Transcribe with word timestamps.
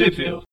Sheffield. 0.00 0.44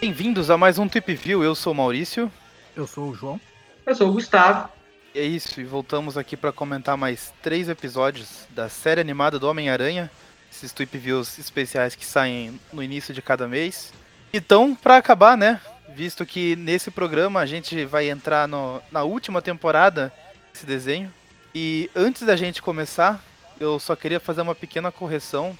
Bem-vindos 0.00 0.48
a 0.48 0.56
mais 0.56 0.78
um 0.78 0.88
Tip 0.88 1.06
View. 1.16 1.44
Eu 1.44 1.54
sou 1.54 1.74
o 1.74 1.76
Maurício. 1.76 2.32
Eu 2.74 2.86
sou 2.86 3.10
o 3.10 3.14
João. 3.14 3.38
Eu 3.84 3.94
sou 3.94 4.08
o 4.08 4.12
Gustavo. 4.14 4.70
E 5.14 5.18
é 5.18 5.22
isso, 5.22 5.60
e 5.60 5.64
voltamos 5.64 6.16
aqui 6.16 6.34
para 6.34 6.50
comentar 6.50 6.96
mais 6.96 7.30
três 7.42 7.68
episódios 7.68 8.46
da 8.48 8.70
série 8.70 9.02
animada 9.02 9.38
do 9.38 9.46
Homem-Aranha. 9.46 10.10
Esses 10.50 10.72
Tip 10.72 10.94
Views 10.94 11.38
especiais 11.38 11.94
que 11.94 12.06
saem 12.06 12.58
no 12.72 12.82
início 12.82 13.12
de 13.12 13.20
cada 13.20 13.46
mês. 13.46 13.92
Então, 14.32 14.74
para 14.74 14.96
acabar, 14.96 15.36
né? 15.36 15.60
Visto 15.94 16.24
que 16.24 16.56
nesse 16.56 16.90
programa 16.90 17.40
a 17.40 17.44
gente 17.44 17.84
vai 17.84 18.08
entrar 18.08 18.48
no, 18.48 18.80
na 18.90 19.02
última 19.02 19.42
temporada 19.42 20.10
desse 20.54 20.64
desenho. 20.64 21.12
E 21.54 21.90
antes 21.94 22.22
da 22.22 22.36
gente 22.36 22.62
começar, 22.62 23.22
eu 23.58 23.78
só 23.78 23.96
queria 23.96 24.20
fazer 24.20 24.40
uma 24.40 24.54
pequena 24.54 24.92
correção. 24.92 25.56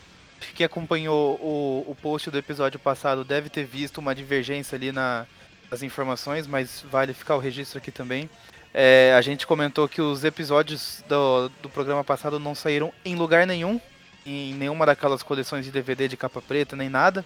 Quem 0.54 0.64
acompanhou 0.64 1.34
o, 1.36 1.84
o 1.90 1.94
post 1.94 2.30
do 2.30 2.38
episódio 2.38 2.78
passado 2.78 3.24
deve 3.24 3.48
ter 3.48 3.64
visto 3.64 3.98
uma 3.98 4.14
divergência 4.14 4.76
ali 4.76 4.92
na, 4.92 5.26
nas 5.70 5.82
informações, 5.82 6.46
mas 6.46 6.84
vale 6.90 7.12
ficar 7.12 7.36
o 7.36 7.40
registro 7.40 7.78
aqui 7.78 7.90
também. 7.90 8.30
É, 8.72 9.14
a 9.16 9.20
gente 9.20 9.46
comentou 9.46 9.88
que 9.88 10.00
os 10.00 10.24
episódios 10.24 11.04
do, 11.08 11.48
do 11.60 11.68
programa 11.68 12.04
passado 12.04 12.38
não 12.38 12.54
saíram 12.54 12.92
em 13.04 13.16
lugar 13.16 13.46
nenhum, 13.46 13.80
em 14.24 14.54
nenhuma 14.54 14.86
daquelas 14.86 15.22
coleções 15.22 15.64
de 15.64 15.72
DVD 15.72 16.06
de 16.06 16.16
capa 16.16 16.40
preta, 16.40 16.76
nem 16.76 16.88
nada. 16.88 17.24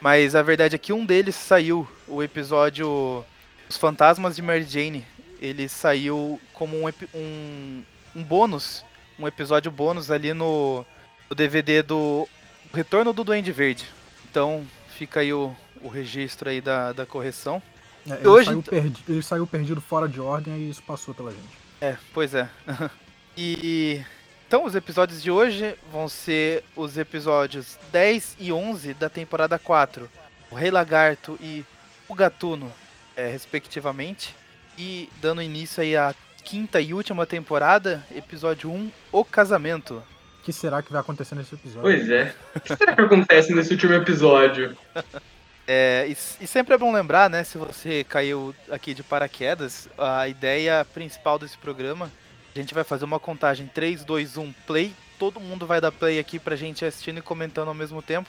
Mas 0.00 0.34
a 0.34 0.42
verdade 0.42 0.76
é 0.76 0.78
que 0.78 0.92
um 0.92 1.04
deles 1.04 1.34
saiu, 1.34 1.88
o 2.06 2.22
episódio 2.22 3.24
Os 3.68 3.76
Fantasmas 3.76 4.36
de 4.36 4.42
Mary 4.42 4.64
Jane. 4.64 5.04
Ele 5.40 5.68
saiu 5.68 6.40
como 6.52 6.76
um, 6.76 6.92
um, 7.14 7.82
um 8.14 8.22
bônus, 8.22 8.84
um 9.18 9.26
episódio 9.26 9.70
bônus 9.70 10.10
ali 10.10 10.32
no, 10.32 10.84
no 11.28 11.36
DVD 11.36 11.82
do 11.82 12.28
Retorno 12.72 13.12
do 13.12 13.24
Duende 13.24 13.52
Verde. 13.52 13.84
Então 14.30 14.66
fica 14.96 15.20
aí 15.20 15.32
o, 15.32 15.54
o 15.80 15.88
registro 15.88 16.48
aí 16.48 16.60
da, 16.60 16.92
da 16.92 17.06
correção. 17.06 17.62
É, 18.08 18.14
ele, 18.14 18.28
Hoje... 18.28 18.46
saiu 18.46 18.62
perdi... 18.62 19.04
ele 19.08 19.22
saiu 19.22 19.46
perdido 19.46 19.80
fora 19.80 20.08
de 20.08 20.20
ordem 20.20 20.56
e 20.56 20.70
isso 20.70 20.82
passou 20.82 21.14
pela 21.14 21.30
gente. 21.30 21.58
É, 21.80 21.96
pois 22.12 22.34
é. 22.34 22.48
e 23.36 24.04
então 24.46 24.64
os 24.64 24.74
episódios 24.74 25.22
de 25.22 25.30
hoje 25.30 25.74
vão 25.90 26.08
ser 26.08 26.64
os 26.76 26.96
episódios 26.96 27.78
10 27.90 28.36
e 28.38 28.52
11 28.52 28.94
da 28.94 29.08
temporada 29.08 29.58
4. 29.58 30.08
O 30.50 30.54
Rei 30.54 30.70
Lagarto 30.70 31.38
e 31.40 31.64
o 32.08 32.14
Gatuno, 32.14 32.70
é, 33.16 33.26
respectivamente. 33.28 34.34
E 34.76 35.08
dando 35.20 35.42
início 35.42 35.82
aí 35.82 35.96
à 35.96 36.14
quinta 36.44 36.78
e 36.80 36.92
última 36.92 37.24
temporada, 37.24 38.04
episódio 38.14 38.70
1, 38.70 38.92
O 39.10 39.24
Casamento. 39.24 40.02
O 40.40 40.44
que 40.44 40.52
será 40.52 40.82
que 40.82 40.92
vai 40.92 41.00
acontecer 41.00 41.34
nesse 41.34 41.54
episódio? 41.54 41.80
Pois 41.80 42.10
é. 42.10 42.34
O 42.54 42.60
que 42.60 42.76
será 42.76 42.94
que 42.94 43.00
acontece 43.00 43.54
nesse 43.54 43.72
último 43.72 43.94
episódio? 43.94 44.76
É, 45.66 46.04
e, 46.06 46.44
e, 46.44 46.46
sempre 46.46 46.74
é 46.74 46.76
bom 46.76 46.92
lembrar, 46.92 47.30
né, 47.30 47.42
se 47.42 47.56
você 47.56 48.04
caiu 48.04 48.54
aqui 48.70 48.92
de 48.92 49.02
paraquedas, 49.02 49.88
a 49.96 50.28
ideia 50.28 50.84
principal 50.92 51.38
desse 51.38 51.56
programa, 51.56 52.12
a 52.54 52.58
gente 52.58 52.74
vai 52.74 52.84
fazer 52.84 53.06
uma 53.06 53.18
contagem 53.18 53.66
3, 53.72 54.04
2, 54.04 54.36
1, 54.36 54.52
play, 54.66 54.92
todo 55.18 55.40
mundo 55.40 55.66
vai 55.66 55.80
dar 55.80 55.90
play 55.90 56.18
aqui 56.18 56.38
pra 56.38 56.54
gente 56.54 56.84
assistindo 56.84 57.16
e 57.16 57.22
comentando 57.22 57.68
ao 57.68 57.74
mesmo 57.74 58.02
tempo. 58.02 58.28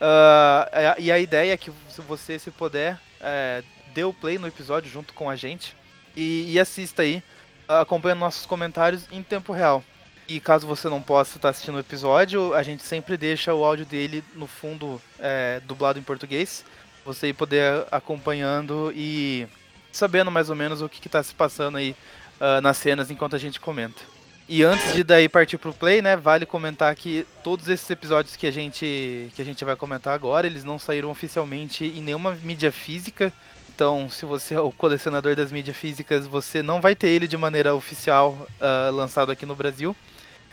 Uh, 0.00 0.98
e 0.98 1.12
a 1.12 1.18
ideia 1.18 1.52
é 1.52 1.58
que 1.58 1.70
se 1.90 2.00
você, 2.00 2.38
se 2.38 2.50
puder, 2.50 2.98
é, 3.20 3.62
dê 3.92 4.04
o 4.04 4.14
play 4.14 4.38
no 4.38 4.46
episódio 4.46 4.90
junto 4.90 5.12
com 5.12 5.28
a 5.28 5.36
gente 5.36 5.76
e, 6.16 6.52
e 6.52 6.58
assista 6.58 7.02
aí, 7.02 7.22
acompanhando 7.68 8.20
nossos 8.20 8.46
comentários 8.46 9.04
em 9.12 9.22
tempo 9.22 9.52
real. 9.52 9.84
E 10.28 10.40
caso 10.40 10.66
você 10.66 10.88
não 10.88 11.00
possa 11.00 11.36
estar 11.38 11.50
assistindo 11.50 11.76
o 11.76 11.80
episódio, 11.80 12.52
a 12.54 12.62
gente 12.62 12.82
sempre 12.82 13.16
deixa 13.16 13.54
o 13.54 13.64
áudio 13.64 13.86
dele 13.86 14.24
no 14.34 14.46
fundo 14.46 15.00
é, 15.20 15.60
dublado 15.64 15.98
em 15.98 16.02
português. 16.02 16.64
Você 17.04 17.32
poder 17.32 17.86
acompanhando 17.92 18.92
e 18.94 19.46
sabendo 19.92 20.30
mais 20.30 20.50
ou 20.50 20.56
menos 20.56 20.82
o 20.82 20.88
que 20.88 21.06
está 21.06 21.22
se 21.22 21.34
passando 21.34 21.78
aí 21.78 21.94
uh, 22.40 22.60
nas 22.60 22.76
cenas 22.76 23.10
enquanto 23.10 23.36
a 23.36 23.38
gente 23.38 23.60
comenta. 23.60 24.02
E 24.48 24.62
antes 24.62 24.92
de 24.92 25.02
daí 25.02 25.28
partir 25.28 25.58
pro 25.58 25.72
play, 25.72 26.00
né, 26.00 26.16
vale 26.16 26.46
comentar 26.46 26.94
que 26.94 27.26
todos 27.42 27.68
esses 27.68 27.88
episódios 27.90 28.36
que 28.36 28.46
a 28.46 28.50
gente 28.50 29.30
que 29.34 29.42
a 29.42 29.44
gente 29.44 29.64
vai 29.64 29.74
comentar 29.74 30.14
agora, 30.14 30.46
eles 30.46 30.62
não 30.62 30.78
saíram 30.78 31.10
oficialmente 31.10 31.84
em 31.84 32.00
nenhuma 32.00 32.32
mídia 32.42 32.70
física. 32.70 33.32
Então, 33.76 34.08
se 34.08 34.24
você 34.24 34.54
é 34.54 34.60
o 34.60 34.72
colecionador 34.72 35.36
das 35.36 35.52
mídias 35.52 35.76
físicas, 35.76 36.26
você 36.26 36.62
não 36.62 36.80
vai 36.80 36.96
ter 36.96 37.08
ele 37.08 37.28
de 37.28 37.36
maneira 37.36 37.74
oficial 37.74 38.32
uh, 38.58 38.90
lançado 38.90 39.30
aqui 39.30 39.44
no 39.44 39.54
Brasil. 39.54 39.94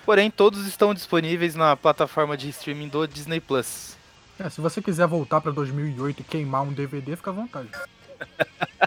Porém, 0.05 0.29
todos 0.29 0.67
estão 0.67 0.93
disponíveis 0.93 1.55
na 1.55 1.77
plataforma 1.77 2.35
de 2.35 2.49
streaming 2.49 2.89
do 2.89 3.07
Disney 3.07 3.39
Plus. 3.39 3.95
É, 4.37 4.49
se 4.49 4.59
você 4.59 4.81
quiser 4.81 5.07
voltar 5.07 5.39
para 5.39 5.53
2008 5.53 6.19
e 6.19 6.23
queimar 6.25 6.63
um 6.63 6.73
DVD, 6.73 7.15
fica 7.15 7.29
à 7.29 7.33
vontade. 7.33 7.69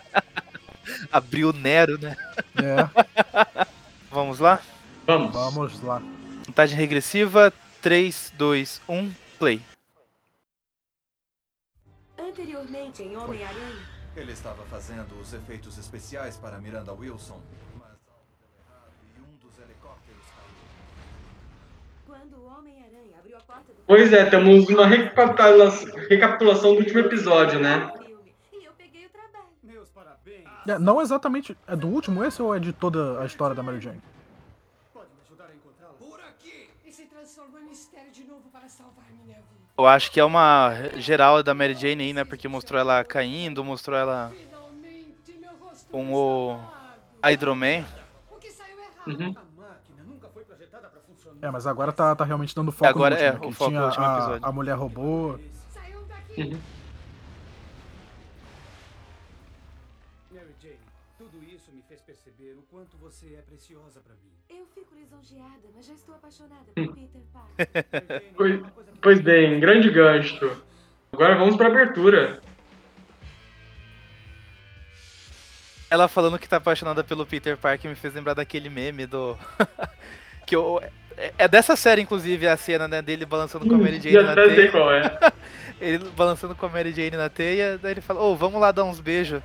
Abriu 1.10 1.48
o 1.48 1.52
Nero, 1.54 1.98
né? 1.98 2.14
É. 2.56 3.64
Vamos 4.12 4.38
lá? 4.38 4.60
Vamos. 5.06 5.32
Vamos 5.32 5.82
lá. 5.82 6.02
Contagem 6.44 6.76
regressiva, 6.76 7.50
3, 7.80 8.34
2, 8.36 8.82
1, 8.86 9.12
play. 9.38 9.62
Anteriormente 12.18 13.02
em 13.02 13.16
Homem-Aranha. 13.16 13.95
Ele 14.16 14.32
estava 14.32 14.64
fazendo 14.64 15.14
os 15.20 15.32
efeitos 15.32 15.78
especiais 15.78 16.36
para 16.36 16.58
Miranda 16.58 16.92
Wilson 16.92 17.40
Pois 23.86 24.12
é, 24.12 24.24
temos 24.24 24.68
uma 24.68 24.86
recapitulação 24.86 26.74
do 26.74 26.80
último 26.80 27.00
episódio, 27.00 27.60
né? 27.60 27.92
É, 30.66 30.78
não 30.78 31.00
exatamente. 31.00 31.56
É 31.66 31.76
do 31.76 31.86
último 31.86 32.24
esse 32.24 32.42
ou 32.42 32.54
é 32.54 32.58
de 32.58 32.72
toda 32.72 33.20
a 33.20 33.26
história 33.26 33.54
da 33.54 33.62
Mary 33.62 33.80
Jane? 33.80 34.02
Eu 39.78 39.86
acho 39.86 40.10
que 40.10 40.18
é 40.18 40.24
uma 40.24 40.72
geral 40.96 41.42
da 41.42 41.52
Mary 41.52 41.74
Jane 41.74 42.02
aí, 42.02 42.12
né? 42.14 42.24
Porque 42.24 42.48
mostrou 42.48 42.80
ela 42.80 43.04
caindo, 43.04 43.62
mostrou 43.62 43.98
ela 43.98 44.32
com 45.90 46.14
o 46.14 46.58
Hydroman. 47.22 47.84
Uhum. 49.06 49.34
É, 51.42 51.50
mas 51.50 51.66
agora 51.66 51.92
tá, 51.92 52.16
tá 52.16 52.24
realmente 52.24 52.54
dando 52.54 52.72
foco 52.72 52.88
agora 52.88 53.14
no 53.14 53.22
último, 53.22 53.44
é, 53.44 53.48
o 53.48 53.52
foco 53.52 53.70
tinha 53.70 53.80
no 53.80 53.86
último 53.86 54.04
a, 54.04 54.16
episódio. 54.16 54.46
a 54.46 54.52
mulher 54.52 54.74
robô. 54.74 55.38
Uhum. 56.38 56.60
Mary 60.32 60.54
Jane, 60.60 60.78
tudo 61.18 61.44
isso 61.44 61.70
me 61.70 61.82
fez 61.82 62.00
perceber 62.00 62.56
o 62.58 62.62
quanto 62.62 62.96
você 62.96 63.34
é 63.34 63.42
preciosa 63.42 64.00
para 64.00 64.14
mim. 64.14 64.32
Eu 64.48 64.66
fico 64.74 64.94
lisonjeada, 64.94 65.68
mas 65.74 65.86
já 65.86 65.92
estou 65.92 66.14
apaixonada 66.14 66.64
por 66.74 66.94
Peter 66.94 67.22
Parker. 67.32 67.68
pois, 69.06 69.20
bem, 69.20 69.60
grande 69.60 69.88
gancho. 69.88 70.60
Agora 71.12 71.36
vamos 71.36 71.56
pra 71.56 71.68
abertura. 71.68 72.40
Ela 75.88 76.08
falando 76.08 76.40
que 76.40 76.48
tá 76.48 76.56
apaixonada 76.56 77.04
pelo 77.04 77.24
Peter 77.24 77.56
Parker 77.56 77.88
me 77.88 77.94
fez 77.94 78.12
lembrar 78.12 78.34
daquele 78.34 78.68
meme 78.68 79.06
do. 79.06 79.38
que 80.44 80.56
eu, 80.56 80.82
é, 81.16 81.32
é 81.38 81.46
dessa 81.46 81.76
série, 81.76 82.02
inclusive, 82.02 82.48
a 82.48 82.56
cena 82.56 82.88
né, 82.88 83.00
dele 83.00 83.24
balançando 83.24 83.64
com 83.64 83.76
a 83.76 83.78
Mary 83.78 84.00
Jane 84.00 84.24
na 84.24 84.32
até 84.32 84.46
sei 84.46 84.56
teia. 84.56 84.70
qual 84.72 84.92
é. 84.92 85.18
ele 85.80 85.98
balançando 86.16 86.56
com 86.56 86.66
a 86.66 86.68
Mary 86.68 86.92
Jane 86.92 87.16
na 87.16 87.28
teia, 87.28 87.78
daí 87.80 87.92
ele 87.92 88.00
fala, 88.00 88.20
ô, 88.20 88.34
vamos 88.34 88.60
lá 88.60 88.72
dar 88.72 88.82
uns 88.82 88.98
beijos. 88.98 89.40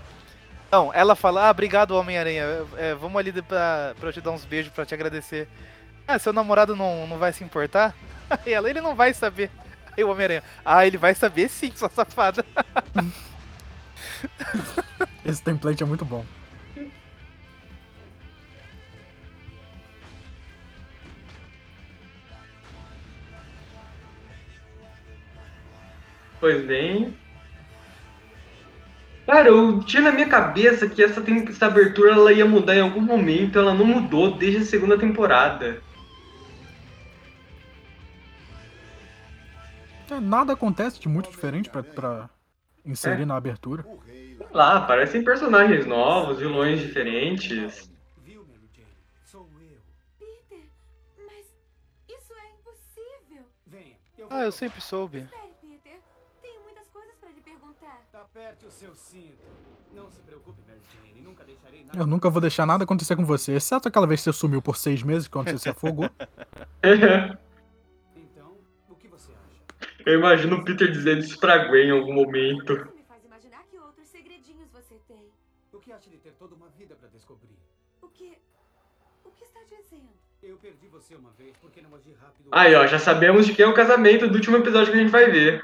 Não, 0.71 0.91
ela 0.91 1.15
fala, 1.15 1.47
ah, 1.47 1.51
obrigado, 1.51 1.91
Homem-Aranha, 1.91 2.65
é, 2.79 2.95
vamos 2.95 3.19
ali 3.19 3.31
pra, 3.43 3.93
pra 3.99 4.09
eu 4.09 4.13
te 4.13 4.21
dar 4.21 4.31
uns 4.31 4.43
beijos 4.43 4.73
pra 4.73 4.87
te 4.87 4.95
agradecer. 4.95 5.47
Ah, 6.07 6.19
seu 6.19 6.33
namorado 6.33 6.75
não, 6.75 7.07
não 7.07 7.17
vai 7.17 7.31
se 7.33 7.43
importar? 7.43 7.95
Aí 8.29 8.39
ela, 8.53 8.69
ele 8.69 8.81
não 8.81 8.95
vai 8.95 9.13
saber. 9.13 9.51
Aí 9.95 10.03
o 10.03 10.09
Homem-Aranha, 10.09 10.43
ah, 10.63 10.85
ele 10.85 10.97
vai 10.97 11.13
saber 11.15 11.49
sim, 11.49 11.71
sua 11.75 11.89
safada. 11.89 12.45
Esse 15.23 15.43
template 15.43 15.83
é 15.83 15.85
muito 15.85 16.05
bom. 16.05 16.25
Pois 26.39 26.65
bem. 26.65 27.21
Cara, 29.25 29.47
eu 29.49 29.83
tinha 29.83 30.01
na 30.03 30.11
minha 30.11 30.27
cabeça 30.27 30.89
que 30.89 31.01
essa, 31.03 31.21
tem- 31.21 31.47
essa 31.47 31.67
abertura 31.67 32.11
ela 32.13 32.33
ia 32.33 32.45
mudar 32.45 32.75
em 32.75 32.81
algum 32.81 33.01
momento, 33.01 33.57
ela 33.57 33.73
não 33.73 33.85
mudou 33.85 34.37
desde 34.37 34.63
a 34.63 34.65
segunda 34.65 34.97
temporada. 34.97 35.83
Nada 40.31 40.53
acontece 40.53 40.99
de 40.99 41.09
muito 41.09 41.29
diferente 41.29 41.69
pra, 41.69 41.83
pra 41.83 42.29
inserir 42.85 43.23
É. 43.23 43.25
na 43.25 43.35
abertura. 43.35 43.85
Sei 44.05 44.37
lá, 44.51 44.77
aparecem 44.77 45.23
personagens 45.23 45.85
novos, 45.85 46.39
vilões 46.39 46.79
diferentes. 46.79 47.91
Viu, 48.23 48.45
Mary 48.47 48.69
Jane? 48.73 48.87
Sou 49.25 49.47
eu. 49.59 49.77
Peter, 50.17 50.63
Mas 51.27 51.45
isso 52.09 52.33
é 52.33 52.49
impossível. 52.59 53.43
Venha. 53.67 53.95
Eu 54.17 54.27
Ah, 54.31 54.43
eu 54.43 54.51
sempre 54.51 54.81
soube. 54.81 55.19
Espere, 55.19 55.41
Peter. 55.61 55.99
Tenho 56.41 56.61
muitas 56.63 56.87
coisas 56.87 57.13
pra 57.19 57.29
lhe 57.29 57.41
perguntar. 57.41 58.01
Aperte 58.13 58.65
o 58.65 58.71
seu 58.71 58.95
cinto. 58.95 59.43
Não 59.93 60.09
se 60.09 60.21
preocupe, 60.21 60.59
Mary 60.67 60.79
Jane. 60.93 61.21
Nunca 61.21 61.43
deixarei 61.43 61.83
nada. 61.83 61.99
Eu 61.99 62.07
nunca 62.07 62.29
vou 62.29 62.41
deixar 62.41 62.65
nada 62.65 62.83
acontecer 62.85 63.15
com 63.17 63.25
você, 63.25 63.51
exceto 63.53 63.87
aquela 63.89 64.07
vez 64.07 64.21
que 64.21 64.31
você 64.31 64.33
sumiu 64.39 64.61
por 64.61 64.77
seis 64.77 65.03
meses 65.03 65.27
quando 65.27 65.49
você 65.51 65.57
se 65.59 65.69
afogou. 65.69 66.09
Eu 70.05 70.15
imagino 70.19 70.57
o 70.57 70.65
Peter 70.65 70.91
dizendo 70.91 71.19
isso 71.19 71.39
pra 71.39 71.67
Gwen 71.67 71.87
em 71.87 71.91
algum 71.91 72.13
momento. 72.13 72.73
Isso 72.73 72.95
me 72.95 73.03
faz 73.03 73.23
imaginar 73.23 73.63
que 73.69 73.77
outros 73.77 74.07
segredinhos 74.07 74.69
você 74.71 74.95
tem. 75.07 75.29
O 75.71 75.79
que 75.79 75.91
acha 75.91 76.09
de 76.09 76.17
ter 76.17 76.31
toda 76.33 76.55
uma 76.55 76.69
vida 76.69 76.95
pra 76.95 77.07
descobrir? 77.09 77.57
O 78.01 78.07
que. 78.07 78.37
O 79.23 79.29
que 79.31 79.43
está 79.43 79.59
dizendo? 79.63 80.09
Eu 80.41 80.57
perdi 80.57 80.87
você 80.87 81.15
uma 81.15 81.31
vez 81.31 81.55
porque 81.57 81.81
não 81.81 81.95
agi 81.95 82.13
rápido. 82.19 82.49
Aí, 82.51 82.73
ó, 82.73 82.87
já 82.87 82.97
sabemos 82.97 83.45
de 83.45 83.53
quem 83.53 83.65
é 83.65 83.67
o 83.67 83.73
casamento 83.73 84.27
do 84.27 84.35
último 84.35 84.57
episódio 84.57 84.91
que 84.91 84.97
a 84.97 85.01
gente 85.01 85.11
vai 85.11 85.29
ver. 85.29 85.61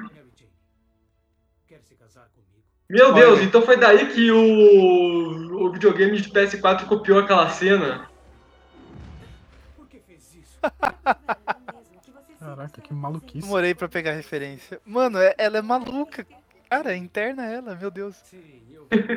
Quer 1.67 1.81
se 1.81 1.95
casar 1.95 2.29
comigo? 2.29 2.63
Meu. 2.87 3.13
Deus, 3.13 3.41
então 3.41 3.61
foi 3.61 3.75
daí 3.75 4.13
que 4.13 4.31
o, 4.31 5.65
o 5.65 5.71
videogame 5.71 6.21
de 6.21 6.29
PS4 6.29 6.85
copiou 6.85 7.19
aquela 7.19 7.49
cena? 7.49 8.07
Por 9.75 9.87
que 9.87 9.99
fez 9.99 10.35
isso? 10.35 10.59
Caraca, 12.67 12.81
que 12.81 12.93
maluquice. 12.93 13.39
Demorei 13.45 13.73
pra 13.73 13.87
pegar 13.87 14.11
a 14.11 14.15
referência. 14.15 14.79
Mano, 14.85 15.17
é- 15.19 15.35
ela 15.37 15.57
é 15.57 15.61
maluca. 15.61 16.25
Cara, 16.69 16.93
é 16.93 16.97
interna 16.97 17.45
ela, 17.45 17.75
meu 17.75 17.89
Deus. 17.89 18.15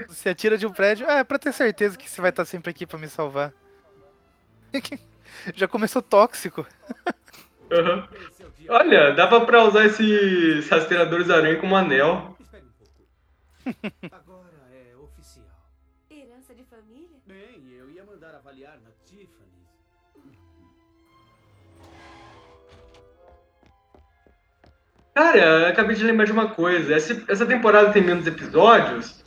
Você 0.09 0.29
atira 0.29 0.57
de 0.57 0.67
um 0.67 0.73
prédio, 0.73 1.09
é 1.09 1.23
pra 1.25 1.39
ter 1.39 1.53
certeza 1.53 1.97
que 1.99 2.09
você 2.09 2.21
vai 2.21 2.31
estar 2.31 2.45
sempre 2.45 2.71
aqui 2.71 2.87
pra 2.87 2.99
me 2.99 3.09
salvar. 3.09 3.53
Já 5.55 5.67
começou 5.69 6.01
tóxico. 6.03 6.67
Dia. 7.71 8.73
Olha, 8.73 9.13
dava 9.15 9.45
pra 9.45 9.65
usar 9.65 9.87
esses 9.87 10.69
rastreadores 10.69 11.31
aranha 11.31 11.59
como 11.61 11.75
anel. 11.77 12.37
Cara, 25.21 25.37
eu 25.39 25.67
acabei 25.69 25.95
de 25.95 26.03
lembrar 26.03 26.25
de 26.25 26.33
uma 26.33 26.49
coisa. 26.49 26.95
Essa, 26.95 27.23
essa 27.29 27.45
temporada 27.45 27.93
tem 27.93 28.03
menos 28.03 28.27
episódios. 28.27 29.23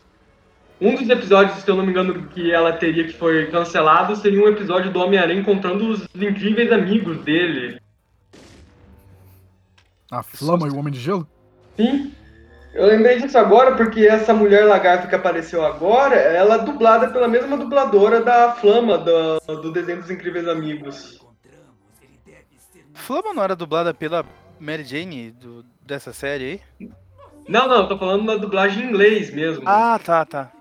Um 0.81 0.95
dos 0.95 1.07
episódios, 1.07 1.59
se 1.59 1.69
eu 1.69 1.75
não 1.75 1.85
me 1.85 1.91
engano, 1.91 2.27
que 2.29 2.51
ela 2.51 2.73
teria 2.73 3.03
que 3.05 3.13
foi 3.13 3.45
cancelado 3.51 4.15
seria 4.15 4.43
um 4.43 4.47
episódio 4.47 4.91
do 4.91 4.99
Homem-Aranha 4.99 5.39
encontrando 5.39 5.87
os 5.87 6.03
incríveis 6.15 6.71
amigos 6.71 7.19
dele. 7.19 7.79
A 10.09 10.23
Flama 10.23 10.67
e 10.67 10.71
o 10.71 10.77
Homem 10.77 10.91
de 10.91 10.99
Gelo? 10.99 11.27
Sim. 11.77 12.11
Eu 12.73 12.87
lembrei 12.87 13.21
disso 13.21 13.37
agora 13.37 13.75
porque 13.75 14.07
essa 14.07 14.33
mulher 14.33 14.65
lagarto 14.65 15.07
que 15.07 15.13
apareceu 15.13 15.63
agora, 15.63 16.15
ela 16.15 16.55
é 16.55 16.65
dublada 16.65 17.09
pela 17.11 17.27
mesma 17.27 17.55
dubladora 17.55 18.19
da 18.19 18.53
Flama 18.53 18.97
do, 18.97 19.39
do 19.61 19.71
desenho 19.71 20.01
dos 20.01 20.09
Incríveis 20.09 20.47
Amigos. 20.47 21.21
Flama 22.95 23.31
não 23.31 23.43
era 23.43 23.55
dublada 23.55 23.93
pela 23.93 24.25
Mary 24.59 24.83
Jane 24.83 25.29
do- 25.29 25.71
dessa 25.85 26.13
série 26.13 26.62
aí? 26.80 26.89
Não, 27.47 27.68
não, 27.68 27.81
eu 27.81 27.88
tô 27.88 27.97
falando 27.97 28.25
da 28.25 28.35
dublagem 28.35 28.83
em 28.83 28.89
inglês 28.89 29.33
mesmo. 29.33 29.63
Ah, 29.65 30.00
tá, 30.00 30.25
tá. 30.25 30.51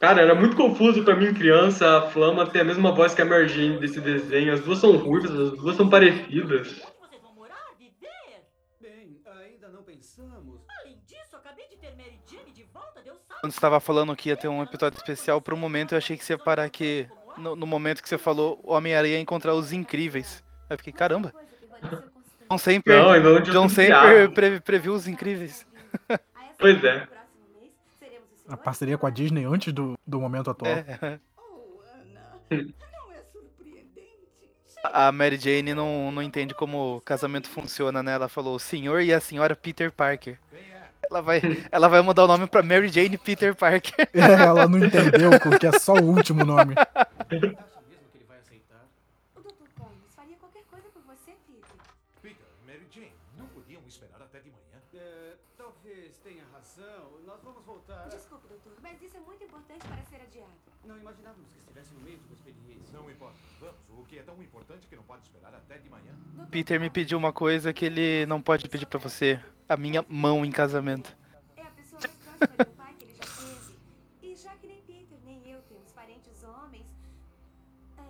Cara, 0.00 0.22
era 0.22 0.34
muito 0.34 0.56
confuso 0.56 1.02
pra 1.02 1.16
mim, 1.16 1.34
criança, 1.34 1.98
a 1.98 2.02
Flama 2.10 2.46
tem 2.46 2.60
a 2.60 2.64
mesma 2.64 2.92
voz 2.92 3.14
que 3.14 3.20
a 3.20 3.24
Mary 3.24 3.48
Jane 3.48 3.80
desse 3.80 4.00
desenho. 4.00 4.52
As 4.52 4.60
duas 4.60 4.78
são 4.78 4.96
ruivas, 4.96 5.30
as 5.32 5.58
duas 5.58 5.76
são 5.76 5.90
parecidas. 5.90 6.68
Vocês 6.68 7.20
vão 7.20 7.34
morar, 7.34 7.56
viver? 7.76 8.44
Bem, 8.80 9.20
ainda 9.26 9.68
não 9.68 9.82
pensamos. 9.82 10.60
Além 10.80 11.00
disso, 11.04 11.34
acabei 11.34 11.66
de 11.66 11.76
ter 11.78 11.96
Mary 11.96 12.16
Jane 12.30 12.52
de 12.52 12.62
volta, 12.72 13.02
Deus 13.02 13.18
sabe. 13.26 13.40
Quando 13.40 13.52
você 13.52 13.60
tava 13.60 13.80
falando 13.80 14.14
que 14.14 14.28
ia 14.28 14.36
ter 14.36 14.46
um 14.46 14.62
episódio 14.62 14.96
especial, 14.96 15.40
por 15.40 15.52
um 15.52 15.58
momento 15.58 15.94
eu 15.94 15.98
achei 15.98 16.16
que 16.16 16.24
você 16.24 16.34
ia 16.34 16.38
parar 16.38 16.64
aqui. 16.64 17.08
No, 17.36 17.56
no 17.56 17.66
momento 17.66 18.00
que 18.00 18.08
você 18.08 18.18
falou, 18.18 18.60
o 18.62 18.72
Homem-Aranha 18.72 19.14
ia 19.14 19.20
encontrar 19.20 19.54
os 19.54 19.72
incríveis. 19.72 20.44
Aí 20.70 20.74
eu 20.74 20.78
fiquei, 20.78 20.92
caramba. 20.92 21.32
John 22.50 22.58
sempre, 22.58 22.96
Não, 22.96 23.10
ainda 23.10 23.30
não 23.34 23.40
John 23.42 23.68
sempre 23.68 24.28
pre- 24.34 24.60
previu 24.60 24.94
os 24.94 25.06
incríveis. 25.06 25.66
Pois 26.58 26.82
é. 26.82 27.06
A 28.48 28.56
parceria 28.56 28.96
com 28.96 29.06
a 29.06 29.10
Disney 29.10 29.44
antes 29.44 29.72
do, 29.72 29.98
do 30.06 30.20
momento 30.20 30.50
atual. 30.50 30.72
É, 30.72 30.98
é 31.00 31.18
a 34.84 35.12
Mary 35.12 35.36
Jane 35.36 35.74
não, 35.74 36.10
não 36.10 36.22
entende 36.22 36.54
como 36.54 36.96
o 36.96 37.00
casamento 37.00 37.48
funciona, 37.48 38.02
né? 38.02 38.12
Ela 38.12 38.28
falou 38.28 38.54
o 38.54 38.60
senhor 38.60 39.02
e 39.02 39.12
a 39.12 39.20
senhora 39.20 39.54
Peter 39.54 39.92
Parker. 39.92 40.38
Ela 41.10 41.20
vai, 41.20 41.40
ela 41.70 41.88
vai 41.88 42.00
mudar 42.00 42.24
o 42.24 42.28
nome 42.28 42.46
pra 42.46 42.62
Mary 42.62 42.88
Jane 42.88 43.18
Peter 43.18 43.54
Parker. 43.54 44.08
É, 44.14 44.20
ela 44.20 44.66
não 44.68 44.78
entendeu 44.78 45.30
que 45.58 45.66
é 45.66 45.72
só 45.72 45.94
o 45.94 46.04
último 46.04 46.44
nome. 46.44 46.74
Não 60.88 60.96
imaginávamos 60.98 61.46
que 61.52 61.58
estivesse 61.60 61.92
no 61.94 62.00
meio 62.00 62.16
de 62.18 62.24
uma 62.24 62.34
experiência. 62.34 62.92
Não 62.92 63.10
importa. 63.10 63.34
Vamos, 63.60 63.76
o 63.98 64.02
que 64.04 64.18
é 64.18 64.22
tão 64.22 64.34
importante 64.42 64.86
que 64.88 64.96
não 64.96 65.02
pode 65.02 65.22
esperar 65.22 65.54
até 65.54 65.76
de 65.78 65.88
manhã? 65.90 66.12
Peter 66.50 66.80
me 66.80 66.88
pediu 66.90 67.18
uma 67.18 67.32
coisa 67.32 67.72
que 67.72 67.84
ele 67.84 68.24
não 68.26 68.40
pode 68.40 68.68
pedir 68.68 68.86
pra 68.86 68.98
você. 68.98 69.38
A 69.68 69.76
minha 69.76 70.02
mão 70.08 70.44
em 70.46 70.50
casamento. 70.50 71.14
É 71.56 71.62
a 71.62 71.66
pessoa 71.66 72.00
mais 72.00 72.16
próxima 72.38 72.66
um 72.72 72.76
pai 72.76 72.94
que 72.98 73.04
ele 73.04 73.12
já 73.14 73.26
teve. 73.26 73.76
E 74.22 74.34
já 74.36 74.50
que 74.56 74.66
nem 74.66 74.80
Peter 74.82 75.18
nem 75.26 75.50
eu 75.52 75.60
temos 75.68 75.92
parentes 75.92 76.42
homens. 76.42 76.86
é, 77.98 78.02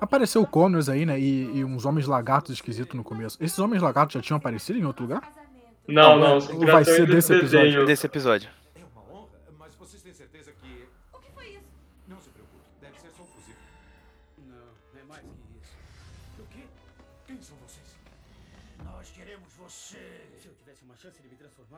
Apareceu 0.00 0.42
o 0.42 0.46
Connors 0.46 0.88
aí, 0.88 1.06
né? 1.06 1.18
E, 1.20 1.58
e 1.58 1.64
uns 1.64 1.84
homens 1.86 2.06
lagartos 2.08 2.52
esquisitos 2.54 2.94
no 2.96 3.04
começo. 3.04 3.38
Esses 3.40 3.58
homens 3.60 3.80
lagartos 3.80 4.14
já 4.14 4.20
tinham 4.20 4.38
aparecido 4.38 4.78
em 4.78 4.84
outro 4.84 5.04
lugar? 5.04 5.22
Não, 5.86 6.18
Não, 6.18 6.38
não, 6.38 6.66
vai- 6.66 6.84
ser 6.84 7.06
desse 7.06 7.32
episódio. 7.32 7.86
Desse 7.86 8.06
episódio. 8.06 8.50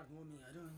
Transformar 0.01 0.07
no 0.11 0.21
Homem-Aranha. 0.21 0.71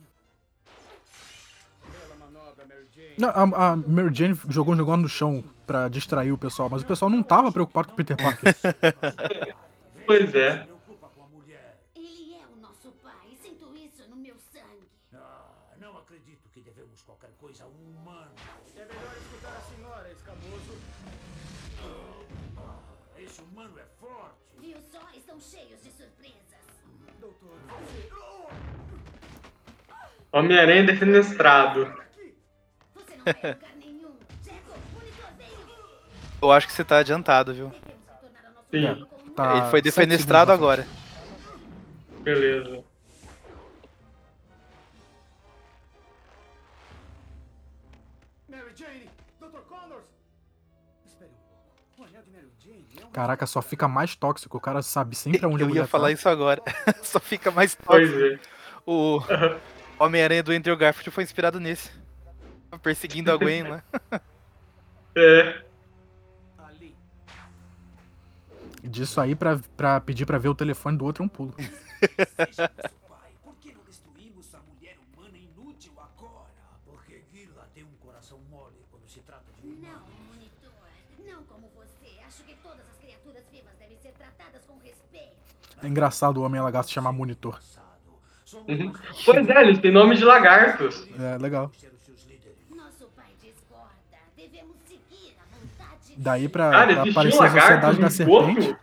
Não, 3.19 3.29
a, 3.29 3.73
a 3.73 3.77
Mary 3.77 4.15
Jane 4.15 4.39
jogou 4.49 4.75
um 4.75 4.77
negócio 4.77 5.03
no 5.03 5.09
chão 5.09 5.45
pra 5.67 5.89
distrair 5.89 6.33
o 6.33 6.39
pessoal, 6.39 6.69
mas 6.71 6.83
o 6.83 6.87
pessoal 6.87 7.11
não 7.11 7.23
tava 7.23 7.53
preocupado 7.53 7.89
com 7.89 7.95
o 7.95 7.97
Peter 7.97 8.17
Parker. 8.17 8.55
Pois 10.05 10.35
é. 10.35 10.67
Jeco, 34.45 34.73
monitorzinho. 34.95 35.59
Eu 36.41 36.51
acho 36.51 36.67
que 36.67 36.73
você 36.73 36.85
tá 36.85 36.99
adiantado, 36.99 37.53
viu? 37.55 37.73
Sim. 38.71 39.07
Tá 39.37 39.57
Ele 39.59 39.71
foi 39.71 39.83
defenestrado 39.83 40.51
agora. 40.53 40.87
Beleza. 42.23 42.83
Mary 48.49 48.73
Jane! 48.75 49.11
Dr. 49.41 49.61
Connors! 49.69 50.05
Espere 51.07 51.31
pouco. 51.49 52.03
O 52.03 52.05
anel 52.05 52.23
de 52.23 52.31
Mary 52.31 52.49
Jane. 52.59 52.87
Caraca, 53.13 53.47
só 53.47 53.63
fica 53.63 53.89
mais 53.89 54.15
tóxico. 54.17 54.57
O 54.57 54.61
cara 54.61 54.83
sabe 54.83 55.15
sempre 55.17 55.45
aonde 55.45 55.63
Eu 55.65 55.71
ia 55.71 55.87
falar 55.87 56.07
tá. 56.09 56.13
isso 56.13 56.29
agora. 56.29 56.63
Só 57.03 57.21
fica 57.21 57.51
mais 57.51 57.75
Pois 57.75 58.11
tóxico. 58.11 58.35
é. 58.35 58.39
O 58.87 59.21
Homem-Aranha 60.05 60.43
do 60.43 60.53
Andrew 60.53 60.77
Garfield 60.77 61.11
foi 61.11 61.23
inspirado 61.23 61.61
nesse. 61.61 61.91
Perseguindo 62.83 63.31
a 63.31 63.37
Gwen, 63.37 63.63
né? 63.65 63.83
É. 65.15 65.63
Ali. 66.57 66.97
Disso 68.83 69.21
aí 69.21 69.35
pra, 69.35 69.61
pra 69.77 70.01
pedir 70.01 70.25
pra 70.25 70.39
ver 70.39 70.49
o 70.49 70.55
telefone 70.55 70.97
do 70.97 71.05
outro 71.05 71.23
é 71.23 71.27
um 71.27 71.29
pulo. 71.29 71.55
Seja 71.61 72.71
nosso 72.83 72.97
pai. 73.07 73.31
Por 73.45 73.55
que 73.57 73.75
não 73.75 73.85
destruímos 73.85 74.47
essa 74.47 74.59
mulher 74.61 74.97
humana 75.15 75.37
inútil 75.37 75.93
agora? 76.01 76.49
Porque 76.87 77.23
Gila 77.31 77.69
tem 77.75 77.85
um 77.85 77.95
coração 78.01 78.39
mole 78.51 78.77
quando 78.91 79.07
se 79.07 79.21
trata 79.21 79.45
de 79.61 79.67
um 79.67 79.71
Não, 79.73 79.91
humano. 79.91 80.07
monitor. 80.29 80.73
Não 81.27 81.45
como 81.45 81.71
você. 81.77 82.19
A 82.25 82.29
acho 82.29 82.43
que 82.45 82.55
todas 82.63 82.81
as 82.89 82.97
criaturas 82.97 83.45
vivas 83.53 83.75
devem 83.79 83.99
ser 83.99 84.13
tratadas 84.13 84.65
com 84.65 84.79
respeito. 84.79 85.37
É 85.83 85.87
engraçado 85.87 86.39
o 86.39 86.43
Homem-Lagarto 86.43 86.89
se 86.89 86.95
chamar 86.95 87.13
Monitor. 87.13 87.61
Uhum. 88.69 88.93
Pois 89.25 89.49
é, 89.49 89.63
eles 89.63 89.79
têm 89.79 89.91
nome 89.93 90.17
de 90.17 90.25
lagartos. 90.25 91.07
É, 91.19 91.39
legal. 91.39 91.71
Nosso 92.71 93.07
pai 93.17 93.27
discorda. 93.43 93.91
Devemos 94.37 94.77
seguir 94.87 95.35
a 95.39 95.45
vontade 95.57 96.15
Daí 96.17 96.49
pra, 96.49 96.71
Cara, 96.71 96.87
pra 96.87 96.93
existia 96.93 97.11
um 97.11 97.43
aparecer 97.43 97.45
a 97.45 97.61
Sociedade 97.61 98.01
da 98.01 98.11
Serpente. 98.11 98.59
esgoto? 98.61 98.79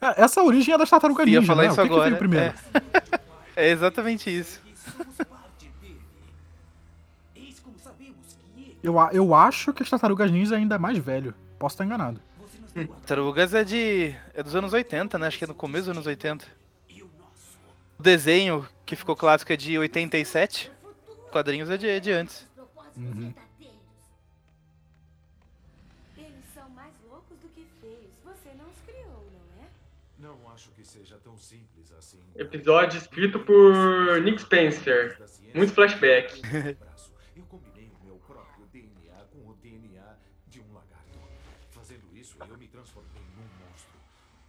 É, 0.00 0.22
essa 0.22 0.42
origem 0.42 0.74
é 0.74 0.78
das 0.78 0.88
Tartarugas 0.90 1.26
Ia 1.26 1.40
Ninja, 1.40 1.46
falar 1.46 1.62
né? 1.64 1.68
isso 1.70 1.80
o 1.80 1.82
que, 1.82 1.88
que 1.88 1.94
agora. 1.94 2.10
veio 2.10 2.18
primeiro? 2.18 2.54
É 3.56 3.70
exatamente 3.70 4.30
isso. 4.30 4.60
Que 7.34 8.78
Eu, 8.80 8.94
eu 9.12 9.34
acho 9.34 9.72
que 9.72 9.82
as 9.82 9.90
Tartarugas 9.90 10.30
Ninja 10.30 10.54
ainda 10.56 10.76
é 10.76 10.78
mais 10.78 10.96
velho. 10.98 11.34
Posso 11.58 11.74
estar 11.74 11.84
enganado. 11.84 12.20
você 12.38 12.58
nos 12.60 12.72
deu 12.72 12.84
a 12.84 13.06
Tarugas 13.06 13.54
é 13.54 13.64
de. 13.64 14.14
é 14.34 14.42
dos 14.44 14.54
anos 14.54 14.72
80, 14.72 15.18
né? 15.18 15.26
Acho 15.26 15.38
que 15.38 15.44
é 15.44 15.46
no 15.48 15.54
começo 15.54 15.86
dos 15.86 15.96
anos 15.96 16.06
80. 16.06 16.46
e 16.88 17.02
o 17.02 17.10
desenho 17.98 18.64
que 18.86 18.94
ficou 18.94 19.16
clássico 19.16 19.52
é 19.52 19.56
de 19.56 19.76
87. 19.76 20.70
Quadrinhos 21.32 21.68
é 21.68 21.76
de, 21.76 21.88
é 21.88 21.98
de 21.98 22.12
antes. 22.12 22.46
Uhum. 22.96 23.34
Episódio 32.38 32.98
escrito 32.98 33.40
por 33.40 34.22
Nick 34.22 34.40
Spencer. 34.40 35.18
Muito 35.52 35.74
flashback. 35.74 36.40
O 37.36 37.42
o. 37.42 37.58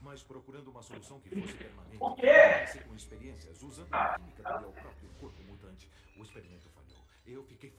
Mas 0.01 0.22
procurando 0.22 0.69
uma 0.69 0.84
solução 0.84 1.19
que 1.19 1.29
fosse 1.29 1.53
permanente. 1.55 1.98
Comecei 1.98 2.81
com 2.81 2.96
experiências 2.96 3.62
usando 3.63 3.91
a 3.91 4.19
química 4.19 4.43
do 4.43 4.60
meu 4.60 4.72
próprio 4.72 5.10
corpo 5.19 5.43
mutante. 5.43 5.89
O 6.15 6.22
experimento 6.22 6.69
falhou. 6.69 7.03
Eu 7.25 7.43
fiquei. 7.43 7.74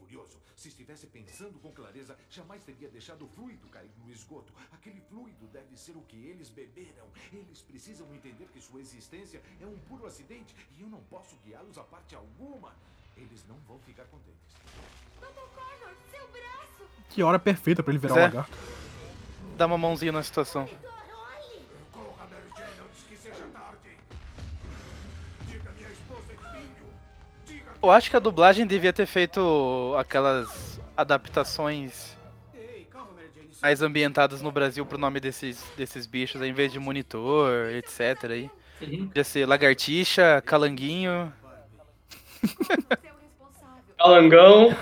Se 0.60 0.68
estivesse 0.68 1.06
pensando 1.06 1.58
com 1.58 1.72
clareza, 1.72 2.14
jamais 2.28 2.62
teria 2.62 2.86
deixado 2.90 3.24
o 3.24 3.28
fluido 3.28 3.66
cair 3.68 3.90
no 3.96 4.12
esgoto. 4.12 4.52
Aquele 4.70 5.00
fluido 5.00 5.46
deve 5.46 5.74
ser 5.74 5.96
o 5.96 6.02
que 6.02 6.26
eles 6.26 6.50
beberam. 6.50 7.06
Eles 7.32 7.62
precisam 7.62 8.06
entender 8.14 8.46
que 8.52 8.60
sua 8.60 8.78
existência 8.78 9.40
é 9.58 9.64
um 9.64 9.78
puro 9.88 10.04
acidente 10.04 10.54
e 10.76 10.82
eu 10.82 10.86
não 10.86 11.00
posso 11.04 11.34
guiá-los 11.36 11.78
a 11.78 11.82
parte 11.82 12.14
alguma. 12.14 12.74
Eles 13.16 13.42
não 13.48 13.56
vão 13.60 13.78
ficar 13.78 14.04
contentes. 14.04 14.54
Dr. 15.18 15.48
Cornus, 15.54 15.96
seu 16.10 16.28
braço! 16.28 16.90
Que 17.08 17.22
hora 17.22 17.38
perfeita 17.38 17.82
pra 17.82 17.92
ele 17.94 17.98
virar 17.98 18.14
o 18.14 18.18
é. 18.18 18.22
lagarto. 18.24 18.58
Dá 19.56 19.64
uma 19.64 19.78
mãozinha 19.78 20.12
na 20.12 20.22
situação. 20.22 20.68
Eu 27.82 27.90
acho 27.90 28.10
que 28.10 28.16
a 28.16 28.20
dublagem 28.20 28.66
devia 28.66 28.92
ter 28.92 29.06
feito 29.06 29.94
aquelas 29.98 30.80
adaptações 30.96 32.16
mais 33.62 33.80
ambientadas 33.82 34.42
no 34.42 34.52
Brasil 34.52 34.84
pro 34.84 34.98
nome 34.98 35.18
desses, 35.20 35.64
desses 35.76 36.06
bichos, 36.06 36.42
em 36.42 36.52
vez 36.52 36.72
de 36.72 36.78
monitor, 36.78 37.70
etc. 37.70 38.30
Aí. 38.30 38.50
Podia 38.78 39.24
ser 39.24 39.46
lagartixa, 39.46 40.42
calanguinho. 40.44 41.32
Calangão. 43.96 44.70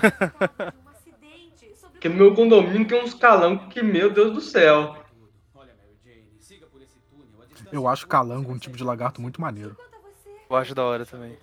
Porque 1.91 2.07
no 2.07 2.15
meu 2.15 2.33
condomínio 2.33 2.87
tem 2.87 3.03
uns 3.03 3.13
calangos 3.13 3.73
que, 3.73 3.83
meu 3.83 4.09
Deus 4.09 4.33
do 4.33 4.39
céu. 4.39 4.95
Olha, 5.53 5.73
Mary 5.75 5.97
Jane, 6.05 6.25
siga 6.39 6.65
por 6.67 6.81
esse 6.81 6.97
túnel. 7.09 7.41
A 7.41 7.45
distância 7.45 7.75
Eu 7.75 7.85
acho 7.89 8.07
calango 8.07 8.53
um 8.53 8.57
tipo 8.57 8.77
de 8.77 8.83
lagarto 8.85 9.21
muito 9.21 9.41
maneiro. 9.41 9.75
Eu 10.49 10.55
acho 10.55 10.73
da 10.73 10.85
hora 10.85 11.05
também. 11.05 11.37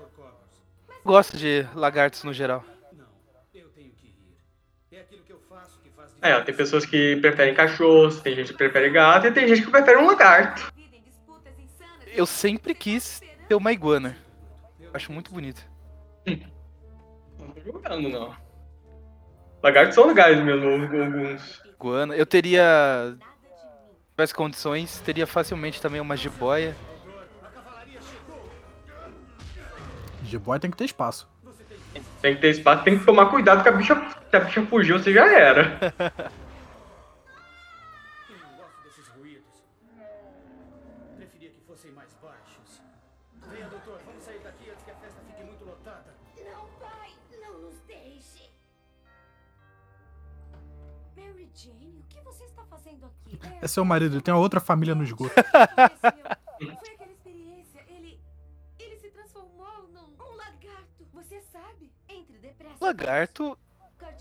Gosto 1.07 1.37
de 1.37 1.65
lagartos 1.73 2.25
no 2.25 2.33
geral. 2.33 2.65
É 6.21 6.41
tem 6.41 6.53
pessoas 6.53 6.85
que 6.85 7.15
preferem 7.17 7.55
cachorros, 7.55 8.21
tem 8.21 8.35
gente 8.35 8.51
que 8.51 8.59
prefere 8.59 8.91
gato 8.91 9.29
e 9.29 9.31
tem 9.31 9.47
gente 9.47 9.63
que 9.63 9.71
prefere 9.71 9.99
um 9.99 10.07
lagarto. 10.07 10.73
Eu 12.09 12.27
sempre 12.27 12.75
quis 12.75 13.21
ter 13.49 13.55
uma 13.55 13.73
iguana. 13.73 14.17
Acho 14.93 15.13
muito 15.13 15.31
bonito. 15.31 15.65
Não 17.39 17.51
tô 17.53 17.61
julgando, 17.61 18.09
não. 18.09 18.35
Lagartos 19.63 19.95
são 19.95 20.09
legais 20.09 20.43
mesmo, 20.43 20.69
alguns. 20.69 21.63
Iguana. 21.67 22.17
Eu 22.17 22.27
teria. 22.27 23.17
Se 23.17 24.11
tivesse 24.11 24.35
condições, 24.35 24.99
teria 25.01 25.27
facilmente 25.27 25.81
também 25.81 26.01
uma 26.01 26.17
jiboia. 26.17 26.75
G-Boy 30.27 30.59
tem 30.59 30.71
que 30.71 30.77
ter 30.77 30.85
espaço. 30.85 31.29
Tem 32.21 32.35
que 32.35 32.41
ter 32.41 32.51
espaço, 32.51 32.85
tem 32.85 32.99
que 32.99 33.05
tomar 33.07 33.27
cuidado 33.27 33.63
que 33.63 33.69
a 33.69 33.73
bicha, 33.73 33.95
se 34.31 34.37
a 34.37 34.41
bicha 34.41 34.67
fugiu, 34.67 34.99
você 34.99 35.13
já 35.13 35.27
era. 35.27 35.63
Eu 38.29 38.37
não 38.43 38.57
gosto 38.57 38.83
desses 38.85 39.09
ruídos. 39.09 39.63
Preferia 41.17 41.51
que 41.51 41.61
fossem 41.67 41.91
mais 41.93 42.11
baixos. 42.23 42.83
Venha, 43.51 43.69
doutor, 43.69 43.99
vamos 44.05 44.23
sair 44.25 44.41
daqui 44.41 44.69
antes 44.71 44.85
que 44.85 44.91
a 44.91 44.95
festa 44.95 45.21
fique 45.27 45.43
muito 45.45 45.65
lotada. 45.65 46.15
Não, 46.37 46.69
pai, 46.81 47.11
não 47.41 47.61
nos 47.63 47.81
deixe. 47.87 48.51
Mary 51.17 51.49
Jane, 51.55 52.01
o 52.01 52.05
que 52.09 52.21
você 52.21 52.45
está 52.45 52.63
fazendo 52.65 53.07
aqui? 53.07 53.39
É 53.63 53.67
seu 53.67 53.85
marido, 53.85 54.17
ele 54.17 54.23
tem 54.23 54.35
uma 54.35 54.41
outra 54.41 54.61
família 54.61 54.95
no 54.95 55.03
esgoto. 55.03 55.35
Lagarto 62.87 63.59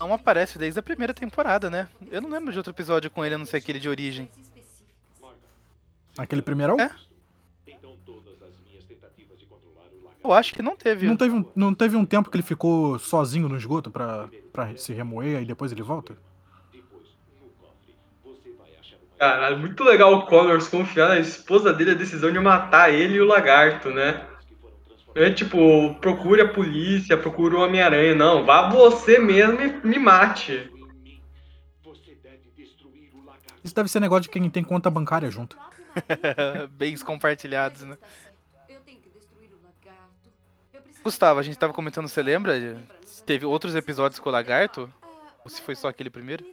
não 0.00 0.12
aparece 0.12 0.58
desde 0.58 0.78
a 0.78 0.82
primeira 0.82 1.14
temporada, 1.14 1.70
né? 1.70 1.88
Eu 2.10 2.20
não 2.20 2.28
lembro 2.28 2.52
de 2.52 2.58
outro 2.58 2.72
episódio 2.72 3.10
com 3.10 3.24
ele, 3.24 3.36
a 3.36 3.38
não 3.38 3.46
ser 3.46 3.58
aquele 3.58 3.78
de 3.78 3.88
origem. 3.88 4.28
Aquele 6.18 6.42
primeirão? 6.42 6.78
É. 6.80 6.90
Eu 10.24 10.32
acho 10.32 10.54
que 10.54 10.62
não 10.62 10.76
teve. 10.76 11.06
Não 11.06 11.16
teve, 11.16 11.36
um, 11.36 11.44
não 11.54 11.72
teve 11.72 11.96
um 11.96 12.04
tempo 12.04 12.28
que 12.28 12.36
ele 12.36 12.42
ficou 12.42 12.98
sozinho 12.98 13.48
no 13.48 13.56
esgoto 13.56 13.92
pra, 13.92 14.28
pra 14.52 14.76
se 14.76 14.92
remoer 14.92 15.42
e 15.42 15.44
depois 15.44 15.70
ele 15.70 15.82
volta? 15.82 16.16
Caralho, 19.16 19.58
muito 19.58 19.84
legal 19.84 20.12
o 20.12 20.26
Connors 20.26 20.68
confiar 20.68 21.08
na 21.08 21.18
esposa 21.18 21.72
dele 21.72 21.92
a 21.92 21.94
decisão 21.94 22.32
de 22.32 22.40
matar 22.40 22.92
ele 22.92 23.14
e 23.14 23.20
o 23.20 23.24
lagarto, 23.24 23.90
né? 23.90 24.26
É 25.16 25.30
tipo, 25.30 25.94
procure 26.00 26.42
a 26.42 26.48
polícia, 26.52 27.16
procure 27.16 27.54
o 27.56 27.60
Homem-Aranha. 27.60 28.14
Não, 28.14 28.44
vá 28.44 28.68
você 28.68 29.18
mesmo 29.18 29.60
e 29.60 29.86
me 29.86 29.98
mate. 29.98 30.70
Isso 33.64 33.74
deve 33.74 33.88
ser 33.88 33.98
negócio 33.98 34.22
de 34.24 34.28
quem 34.28 34.48
tem 34.48 34.62
conta 34.62 34.88
bancária 34.90 35.28
junto. 35.30 35.56
Bens 36.70 37.02
compartilhados, 37.02 37.82
né? 37.82 37.96
Eu 38.68 38.78
tenho 38.80 39.00
que 39.00 39.08
destruir 39.08 39.50
o 39.52 39.56
lagarto. 39.64 40.28
Eu 40.72 40.80
preciso 40.82 41.02
Gustavo, 41.02 41.40
a 41.40 41.42
gente 41.42 41.58
tava 41.58 41.72
comentando, 41.72 42.06
você 42.08 42.22
lembra? 42.22 42.60
de- 42.60 42.76
Teve 43.24 43.44
outros 43.44 43.74
episódios 43.74 44.20
com 44.20 44.28
o 44.28 44.32
lagarto? 44.32 44.92
Ou 45.44 45.50
se 45.50 45.60
foi 45.62 45.74
só 45.74 45.88
aquele 45.88 46.10
primeiro? 46.10 46.44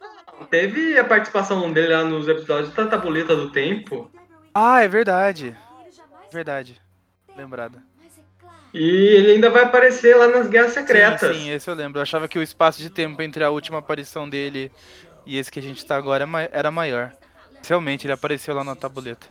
Ela 0.00 0.46
Teve 0.46 0.98
a 0.98 1.04
participação 1.04 1.72
dele 1.72 1.94
lá 1.94 2.04
nos 2.04 2.28
episódios 2.28 2.72
da 2.74 2.86
Tabuleta 2.86 3.34
do 3.34 3.50
Tempo. 3.50 4.10
Ah, 4.54 4.82
é 4.82 4.88
verdade. 4.88 5.56
Verdade. 6.32 6.80
Lembrada. 7.40 7.78
É. 7.78 8.78
E 8.78 8.84
ele 8.84 9.32
ainda 9.32 9.50
vai 9.50 9.64
aparecer 9.64 10.14
lá 10.14 10.28
nas 10.28 10.46
Guerras 10.46 10.72
Secretas. 10.72 11.36
Sim, 11.36 11.42
sim, 11.42 11.50
esse 11.50 11.68
eu 11.68 11.74
lembro. 11.74 11.98
Eu 11.98 12.02
achava 12.02 12.28
que 12.28 12.38
o 12.38 12.42
espaço 12.42 12.80
de 12.80 12.90
tempo 12.90 13.20
entre 13.22 13.42
a 13.42 13.50
última 13.50 13.78
aparição 13.78 14.28
dele 14.28 14.70
e 15.24 15.38
esse 15.38 15.50
que 15.50 15.58
a 15.58 15.62
gente 15.62 15.84
tá 15.84 15.96
agora 15.96 16.24
é 16.24 16.48
era 16.52 16.70
maior. 16.70 17.12
Realmente, 17.66 18.06
ele 18.06 18.12
apareceu 18.12 18.54
lá 18.54 18.62
na 18.62 18.76
tabuleta. 18.76 19.26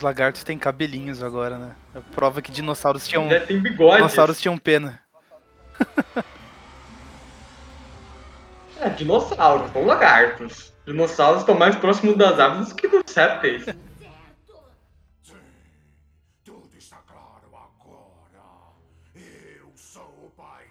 Lagartos 0.00 0.44
têm 0.44 0.58
cabelinhos 0.58 1.22
agora, 1.22 1.58
né? 1.58 1.76
É 1.94 2.00
prova 2.14 2.42
que 2.42 2.50
dinossauros 2.50 3.06
tinham. 3.06 3.28
Já 3.28 3.40
tem 3.40 3.60
bigode. 3.60 3.96
Dinossauros 3.96 4.40
tinham 4.40 4.58
pena. 4.58 5.00
É, 8.78 8.90
dinossauros, 8.90 9.72
são 9.72 9.86
lagartos. 9.86 10.72
Dinossauros 10.86 11.40
estão 11.40 11.56
mais 11.56 11.74
próximos 11.76 12.16
das 12.16 12.38
árvores 12.38 12.72
que 12.72 12.86
dos 12.86 13.14
répteis. 13.14 13.66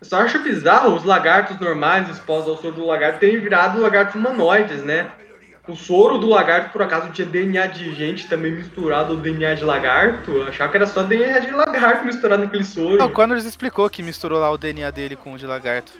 Eu 0.01 0.09
só 0.09 0.21
acho 0.21 0.43
bizarro 0.43 0.95
os 0.95 1.03
lagartos 1.03 1.59
normais, 1.59 2.07
os 2.09 2.19
pós 2.19 2.47
ao 2.47 2.57
soro 2.57 2.75
do 2.75 2.85
lagarto, 2.85 3.19
terem 3.19 3.39
virado 3.39 3.81
lagartos 3.81 4.13
humanoides, 4.15 4.83
né? 4.83 5.11
O 5.67 5.75
soro 5.75 6.19
do 6.19 6.27
lagarto, 6.29 6.71
por 6.71 6.83
acaso, 6.83 7.09
tinha 7.11 7.27
DNA 7.27 7.65
de 7.67 7.93
gente 7.95 8.27
também 8.27 8.51
misturado 8.51 9.13
ao 9.13 9.19
DNA 9.19 9.55
de 9.55 9.63
lagarto. 9.63 10.43
Achava 10.43 10.69
que 10.69 10.77
era 10.77 10.85
só 10.85 11.01
DNA 11.01 11.39
de 11.39 11.51
lagarto 11.51 12.05
misturado 12.05 12.43
naquele 12.43 12.63
soro. 12.63 12.97
Não, 12.97 13.07
o 13.07 13.11
Connors 13.11 13.45
explicou 13.45 13.89
que 13.89 14.03
misturou 14.03 14.39
lá 14.39 14.51
o 14.51 14.57
DNA 14.59 14.91
dele 14.91 15.15
com 15.15 15.33
o 15.33 15.37
de 15.39 15.47
lagarto. 15.47 15.91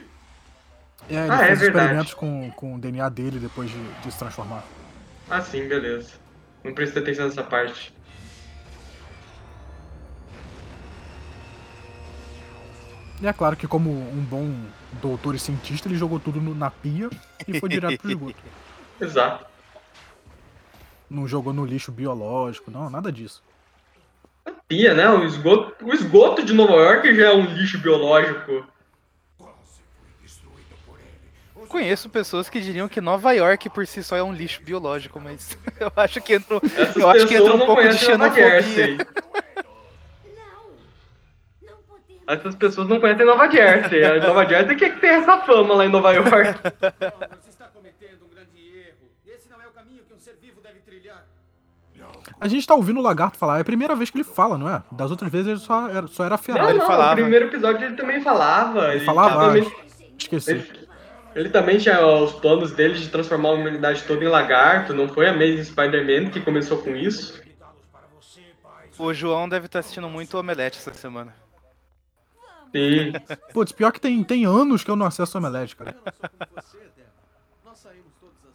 É, 1.09 1.13
ele 1.15 1.31
Ah, 1.31 1.43
é 1.43 1.47
fez 1.47 1.59
verdade. 1.59 1.83
experimentos 1.85 2.13
com, 2.13 2.51
com 2.55 2.75
o 2.75 2.79
DNA 2.79 3.09
dele 3.09 3.39
depois 3.39 3.69
de, 3.69 3.77
de 4.03 4.11
se 4.11 4.19
transformar. 4.19 4.63
Ah, 5.29 5.41
sim, 5.41 5.67
beleza. 5.67 6.11
Não 6.63 6.73
prestei 6.73 7.01
atenção 7.01 7.25
nessa 7.25 7.43
parte. 7.43 7.91
E 13.21 13.27
é 13.27 13.33
claro 13.33 13.55
que, 13.55 13.67
como 13.67 13.89
um 13.89 14.21
bom 14.29 14.53
doutor 15.01 15.35
e 15.35 15.39
cientista, 15.39 15.87
ele 15.87 15.97
jogou 15.97 16.19
tudo 16.19 16.41
no- 16.41 16.53
na 16.53 16.69
pia 16.69 17.09
e 17.47 17.59
foi 17.59 17.69
direto 17.69 17.99
pro 18.01 18.09
esgoto. 18.11 18.35
Exato. 18.99 19.54
Não 21.09 21.27
jogou 21.27 21.53
no 21.53 21.65
lixo 21.65 21.91
biológico, 21.91 22.71
não, 22.71 22.89
nada 22.89 23.11
disso. 23.11 23.43
Pia, 24.67 24.93
né? 24.93 25.09
O 25.09 25.23
esgoto, 25.23 25.85
o 25.85 25.93
esgoto 25.93 26.43
de 26.43 26.53
Nova 26.53 26.73
York 26.73 27.15
já 27.15 27.27
é 27.29 27.33
um 27.33 27.45
lixo 27.45 27.77
biológico. 27.77 28.65
Conheço 31.67 32.09
pessoas 32.09 32.47
que 32.47 32.61
diriam 32.61 32.87
que 32.87 33.01
Nova 33.01 33.33
York 33.33 33.69
por 33.69 33.85
si 33.85 34.01
só 34.03 34.15
é 34.15 34.23
um 34.23 34.33
lixo 34.33 34.61
biológico, 34.63 35.19
mas 35.19 35.57
eu 35.79 35.91
acho 35.95 36.21
que 36.21 36.35
entrou, 36.35 36.61
Essas 36.63 36.95
eu 36.95 37.09
acho 37.09 37.27
que 37.27 37.33
pessoas 37.33 37.41
entra 37.41 37.55
um 37.55 37.57
não 37.57 37.65
pouco 37.65 37.81
de 37.81 37.87
conhecem 37.89 38.17
Nova 38.17 38.35
xenofobia. 38.35 38.61
Jersey. 38.61 38.97
Não. 40.35 41.69
Não 41.69 41.77
podemos. 41.87 42.23
Essas 42.27 42.55
pessoas 42.55 42.87
não 42.87 42.99
conhecem 42.99 43.25
Nova 43.25 43.49
Jersey. 43.49 44.03
A 44.05 44.19
Nova 44.19 44.45
Jersey 44.45 44.75
que, 44.75 44.89
que 44.89 44.99
tem 45.01 45.09
essa 45.09 45.37
fama 45.41 45.75
lá 45.75 45.85
em 45.85 45.89
Nova 45.89 46.11
York. 46.13 46.29
A 52.39 52.47
gente 52.47 52.67
tá 52.67 52.75
ouvindo 52.75 52.99
o 52.99 53.03
lagarto 53.03 53.37
falar, 53.37 53.57
é 53.57 53.61
a 53.61 53.65
primeira 53.65 53.95
vez 53.95 54.09
que 54.09 54.17
ele 54.17 54.23
fala, 54.23 54.57
não 54.57 54.69
é? 54.69 54.83
Das 54.91 55.09
outras 55.09 55.31
vezes 55.31 55.47
ele 55.47 55.59
só 55.59 55.87
era, 55.87 56.07
só 56.07 56.25
era 56.25 56.39
Não, 56.49 56.69
ele 56.69 56.79
não, 56.79 56.87
falava. 56.87 57.11
no 57.11 57.21
primeiro 57.21 57.45
episódio 57.45 57.85
ele 57.85 57.95
também 57.95 58.21
falava. 58.21 58.93
Ele 58.93 59.05
falava, 59.05 59.45
também, 59.47 59.71
Esqueci. 60.17 60.51
ele, 60.51 60.87
ele 61.33 61.49
também 61.49 61.77
tinha 61.77 62.05
os 62.05 62.33
planos 62.33 62.71
dele 62.73 62.95
de 62.95 63.07
transformar 63.09 63.49
a 63.49 63.53
humanidade 63.53 64.03
toda 64.03 64.23
em 64.23 64.27
lagarto. 64.27 64.93
Não 64.93 65.07
foi 65.07 65.27
a 65.27 65.31
Amazing 65.31 65.63
Spider-Man 65.63 66.29
que 66.29 66.41
começou 66.41 66.77
com 66.79 66.95
isso. 66.95 67.41
O 68.97 69.13
João 69.13 69.47
deve 69.47 69.65
estar 69.65 69.79
assistindo 69.79 70.07
muito 70.09 70.37
Omelete 70.37 70.77
essa 70.77 70.93
semana. 70.93 71.33
Sim. 72.71 73.13
Putz, 73.53 73.71
pior 73.71 73.91
que 73.91 74.01
tem, 74.01 74.21
tem 74.23 74.45
anos 74.45 74.83
que 74.83 74.91
eu 74.91 74.95
não 74.97 75.05
acesso 75.05 75.37
o 75.37 75.39
Omelete, 75.39 75.75
cara. 75.75 75.95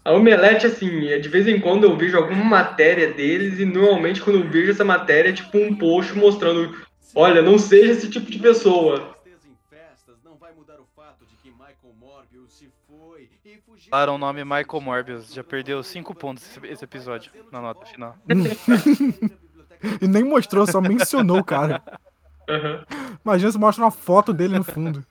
A 0.04 0.12
Omelete, 0.12 0.66
assim, 0.66 1.08
é, 1.08 1.18
de 1.18 1.28
vez 1.28 1.46
em 1.46 1.60
quando 1.60 1.84
eu 1.84 1.96
vejo 1.96 2.16
alguma 2.16 2.44
matéria 2.44 3.12
deles 3.12 3.58
e 3.58 3.64
normalmente 3.64 4.22
quando 4.22 4.40
eu 4.40 4.48
vejo 4.48 4.70
essa 4.70 4.84
matéria 4.84 5.30
é 5.30 5.32
tipo 5.32 5.58
um 5.58 5.74
post 5.74 6.16
mostrando 6.16 6.74
olha, 7.14 7.42
não 7.42 7.58
seja 7.58 7.92
esse 7.92 8.08
tipo 8.08 8.30
de 8.30 8.38
pessoa. 8.38 9.14
Tristeza 9.22 9.48
em 9.48 9.56
festas 9.68 10.16
não 10.24 10.36
vai 10.36 10.52
mudar 10.52 10.80
o 10.80 10.86
fato 10.96 11.26
de 11.26 11.36
que 11.36 11.50
Michael 11.50 11.94
Morbius 11.98 12.52
se 12.52 12.70
foi 12.88 13.28
fugiu. 13.66 13.90
Falaram 13.90 14.14
o 14.14 14.18
nome 14.18 14.44
Michael 14.44 14.80
Morbius. 14.80 15.32
Já 15.32 15.44
perdeu 15.44 15.82
5 15.82 16.14
pontos 16.14 16.58
esse, 16.64 16.84
episódio 16.84 17.32
na 17.50 17.60
nota 17.60 17.86
final. 17.86 18.16
E 19.98 20.06
nem 20.06 20.22
mostrou, 20.22 20.66
só 20.66 20.78
mencionou 20.78 21.38
o 21.38 21.44
cara. 21.44 21.82
Aham. 22.46 22.84
Imagina 23.24 23.50
se 23.50 23.58
mostra 23.58 23.82
uma 23.82 23.90
foto 23.90 24.30
dele 24.30 24.58
no 24.58 24.62
fundo. 24.62 25.02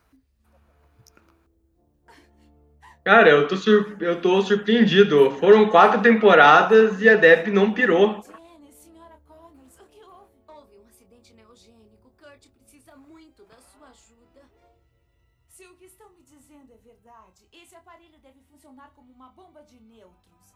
Cara, 3.09 3.27
eu 3.27 3.47
tô, 3.47 3.57
sur- 3.57 3.97
eu 3.99 4.21
tô 4.21 4.39
surpreendido. 4.43 5.31
Foram 5.39 5.67
quatro 5.67 5.99
temporadas 5.99 7.01
e 7.01 7.09
a 7.09 7.15
Deb 7.15 7.47
não 7.47 7.73
pirou. 7.73 8.21
Jenny, 8.21 8.71
senhora 8.71 9.17
Connors, 9.27 9.79
o 9.79 9.85
que 9.87 9.99
houve? 10.03 10.37
Houve 10.47 10.77
um 10.77 10.87
acidente 10.87 11.33
neogênico. 11.33 12.11
Kurt 12.19 12.47
precisa 12.49 12.95
muito 12.95 13.45
da 13.45 13.59
sua 13.61 13.87
ajuda. 13.89 14.43
Se 15.47 15.65
o 15.65 15.73
que 15.77 15.85
estão 15.85 16.11
me 16.11 16.21
dizendo 16.21 16.71
é 16.71 16.77
verdade, 16.77 17.47
esse 17.51 17.75
aparelho 17.75 18.19
deve 18.21 18.41
funcionar 18.43 18.91
como 18.95 19.11
uma 19.11 19.29
bomba 19.29 19.63
de 19.63 19.79
nêutrons. 19.79 20.53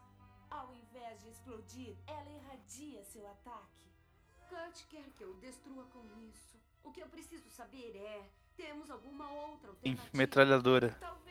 Ao 0.48 0.72
invés 0.72 1.22
de 1.24 1.30
explodir, 1.30 1.96
ela 2.06 2.30
irradia 2.38 3.02
seu 3.02 3.26
ataque. 3.26 3.84
Kurt 4.48 4.86
quer 4.88 5.06
que 5.16 5.24
eu 5.24 5.34
destrua 5.40 5.82
com 5.92 6.04
isso. 6.30 6.56
O 6.84 6.92
que 6.92 7.02
eu 7.02 7.08
preciso 7.08 7.50
saber 7.50 7.96
é: 7.96 8.22
temos 8.56 8.88
alguma 8.92 9.28
outra 9.28 9.70
alternativa? 9.70 10.08
metralhadora. 10.16 10.96
Talvez 11.00 11.23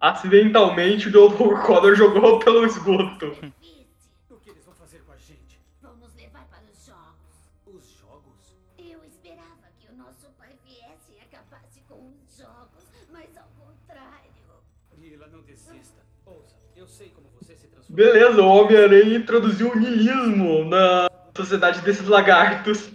Acidentalmente 0.00 1.08
o 1.08 1.12
Dr. 1.12 1.60
Connor 1.60 1.94
jogou 1.94 2.38
pelo 2.38 2.64
esgoto. 2.64 3.36
O 4.30 4.36
que 4.36 4.48
eles 4.48 4.64
vão 4.64 4.74
fazer 4.74 5.02
com 5.04 5.12
a 5.12 5.16
gente? 5.18 5.60
vão 5.82 5.94
nos 5.96 6.14
levar 6.14 6.46
para 6.48 6.62
os 6.72 6.86
jogos. 6.86 7.52
Os 7.66 7.98
jogos? 8.00 8.56
Eu 8.78 9.04
esperava 9.04 9.68
que 9.78 9.92
o 9.92 9.96
nosso 9.96 10.30
pai 10.38 10.56
viesse 10.64 11.12
e 11.12 11.20
acabasse 11.20 11.82
com 11.86 11.96
os 11.96 12.38
jogos, 12.38 12.86
mas 13.12 13.28
ao 13.36 13.44
contrário. 13.58 14.30
Não 15.30 15.42
desista. 15.42 16.00
Ouça, 16.24 16.56
eu 16.74 16.86
sei 16.88 17.10
como 17.10 17.28
você 17.38 17.54
se 17.54 17.66
transforma. 17.66 17.94
Beleza, 17.94 18.40
o 18.40 18.48
Homem-Aranha 18.48 19.18
introduziu 19.18 19.70
o 19.70 19.78
niilismo 19.78 20.64
na 20.64 21.10
sociedade 21.36 21.82
desses 21.82 22.08
lagartos. 22.08 22.90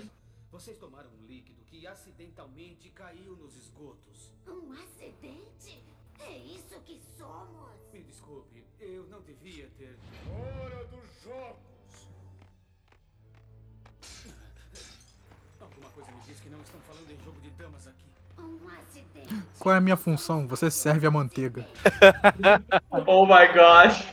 Qual 19.65 19.73
é 19.73 19.80
a 19.80 19.82
minha 19.82 19.97
função? 19.97 20.47
Você 20.49 20.69
serve 20.69 21.08
a 21.08 21.12
manteiga. 21.12 21.65
Oh 23.08 23.25
my 23.25 23.47
gosh. 23.51 24.06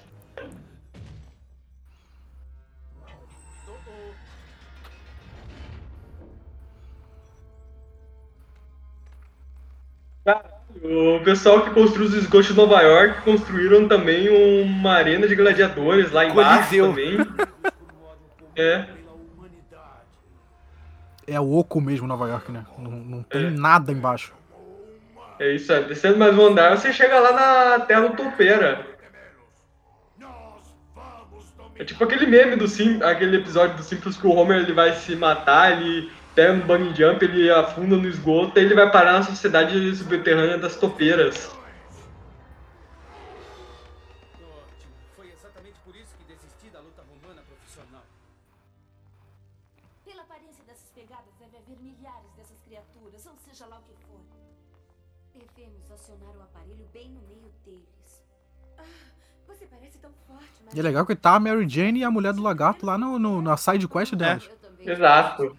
O 10.83 11.23
pessoal 11.23 11.63
que 11.63 11.71
construiu 11.75 12.09
os 12.09 12.15
esgotos 12.15 12.47
de 12.47 12.55
Nova 12.55 12.81
York 12.81 13.21
construíram 13.21 13.87
também 13.87 14.31
uma 14.31 14.95
arena 14.95 15.29
de 15.29 15.37
gladiadores 15.37 16.11
lá 16.13 16.25
embaixo 16.25 16.71
Coliseu. 16.71 16.89
também. 16.89 17.19
É. 18.57 18.87
É 21.27 21.41
oco 21.41 21.81
mesmo 21.81 22.07
Nova 22.07 22.29
York, 22.29 22.51
né? 22.51 22.65
Não, 22.79 22.91
não 22.91 23.23
tem 23.23 23.51
nada 23.51 23.93
embaixo. 23.93 24.33
É 25.43 25.55
isso, 25.57 25.73
é. 25.73 25.83
Descendo 25.83 26.19
mais 26.19 26.39
um 26.39 26.47
andar, 26.47 26.79
você 26.79 26.93
chega 26.93 27.19
lá 27.19 27.33
na 27.33 27.85
Terra 27.85 28.09
Topeira. 28.11 28.87
É 31.75 31.85
tipo 31.85 32.05
aquele 32.05 32.27
meme 32.27 32.55
do 32.55 32.69
Sim, 32.69 33.03
aquele 33.03 33.39
episódio 33.39 33.77
do 33.77 33.83
Simples 33.83 34.17
que 34.17 34.25
o 34.25 34.31
Homer 34.31 34.59
ele 34.59 34.73
vai 34.73 34.93
se 34.93 35.17
matar, 35.17 35.73
ele 35.73 36.13
pega 36.33 36.53
no 36.53 36.65
bungee 36.65 36.95
jump, 36.95 37.25
ele 37.25 37.51
afunda 37.51 37.97
no 37.97 38.09
esgoto 38.09 38.57
e 38.57 38.63
ele 38.63 38.75
vai 38.77 38.89
parar 38.89 39.15
na 39.15 39.23
sociedade 39.25 39.97
subterrânea 39.97 40.59
das 40.59 40.77
topeiras. 40.77 41.51
E 60.75 60.81
é 60.81 60.83
legal 60.83 61.05
que 61.05 61.15
tá 61.15 61.35
a 61.35 61.41
Mary 61.41 61.69
Jane 61.69 62.01
e 62.01 62.05
a 62.05 62.11
mulher 62.11 62.33
do 62.33 62.43
lagarto 62.43 62.87
lá 62.87 62.97
no, 62.97 63.19
no- 63.19 63.43
na 63.43 63.57
side 63.57 63.87
quest 63.89 64.15
delas. 64.15 64.45
Eu 64.51 64.57
também 64.71 64.89
Exato. 64.89 65.57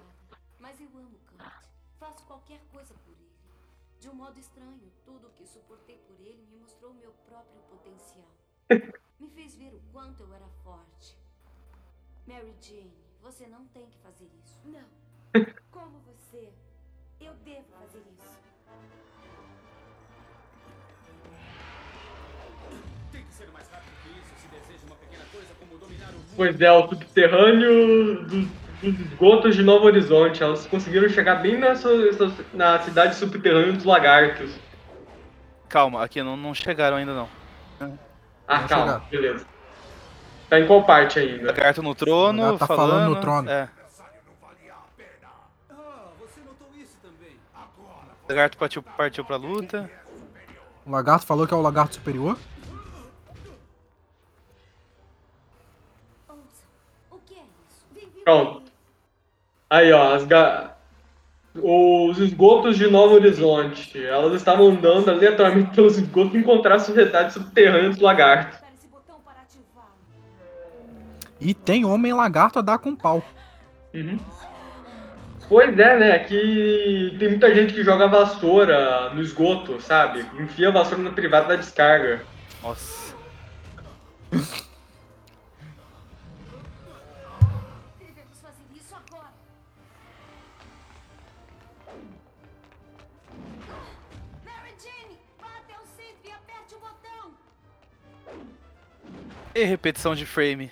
Pois 26.43 26.59
é, 26.59 26.71
o 26.71 26.87
subterrâneo 26.89 28.23
dos, 28.25 28.47
dos 28.81 28.99
esgotos 28.99 29.55
de 29.55 29.63
Novo 29.63 29.85
Horizonte. 29.85 30.43
Elas 30.43 30.65
conseguiram 30.67 31.07
chegar 31.07 31.35
bem 31.35 31.57
na, 31.57 31.73
su- 31.75 32.35
na 32.53 32.79
cidade 32.81 33.15
subterrânea 33.15 33.71
dos 33.71 33.85
lagartos. 33.85 34.51
Calma, 35.69 36.03
aqui 36.03 36.21
não, 36.21 36.35
não 36.35 36.53
chegaram 36.53 36.97
ainda 36.97 37.13
não. 37.13 37.29
Ah, 38.45 38.57
Vão 38.59 38.67
calma, 38.67 38.85
chegar. 38.93 39.09
beleza. 39.09 39.45
Tá 40.49 40.59
em 40.59 40.67
qual 40.67 40.83
parte 40.83 41.17
ainda? 41.17 41.47
Lagarto 41.47 41.81
no 41.81 41.95
trono, 41.95 42.57
tá 42.57 42.67
falando, 42.67 42.89
falando 42.91 43.15
no 43.15 43.21
trono. 43.21 43.49
É, 43.49 43.69
também. 47.01 47.37
lagarto 48.27 48.57
partiu, 48.57 48.83
partiu 48.83 49.23
pra 49.25 49.37
luta. 49.37 49.89
O 50.85 50.91
lagarto 50.91 51.25
falou 51.25 51.47
que 51.47 51.53
é 51.53 51.57
o 51.57 51.61
lagarto 51.61 51.95
superior. 51.95 52.37
Ouça, 56.29 56.41
o 57.09 57.17
que 57.25 57.33
é 57.35 57.37
isso? 57.37 57.85
Vem 57.93 58.09
vir 58.09 58.12
Pronto. 58.23 58.63
Aí, 59.69 59.91
ó, 59.91 60.15
as 60.15 60.25
ga... 60.25 60.75
os 61.55 62.17
esgotos 62.19 62.77
de 62.77 62.89
Novo 62.89 63.15
Horizonte. 63.15 64.03
Elas 64.03 64.33
estavam 64.33 64.67
andando 64.69 65.09
aleatoriamente 65.09 65.75
pelos 65.75 65.97
esgotos 65.97 66.35
e 66.35 66.37
encontraram 66.37 66.77
a 66.77 66.79
sociedade 66.79 67.33
subterrânea 67.33 67.89
dos 67.89 67.99
lagartos. 67.99 68.59
E 71.39 71.53
tem 71.53 71.83
homem 71.83 72.13
lagarto 72.13 72.59
a 72.59 72.61
dar 72.61 72.77
com 72.77 72.95
pau. 72.95 73.21
Uhum. 73.93 74.17
Pois 75.49 75.77
é, 75.77 75.99
né? 75.99 76.11
Aqui 76.13 77.15
tem 77.19 77.29
muita 77.29 77.53
gente 77.53 77.73
que 77.73 77.83
joga 77.83 78.07
vassoura 78.07 79.09
no 79.13 79.21
esgoto, 79.21 79.79
sabe? 79.81 80.25
Enfia 80.39 80.69
a 80.69 80.71
vassoura 80.71 81.03
na 81.03 81.11
privada 81.11 81.49
da 81.49 81.55
descarga. 81.57 82.23
Nossa. 82.63 83.13
E 99.55 99.63
repetição 99.63 100.15
de 100.15 100.25
frame. 100.25 100.71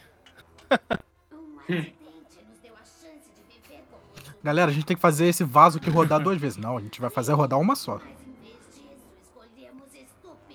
Galera, 4.44 4.72
a 4.72 4.74
gente 4.74 4.86
tem 4.86 4.96
que 4.96 5.02
fazer 5.02 5.28
esse 5.28 5.44
vaso 5.44 5.78
aqui 5.78 5.90
rodar 5.90 6.20
duas 6.20 6.40
vezes. 6.40 6.58
Não, 6.58 6.78
a 6.78 6.82
gente 6.82 7.00
vai 7.00 7.12
fazer 7.12 7.34
rodar 7.34 7.60
uma 7.60 7.76
só. 7.76 8.02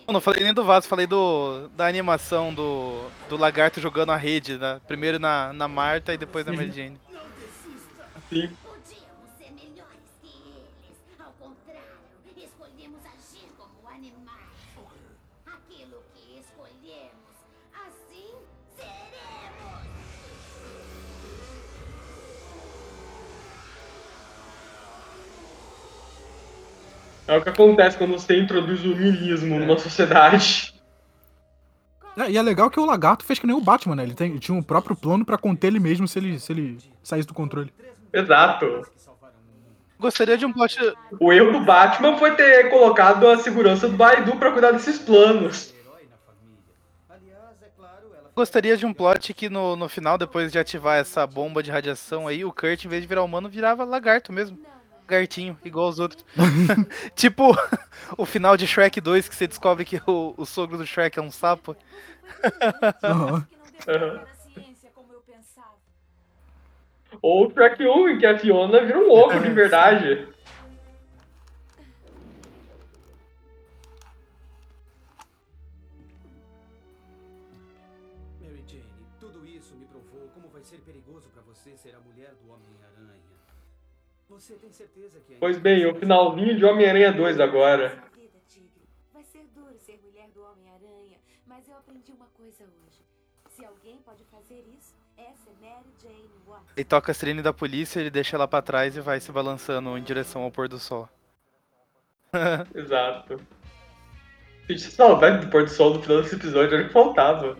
Eu 0.06 0.12
não 0.12 0.20
falei 0.20 0.44
nem 0.44 0.54
do 0.54 0.64
vaso, 0.64 0.86
falei 0.86 1.06
do 1.06 1.68
da 1.76 1.86
animação 1.86 2.54
do, 2.54 3.08
do 3.28 3.36
lagarto 3.36 3.80
jogando 3.80 4.12
a 4.12 4.16
rede, 4.16 4.56
né? 4.56 4.80
primeiro 4.86 5.18
na, 5.18 5.52
na 5.52 5.66
Marta 5.66 6.14
e 6.14 6.18
depois 6.18 6.46
na 6.46 6.52
Mary 6.52 6.70
Jane. 6.70 7.00
Sim. 8.28 8.50
É 27.28 27.36
o 27.36 27.42
que 27.42 27.48
acontece 27.48 27.96
quando 27.98 28.12
você 28.12 28.38
introduz 28.38 28.84
o 28.84 28.88
niilismo 28.94 29.58
numa 29.58 29.78
sociedade. 29.78 30.74
É, 32.16 32.30
e 32.30 32.38
é 32.38 32.42
legal 32.42 32.70
que 32.70 32.80
o 32.80 32.86
lagarto 32.86 33.24
fez 33.24 33.38
que 33.38 33.46
nem 33.46 33.54
o 33.56 33.60
Batman, 33.60 33.96
né? 33.96 34.02
Ele 34.04 34.14
tem- 34.14 34.38
tinha 34.38 34.56
um 34.56 34.62
próprio 34.62 34.96
plano 34.96 35.24
pra 35.24 35.36
conter 35.36 35.66
ele 35.66 35.80
mesmo 35.80 36.06
se 36.08 36.18
ele, 36.18 36.38
se 36.38 36.52
ele 36.52 36.78
saísse 37.02 37.28
do 37.28 37.34
controle. 37.34 37.72
Exato. 38.12 38.86
Gostaria 39.98 40.36
de 40.38 40.46
um 40.46 40.52
plot. 40.52 40.78
O 41.18 41.32
erro 41.32 41.52
do 41.52 41.60
Batman 41.64 42.16
foi 42.16 42.34
ter 42.34 42.70
colocado 42.70 43.28
a 43.28 43.38
segurança 43.38 43.88
do 43.88 43.96
Baidu 43.96 44.36
pra 44.36 44.52
cuidar 44.52 44.70
desses 44.72 44.98
planos. 44.98 45.74
É 47.10 47.14
Gostaria 48.34 48.76
de 48.76 48.84
um 48.86 48.92
plot 48.92 49.32
que 49.34 49.48
no, 49.48 49.74
no 49.76 49.88
final, 49.88 50.16
depois 50.18 50.52
de 50.52 50.58
ativar 50.58 50.98
essa 50.98 51.26
bomba 51.26 51.62
de 51.62 51.70
radiação 51.70 52.28
aí, 52.28 52.44
o 52.44 52.52
Kurt, 52.52 52.84
em 52.84 52.88
vez 52.88 53.02
de 53.02 53.08
virar 53.08 53.22
humano, 53.22 53.48
virava 53.48 53.84
lagarto 53.84 54.32
mesmo. 54.32 54.58
Lagartinho, 55.06 55.56
igual 55.64 55.88
os 55.88 55.98
outros. 55.98 56.24
tipo 57.14 57.56
o 58.18 58.26
final 58.26 58.56
de 58.56 58.66
Shrek 58.66 59.00
2, 59.00 59.28
que 59.28 59.34
você 59.34 59.46
descobre 59.46 59.84
que 59.84 60.00
o, 60.06 60.34
o 60.36 60.44
sogro 60.44 60.76
do 60.76 60.86
Shrek 60.86 61.18
é 61.18 61.22
um 61.22 61.30
sapo. 61.30 61.76
Ou 67.22 67.44
o 67.44 67.50
Track 67.50 67.82
1, 67.82 68.08
em 68.08 68.18
que 68.18 68.26
a 68.26 68.38
Fiona 68.38 68.84
vira 68.84 68.98
um 68.98 69.08
louco 69.08 69.38
de 69.38 69.50
verdade. 69.50 70.28
Pois 85.40 85.58
bem, 85.58 85.86
o 85.86 85.94
finalzinho 85.94 86.56
de 86.56 86.64
Homem-Aranha 86.64 87.12
2 87.12 87.40
agora. 87.40 88.02
Vai 89.12 89.22
ser 89.24 89.44
duro 89.54 89.74
ser 89.78 90.00
mulher 90.04 90.28
do 90.34 90.42
Homem-Aranha, 90.42 91.18
mas 91.46 91.68
eu 91.68 91.76
aprendi 91.76 92.12
uma 92.12 92.26
coisa 92.36 92.64
hoje. 92.64 93.04
Se 93.50 93.64
alguém 93.64 93.96
pode 94.04 94.24
fazer 94.24 94.64
isso, 94.76 94.94
essa 95.16 95.50
é 95.50 95.66
Mary 95.66 95.86
Jane 96.02 96.30
Watson. 96.46 96.72
Ele 96.76 96.84
toca 96.84 97.12
a 97.12 97.14
sirene 97.14 97.42
da 97.42 97.52
polícia, 97.52 98.00
ele 98.00 98.10
deixa 98.10 98.36
ela 98.36 98.46
pra 98.46 98.62
trás 98.62 98.96
e 98.96 99.00
vai 99.00 99.18
se 99.20 99.32
balançando 99.32 99.96
em 99.96 100.02
direção 100.02 100.42
ao 100.42 100.50
pôr 100.50 100.68
do 100.68 100.78
sol. 100.78 101.08
Exato. 102.74 103.40
Gente, 104.68 104.82
saudade 104.82 105.46
do 105.46 105.50
pôr 105.50 105.64
do 105.64 105.70
sol 105.70 105.94
no 105.94 106.02
final 106.02 106.22
desse 106.22 106.34
episódio, 106.34 106.74
era 106.74 106.84
o 106.84 106.86
que 106.88 106.92
faltava. 106.92 107.56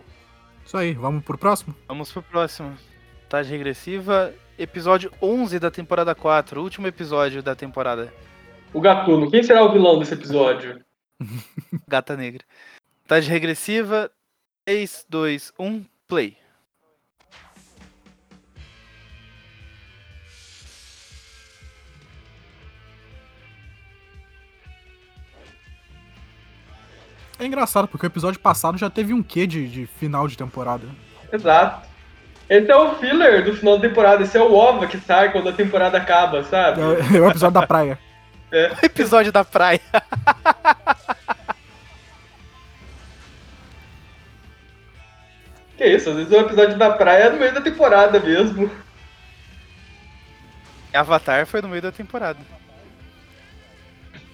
Isso 0.65 0.77
aí, 0.77 0.93
vamos 0.93 1.23
pro 1.23 1.37
próximo? 1.37 1.73
Vamos 1.87 2.11
pro 2.11 2.21
próximo. 2.21 2.77
Tagem 3.29 3.57
regressiva, 3.57 4.33
episódio 4.57 5.11
11 5.21 5.59
da 5.59 5.69
temporada 5.69 6.15
4, 6.15 6.61
último 6.61 6.87
episódio 6.87 7.43
da 7.43 7.55
temporada. 7.55 8.13
O 8.73 8.81
Gatuno, 8.81 9.29
quem 9.29 9.43
será 9.43 9.63
o 9.63 9.71
vilão 9.71 9.99
desse 9.99 10.13
episódio? 10.13 10.83
Gata 11.87 12.17
Negra. 12.17 12.43
Tagem 13.07 13.31
regressiva, 13.31 14.11
3, 14.65 15.05
2, 15.07 15.53
1, 15.57 15.85
play. 16.07 16.37
É 27.39 27.45
engraçado, 27.45 27.87
porque 27.87 28.05
o 28.05 28.09
episódio 28.09 28.39
passado 28.39 28.79
já 28.79 28.89
teve 28.89 29.13
um 29.13 29.21
quê 29.21 29.45
de, 29.45 29.67
de 29.67 29.85
final 29.85 30.27
de 30.27 30.35
temporada. 30.35 30.87
Exato. 31.31 31.86
Esse 32.49 32.71
é 32.71 32.75
o 32.75 32.95
filler 32.95 33.43
do 33.43 33.55
final 33.55 33.77
da 33.77 33.87
temporada, 33.87 34.23
esse 34.23 34.37
é 34.37 34.41
o 34.41 34.53
OVA 34.53 34.87
que 34.87 34.97
sai 34.99 35.31
quando 35.31 35.49
a 35.49 35.53
temporada 35.53 35.97
acaba, 35.97 36.43
sabe? 36.43 36.79
É, 36.81 37.17
é 37.17 37.21
o 37.21 37.29
episódio 37.29 37.51
da 37.51 37.67
praia. 37.67 37.99
Episódio 38.81 39.31
da 39.31 39.43
praia. 39.43 39.81
Que 45.77 45.85
isso, 45.85 46.09
às 46.09 46.15
vezes 46.15 46.31
o 46.31 46.37
episódio 46.37 46.77
da 46.77 46.91
praia 46.91 47.23
é 47.23 47.29
no 47.29 47.37
meio 47.37 47.53
da 47.53 47.61
temporada 47.61 48.19
mesmo. 48.19 48.71
Avatar 50.93 51.45
foi 51.45 51.61
no 51.61 51.67
meio 51.67 51.81
da 51.81 51.91
temporada. 51.91 52.39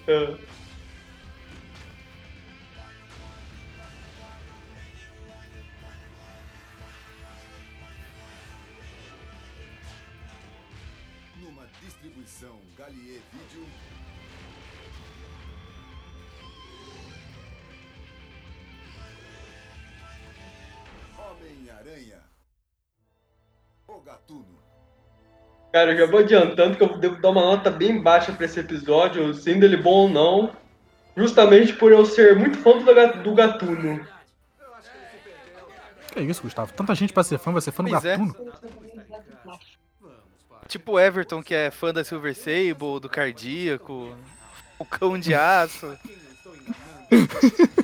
É. 0.06 0.34
Cara, 25.74 25.90
eu 25.90 25.98
já 25.98 26.06
vou 26.06 26.20
adiantando 26.20 26.76
que 26.76 26.84
eu 26.84 26.96
devo 26.98 27.20
dar 27.20 27.30
uma 27.30 27.40
nota 27.40 27.68
bem 27.68 28.00
baixa 28.00 28.32
pra 28.32 28.46
esse 28.46 28.60
episódio, 28.60 29.34
sendo 29.34 29.64
ele 29.64 29.76
bom 29.76 30.02
ou 30.02 30.08
não. 30.08 30.52
Justamente 31.16 31.72
por 31.72 31.90
eu 31.90 32.06
ser 32.06 32.38
muito 32.38 32.56
fã 32.58 32.78
do, 32.78 33.22
do 33.24 33.34
Gatuno. 33.34 34.06
Que 36.12 36.20
isso, 36.20 36.42
Gustavo? 36.42 36.72
Tanta 36.74 36.94
gente 36.94 37.12
pra 37.12 37.24
ser 37.24 37.38
fã, 37.38 37.50
vai 37.50 37.60
ser 37.60 37.72
fã 37.72 37.82
do 37.82 37.90
Pois 37.90 38.04
é. 38.04 38.16
Gatuno. 38.16 38.36
Tipo 40.68 40.92
o 40.92 41.00
Everton, 41.00 41.42
que 41.42 41.52
é 41.56 41.72
fã 41.72 41.92
da 41.92 42.04
Silver 42.04 42.36
Sable, 42.36 43.00
do 43.02 43.08
Cardíaco, 43.08 44.16
o 44.78 44.84
Cão 44.84 45.18
de 45.18 45.34
Aço. 45.34 45.98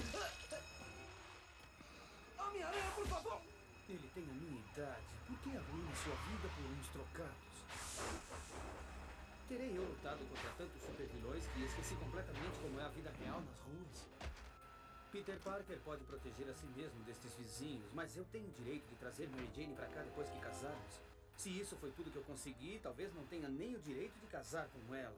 Peter 15.11 15.37
Parker 15.41 15.79
pode 15.81 16.05
proteger 16.05 16.49
a 16.49 16.55
si 16.55 16.67
mesmo 16.67 17.03
destes 17.03 17.35
vizinhos, 17.35 17.93
mas 17.93 18.17
eu 18.17 18.25
tenho 18.27 18.47
o 18.49 18.53
direito 18.53 18.87
de 18.89 18.95
trazer 18.95 19.29
Mary 19.29 19.51
Jane 19.55 19.75
pra 19.75 19.87
cá 19.87 20.03
depois 20.03 20.29
que 20.29 20.39
casarmos. 20.39 21.01
Se 21.37 21.51
isso 21.51 21.75
foi 21.77 21.91
tudo 21.91 22.11
que 22.11 22.17
eu 22.17 22.23
consegui, 22.23 22.79
talvez 22.81 23.13
não 23.15 23.25
tenha 23.27 23.49
nem 23.49 23.75
o 23.75 23.81
direito 23.81 24.15
de 24.21 24.27
casar 24.29 24.69
com 24.69 24.95
ela. 24.95 25.17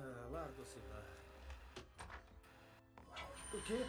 Ah, 0.00 0.28
larga 0.30 0.62
oscilar. 0.62 1.04
O 3.52 3.62
quê? 3.62 3.84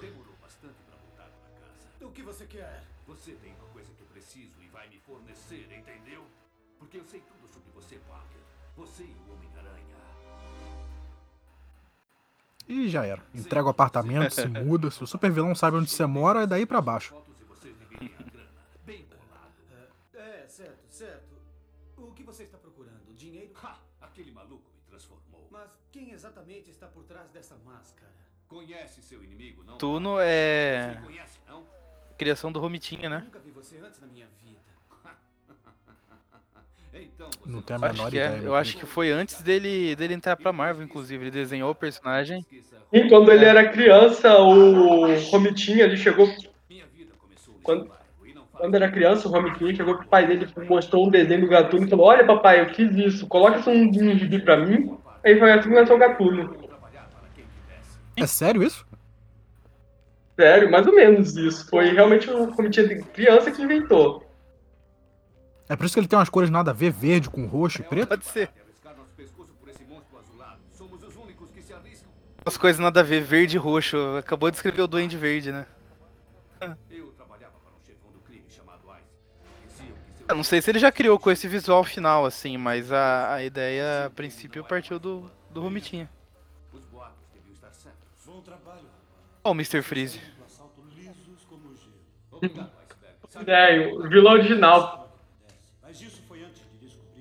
Demorou 0.00 0.36
bastante 0.36 0.82
pra 0.82 0.96
voltar 0.96 1.30
pra 1.30 1.66
casa. 1.66 2.04
O 2.04 2.12
que 2.12 2.22
você 2.22 2.46
quer? 2.46 2.84
Você 3.06 3.34
tem 3.36 3.54
uma 3.54 3.68
coisa 3.70 3.92
que 3.94 4.00
eu 4.00 4.06
preciso 4.08 4.60
e 4.62 4.68
vai 4.68 4.88
me 4.88 5.00
fornecer, 5.00 5.72
entendeu? 5.72 6.24
Porque 6.78 6.98
eu 6.98 7.04
sei 7.04 7.20
tudo 7.22 7.48
sobre 7.52 7.70
você, 7.72 7.98
Parker. 8.08 8.42
Você 8.76 9.02
e 9.02 9.16
o 9.26 9.32
Homem-Aranha. 9.32 10.07
E 12.68 12.88
já 12.88 13.04
era. 13.06 13.22
Entrega 13.34 13.66
o 13.66 13.70
apartamento, 13.70 14.30
se 14.32 14.46
muda. 14.46 14.90
Se 14.90 15.02
o 15.02 15.06
super 15.06 15.30
vilão 15.30 15.54
sabe 15.54 15.76
onde 15.78 15.90
você 15.90 16.04
mora, 16.06 16.42
é 16.42 16.46
daí 16.46 16.66
pra 16.66 16.80
baixo. 16.82 17.14
Bolado. 17.14 17.24
É, 20.14 20.46
certo, 20.48 20.78
certo. 20.90 21.36
O 21.96 22.12
que 22.12 22.22
você 22.22 22.42
está 22.44 22.58
procurando? 22.58 23.14
Dinheiro? 23.14 23.52
Ha! 23.62 23.78
Aquele 24.02 24.30
maluco 24.32 24.70
me 24.74 24.82
transformou. 24.88 25.48
Mas 25.50 25.70
quem 25.90 26.12
exatamente 26.12 26.70
está 26.70 26.86
por 26.86 27.04
trás 27.04 27.30
dessa 27.30 27.56
máscara? 27.64 28.12
Conhece 28.48 29.02
seu 29.02 29.22
inimigo, 29.22 29.62
não? 29.64 29.76
Tuno 29.78 30.18
é 30.20 30.94
Você 30.94 31.06
conhece, 31.06 31.38
não? 31.46 31.66
criação 32.16 32.50
do 32.50 32.58
Romitinha, 32.60 33.08
né? 33.08 33.20
Nunca 33.24 33.38
vi 33.38 33.50
você 33.50 33.78
antes 33.78 34.00
na 34.00 34.06
minha 34.06 34.26
vida. 34.42 34.47
Então, 36.94 37.28
Não 37.46 37.60
tem 37.62 37.76
a 37.76 37.78
Acho 37.78 37.94
menor 37.94 38.10
que 38.10 38.16
ideia. 38.16 38.40
é. 38.42 38.46
Eu 38.46 38.54
acho 38.54 38.76
que 38.76 38.86
foi 38.86 39.10
antes 39.10 39.40
dele, 39.42 39.94
dele 39.96 40.14
entrar 40.14 40.36
pra 40.36 40.52
Marvel, 40.52 40.84
inclusive. 40.84 41.24
Ele 41.24 41.30
desenhou 41.30 41.70
o 41.70 41.74
personagem. 41.74 42.44
E 42.92 43.08
quando 43.08 43.30
ele 43.30 43.44
era 43.44 43.68
criança, 43.68 44.38
o 44.38 45.14
Romitinha, 45.30 45.84
ele 45.84 45.96
chegou. 45.96 46.28
Quando, 47.62 47.90
quando 48.52 48.74
era 48.74 48.90
criança, 48.90 49.28
o 49.28 49.30
Romitinha 49.30 49.74
chegou 49.74 49.96
pro 49.98 50.08
pai 50.08 50.26
dele 50.26 50.48
e 50.56 50.60
mostrou 50.64 51.06
um 51.06 51.10
desenho 51.10 51.42
do 51.42 51.48
Gatuno 51.48 51.84
e 51.86 51.90
falou: 51.90 52.06
Olha, 52.06 52.26
papai, 52.26 52.60
eu 52.60 52.68
fiz 52.74 52.90
isso, 52.96 53.26
coloca 53.26 53.58
isso 53.58 53.70
num 53.72 54.16
gibi 54.18 54.40
pra 54.40 54.56
mim. 54.56 54.96
Aí 55.24 55.38
foi 55.38 55.52
assim 55.52 55.68
que 55.68 55.74
nasceu 55.74 55.96
o 55.96 55.98
Gatuno. 55.98 56.56
É 58.16 58.26
sério 58.26 58.62
isso? 58.62 58.86
Sério, 60.38 60.70
mais 60.70 60.86
ou 60.86 60.94
menos 60.94 61.36
isso. 61.36 61.68
Foi 61.68 61.90
realmente 61.90 62.30
o 62.30 62.50
Romitinha 62.50 62.88
de 62.88 63.02
criança 63.02 63.50
que 63.50 63.60
inventou. 63.62 64.24
É 65.68 65.76
por 65.76 65.84
isso 65.84 65.94
que 65.94 66.00
ele 66.00 66.08
tem 66.08 66.18
umas 66.18 66.30
cores 66.30 66.50
nada 66.50 66.70
a 66.70 66.74
ver, 66.74 66.90
verde 66.90 67.28
com 67.28 67.46
roxo 67.46 67.82
e 67.82 67.84
preto? 67.84 68.08
Pode 68.08 68.24
ser. 68.24 68.50
As 72.44 72.56
coisas 72.56 72.80
nada 72.80 73.00
a 73.00 73.02
ver, 73.02 73.20
verde 73.20 73.56
e 73.56 73.58
roxo. 73.58 73.98
Acabou 74.16 74.50
de 74.50 74.56
escrever 74.56 74.80
o 74.80 74.86
Duende 74.86 75.18
Verde, 75.18 75.52
né? 75.52 75.66
Eu 76.90 77.08
trabalhava 77.08 77.52
para 77.62 77.72
um 77.72 77.84
chefão 77.84 78.10
do 78.10 78.20
crime 78.20 78.46
chamado 78.48 78.80
Ice. 78.96 79.04
Diziam 79.68 79.92
que 79.92 80.16
seu 80.16 80.26
Eu 80.26 80.34
não 80.34 80.42
sei 80.42 80.62
se 80.62 80.70
ele 80.70 80.78
já 80.78 80.90
criou 80.90 81.18
com 81.18 81.30
esse 81.30 81.46
visual 81.46 81.84
final, 81.84 82.24
assim, 82.24 82.56
mas 82.56 82.90
a, 82.90 83.34
a 83.34 83.44
ideia, 83.44 84.06
a 84.06 84.10
princípio, 84.10 84.64
partiu 84.64 84.98
do, 84.98 85.30
do 85.50 85.60
Romitinha. 85.60 86.08
os 86.72 86.84
boatos 86.86 87.18
deviam 87.34 87.52
estar 87.52 87.70
certos. 87.72 88.00
Bom 88.24 88.40
trabalho, 88.40 88.86
Ó 89.44 89.50
o 89.50 89.54
Mr. 89.54 89.82
Freeze. 89.82 90.18
Iceberg. 92.40 92.70
É, 93.46 93.92
o 93.92 94.08
vilão 94.08 94.32
original. 94.32 95.07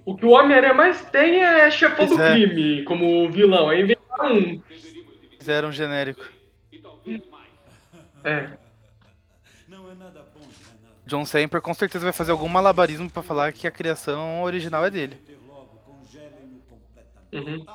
O 0.07 0.15
que 0.15 0.25
o 0.25 0.29
Homem-Aranha 0.29 0.73
mais 0.73 1.03
tem 1.09 1.41
é 1.41 1.69
chefão 1.69 2.05
do 2.05 2.21
é. 2.21 2.31
crime 2.31 2.81
como 2.85 3.29
vilão. 3.29 3.69
É 3.69 3.81
inventar 3.81 4.31
um. 4.31 4.61
Fizeram 5.37 5.67
um 5.67 5.71
genérico. 5.73 6.23
É. 8.23 8.47
Não 9.67 9.83
nada 9.95 10.25
bom, 10.33 10.39
não 10.39 10.81
nada. 10.81 10.95
John 11.05 11.25
Semper 11.25 11.59
com 11.59 11.73
certeza 11.73 12.05
vai 12.05 12.13
fazer 12.13 12.31
algum 12.31 12.47
malabarismo 12.47 13.09
pra 13.09 13.21
falar 13.21 13.51
que 13.51 13.67
a 13.67 13.71
criação 13.71 14.43
original 14.43 14.85
é 14.85 14.89
dele. 14.89 15.17
Uhum. 17.33 17.65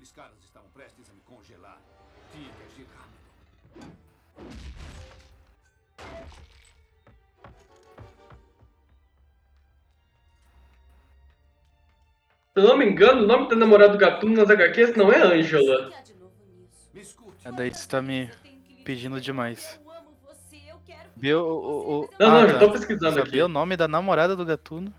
Aqueles 0.00 0.12
caras 0.16 0.38
estavam 0.42 0.70
prestes 0.70 1.10
a 1.10 1.12
me 1.12 1.20
congelar. 1.20 1.78
Tinha 2.32 2.50
que 2.54 2.62
agir 2.62 2.86
rápido. 2.96 4.00
Se 12.54 12.58
eu 12.60 12.64
não 12.64 12.76
me 12.76 12.84
engano, 12.86 13.22
o 13.22 13.26
nome 13.26 13.48
da 13.48 13.56
namorada 13.56 13.92
do 13.92 13.98
Gatuno 13.98 14.34
nas 14.36 14.50
HQs 14.50 14.96
não 14.96 15.12
é 15.12 15.22
Angela. 15.22 15.92
É 17.44 17.52
daí 17.52 17.72
você 17.72 17.88
tá 17.88 18.02
me 18.02 18.30
pedindo 18.84 19.20
demais. 19.20 19.78
Eu 19.84 19.90
amo 19.92 20.16
você, 20.24 20.56
eu 20.68 20.78
quero 20.84 21.08
Vê 21.16 21.34
o. 21.34 21.44
o. 21.46 22.10
Não, 22.18 22.28
não, 22.30 22.36
Ah, 22.38 22.46
já 22.48 22.52
tá. 22.54 22.58
tô 22.60 22.72
pesquisando 22.72 23.14
Saber 23.18 23.28
aqui. 23.28 23.42
o 23.42 23.48
nome 23.48 23.76
da 23.76 23.86
namorada 23.86 24.34
do 24.34 24.44
Gatuno. 24.44 24.92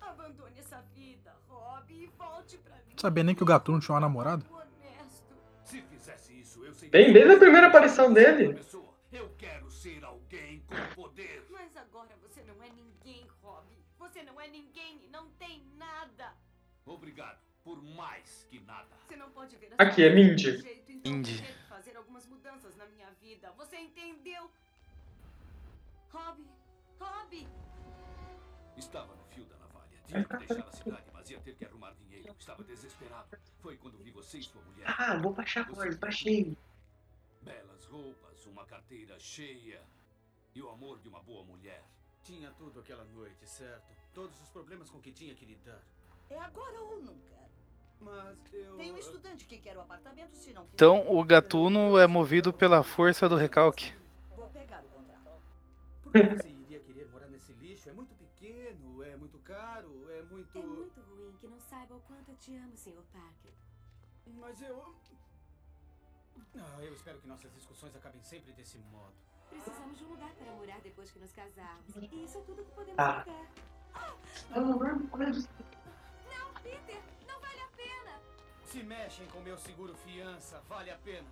Abandone 0.00 0.58
essa 0.58 0.82
vida, 0.94 1.32
Rob, 1.48 1.92
e 1.92 2.06
volte 2.16 2.56
pra 2.58 2.76
mim. 2.76 2.82
Não 2.90 2.95
sabia 3.06 3.22
nem 3.22 3.34
que 3.36 3.42
o 3.42 3.46
Gatuno 3.46 3.78
tinha 3.78 3.94
uma 3.94 4.00
namorada. 4.00 4.44
Honesto. 4.50 5.34
Se 5.64 5.80
fizesse 5.82 6.40
isso, 6.40 6.64
eu 6.64 6.74
seria. 6.74 6.90
Bem, 6.90 7.12
desde 7.12 7.34
a 7.34 7.38
primeira 7.38 7.68
aparição 7.68 8.12
dele. 8.12 8.58
Eu 9.12 9.30
quero 9.38 9.70
ser 9.70 10.04
alguém 10.04 10.60
com 10.66 10.94
poder. 11.02 11.46
Mas 11.50 11.76
agora 11.76 12.10
você 12.20 12.42
não 12.42 12.60
é 12.64 12.68
ninguém, 12.70 13.24
Rob. 13.40 13.64
Você 13.98 14.22
não 14.24 14.40
é 14.40 14.48
ninguém 14.48 15.04
e 15.04 15.08
não 15.08 15.28
tem 15.38 15.62
nada. 15.78 16.32
Obrigado 16.84 17.38
por 17.62 17.80
mais 17.82 18.44
que 18.50 18.58
nada. 18.60 18.88
Você 19.06 19.16
não 19.16 19.30
pode 19.30 19.56
ver 19.56 19.72
Aqui, 19.78 20.02
é 20.04 20.12
Mindy. 20.12 20.50
então 20.88 21.12
Mindy. 21.12 21.44
fazer 21.68 21.96
algumas 21.96 22.26
mudanças 22.26 22.76
na 22.76 22.86
minha 22.86 23.10
vida. 23.22 23.52
Você 23.56 23.76
entendeu? 23.76 24.50
Rob, 26.10 26.44
Rob. 27.00 27.48
Estava 28.76 29.14
no 29.14 29.24
fio 29.26 29.44
da 29.44 29.56
navalha. 29.58 29.86
Tinha 30.06 30.24
que 30.24 30.36
deixar 30.38 30.66
a 30.68 30.72
cidade, 30.72 31.04
ia 31.32 31.40
ter 31.40 31.54
que 31.54 31.64
arrumar 31.64 31.92
dinheiro. 31.92 32.34
Estava 32.38 32.62
desesperado. 32.64 33.36
Foi 33.60 33.76
quando 33.76 33.98
vi 33.98 34.10
você 34.10 34.38
e 34.38 34.42
sua 34.42 34.62
mulher. 34.62 34.86
Ah, 34.98 35.16
vou 35.16 35.32
baixar 35.32 35.66
coisa, 35.68 35.96
baixei. 35.98 36.56
Belas 37.42 37.84
roupas, 37.86 38.46
uma 38.46 38.64
carteira 38.64 39.18
cheia 39.18 39.82
e 40.54 40.62
o 40.62 40.68
amor 40.70 40.98
de 41.00 41.08
uma 41.08 41.22
boa 41.22 41.44
mulher. 41.44 41.84
Tinha 42.22 42.50
tudo 42.52 42.80
aquela 42.80 43.04
noite, 43.04 43.46
certo? 43.46 43.86
Todos 44.12 44.40
os 44.40 44.48
problemas 44.48 44.90
com 44.90 45.00
que 45.00 45.12
tinha 45.12 45.34
que 45.34 45.44
lidar. 45.44 45.80
É 46.28 46.38
agora 46.38 46.80
ou 46.80 47.02
nunca. 47.02 47.36
Mas 48.00 48.36
eu. 48.52 48.76
Tem 48.76 48.92
um 48.92 48.98
estudante 48.98 49.44
que 49.44 49.58
quer 49.58 49.76
o 49.76 49.80
apartamento 49.80 50.34
se 50.34 50.52
não. 50.52 50.66
Então 50.74 51.06
o 51.08 51.24
Gatuno 51.24 51.98
é 51.98 52.06
movido 52.06 52.52
pela 52.52 52.82
força 52.82 53.28
do 53.28 53.36
recalque. 53.36 53.94
Vou 54.34 54.48
pegar 54.48 54.82
o 54.84 54.88
contrato. 54.88 55.40
Por 56.02 56.12
que 56.12 56.22
você 56.22 56.48
iria 56.48 56.80
querer 56.80 57.08
morar 57.10 57.28
nesse 57.28 57.52
lixo? 57.52 57.88
É 57.88 57.92
muito 57.92 58.14
pequeno, 58.38 59.02
é 59.02 59.16
muito 59.16 59.38
caro, 59.40 60.10
é 60.10 60.22
muito. 60.22 60.58
É 60.58 60.62
muito 60.62 61.00
ruim 61.00 61.36
que 61.40 61.46
não 61.48 61.58
saiba 61.60 61.94
o 61.96 62.00
quanto 62.00 62.30
eu 62.30 62.36
te 62.36 62.54
amo, 62.56 62.76
Sr. 62.76 63.02
Parker. 63.12 63.52
Mas 64.26 64.60
eu. 64.62 64.94
Ah, 66.58 66.82
eu 66.82 66.92
espero 66.92 67.18
que 67.20 67.26
nossas 67.26 67.52
discussões 67.54 67.94
acabem 67.96 68.22
sempre 68.22 68.52
desse 68.52 68.78
modo. 68.78 69.14
Precisamos 69.48 69.96
de 69.98 70.04
um 70.04 70.08
lugar 70.08 70.30
para 70.34 70.52
morar 70.52 70.80
depois 70.80 71.10
que 71.10 71.18
nos 71.18 71.32
casarmos. 71.32 71.96
E 71.96 72.24
isso 72.24 72.38
é 72.38 72.40
tudo 72.42 72.64
que 72.64 72.70
podemos 72.72 72.98
Ah. 72.98 73.24
pagar. 73.24 73.48
Não, 76.28 76.54
Peter, 76.62 77.02
não 77.26 77.40
vale 77.40 77.60
a 77.60 77.68
pena. 77.68 78.20
Se 78.66 78.82
mexem 78.82 79.26
com 79.28 79.40
meu 79.40 79.56
seguro 79.56 79.94
fiança, 79.96 80.60
vale 80.68 80.90
a 80.90 80.98
pena. 80.98 81.28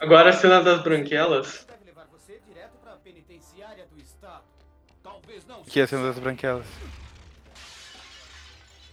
Agora 0.00 0.30
a 0.30 0.32
cena 0.32 0.62
das 0.62 0.82
branquelas. 0.82 1.64
Deve 1.68 1.84
levar 1.86 2.06
você 2.10 2.40
direto 2.46 2.72
pra 2.82 2.92
penitenciária 2.96 3.86
do 3.90 4.00
estado. 4.02 4.42
Talvez 5.02 5.46
não. 5.46 5.62
Que 5.62 5.80
é 5.80 5.82
a 5.84 5.86
cena 5.86 6.02
das 6.08 6.18
branquelas. 6.18 6.66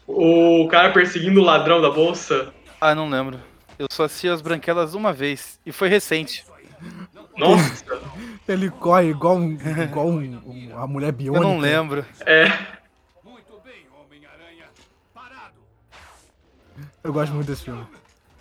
O 0.08 0.67
cara 0.69 0.91
perseguindo 0.91 1.39
o 1.41 1.43
ladrão 1.43 1.82
da 1.82 1.89
bolsa. 1.89 2.54
Ah, 2.80 2.93
não 2.93 3.10
lembro. 3.10 3.39
Eu 3.80 3.88
só 3.91 4.04
assisti 4.06 4.28
as 4.30 4.41
branquelas 4.41 4.93
uma 4.93 5.12
vez. 5.13 5.60
E 5.65 5.71
foi 5.71 5.88
recente. 5.89 6.45
Nossa. 7.38 7.84
Ele 8.47 8.69
corre 8.69 9.10
igual, 9.10 9.38
um, 9.38 9.54
igual 9.84 10.08
um- 10.08 10.41
um- 10.45 10.78
a 10.78 10.86
mulher 10.86 11.08
Eu 11.08 11.13
biônica. 11.13 11.43
não 11.47 11.58
lembro. 11.58 12.06
É. 12.26 12.45
Muito 13.23 13.60
bem, 13.63 13.88
Homem-Aranha. 13.99 14.65
Parado. 15.13 15.56
Eu 17.04 17.12
gosto 17.13 17.34
muito 17.34 17.47
desse 17.47 17.63
filme. 17.63 17.86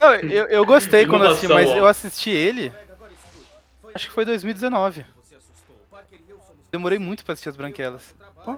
Não, 0.02 0.14
eu, 0.16 0.46
eu 0.46 0.64
gostei 0.66 1.06
quando 1.06 1.24
assisti, 1.26 1.46
mas 1.48 1.70
eu 1.70 1.86
assisti 1.86 2.30
ele. 2.30 2.72
Acho 3.94 4.08
que 4.08 4.12
foi 4.14 4.24
2019. 4.24 5.06
Demorei 6.72 6.98
muito 6.98 7.24
pra 7.24 7.34
assistir 7.34 7.50
as 7.50 7.56
branquelas. 7.56 8.14
Pô, 8.44 8.56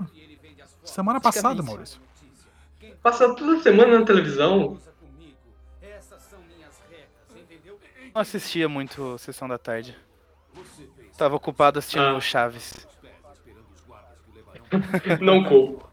semana 0.84 1.20
passada, 1.20 1.62
Maurício. 1.62 2.00
Passa 3.02 3.34
toda 3.34 3.60
semana 3.62 3.98
na 3.98 4.06
televisão. 4.06 4.80
Não 8.14 8.20
assistia 8.22 8.68
muito 8.68 9.18
Sessão 9.18 9.48
da 9.48 9.58
Tarde. 9.58 9.96
Tava 11.18 11.34
ocupado 11.34 11.78
assistindo 11.78 12.04
Ah. 12.04 12.16
o 12.16 12.20
Chaves. 12.20 12.86
Não 15.20 15.44
culpo. 15.44 15.83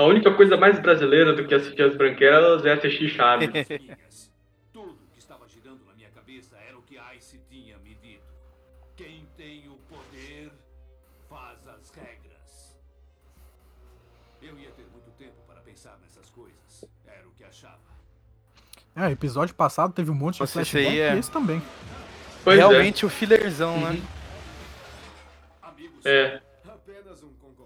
A 0.00 0.04
única 0.06 0.32
coisa 0.34 0.56
mais 0.56 0.78
brasileira 0.80 1.34
do 1.34 1.46
que 1.46 1.54
assistir 1.54 1.82
as 1.82 1.94
branquelas 1.94 2.64
é 2.64 2.72
assistir 2.72 3.10
Chaves. 3.10 3.50
Tudo 4.72 4.96
que 5.12 5.18
estava 5.18 5.46
girando 5.46 5.84
na 5.84 5.92
minha 5.92 6.08
cabeça 6.08 6.56
era 6.56 6.78
o 6.78 6.82
que 6.82 6.96
Ice 7.18 7.38
tinha 7.50 7.76
me 7.78 7.94
dito. 7.96 8.24
Quem 8.96 9.28
tem 9.36 9.68
o 9.68 9.74
poder 9.92 10.50
faz 11.28 11.58
as 11.68 11.90
regras. 11.90 12.78
Eu 14.40 14.58
ia 14.58 14.70
ter 14.70 14.86
muito 14.90 15.10
tempo 15.18 15.34
para 15.46 15.60
pensar 15.60 15.98
nessas 16.00 16.30
coisas. 16.30 16.86
Era 17.06 17.28
o 17.28 17.32
que 17.32 17.44
achava. 17.44 17.76
É, 18.96 19.10
episódio 19.10 19.54
passado 19.54 19.92
teve 19.92 20.10
um 20.10 20.14
monte 20.14 20.36
de 20.36 20.40
Nossa, 20.40 20.62
esse 20.62 20.70
flashback 20.70 20.98
aí 20.98 21.00
é- 21.00 21.14
e 21.14 21.18
esse 21.18 21.30
também. 21.30 21.62
Pois 22.42 22.58
é. 22.58 22.66
Realmente 22.66 23.04
o 23.04 23.10
fillerzão, 23.10 23.78
né? 23.82 24.00
É. 26.06 26.40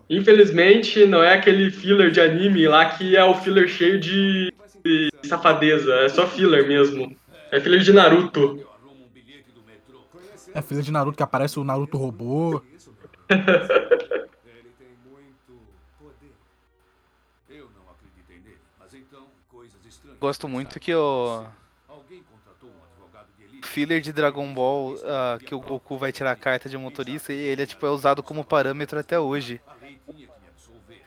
Infelizmente, 0.08 1.06
não 1.06 1.22
é 1.22 1.34
aquele 1.34 1.70
filler 1.70 2.10
de 2.10 2.20
anime 2.20 2.68
lá 2.68 2.90
que 2.90 3.16
é 3.16 3.24
o 3.24 3.34
filler 3.34 3.68
cheio 3.68 3.98
de, 3.98 4.52
de 4.84 5.10
safadeza. 5.24 5.92
É 5.94 6.08
só 6.08 6.26
filler 6.26 6.66
mesmo. 6.68 7.16
É 7.50 7.60
filler 7.60 7.80
de 7.80 7.92
Naruto. 7.92 8.66
É 10.52 10.62
filha 10.62 10.82
de 10.82 10.92
Naruto 10.92 11.16
que 11.16 11.22
aparece 11.22 11.58
o 11.58 11.64
Naruto 11.64 11.96
robô. 11.96 12.62
Ele 13.28 13.42
tem 14.78 14.88
muito 15.10 15.58
poder. 15.98 16.32
Eu 17.48 17.68
não 17.74 17.90
acreditei 17.90 18.38
nele, 18.38 18.58
mas 18.78 18.94
então 18.94 19.26
coisas 19.48 19.84
estranhas. 19.86 20.18
Gosto 20.20 20.48
muito 20.48 20.78
que 20.78 20.94
o 20.94 21.46
filler 23.74 24.00
de 24.00 24.12
Dragon 24.12 24.54
Ball, 24.54 24.96
ah, 25.04 25.38
que 25.44 25.54
o 25.54 25.60
Goku 25.60 25.98
vai 25.98 26.12
tirar 26.12 26.30
a 26.30 26.36
carta 26.36 26.68
de 26.68 26.78
motorista 26.78 27.32
e 27.32 27.36
ele 27.36 27.62
é, 27.62 27.66
tipo, 27.66 27.84
é 27.84 27.90
usado 27.90 28.22
como 28.22 28.44
parâmetro 28.44 28.98
até 28.98 29.18
hoje. 29.18 29.60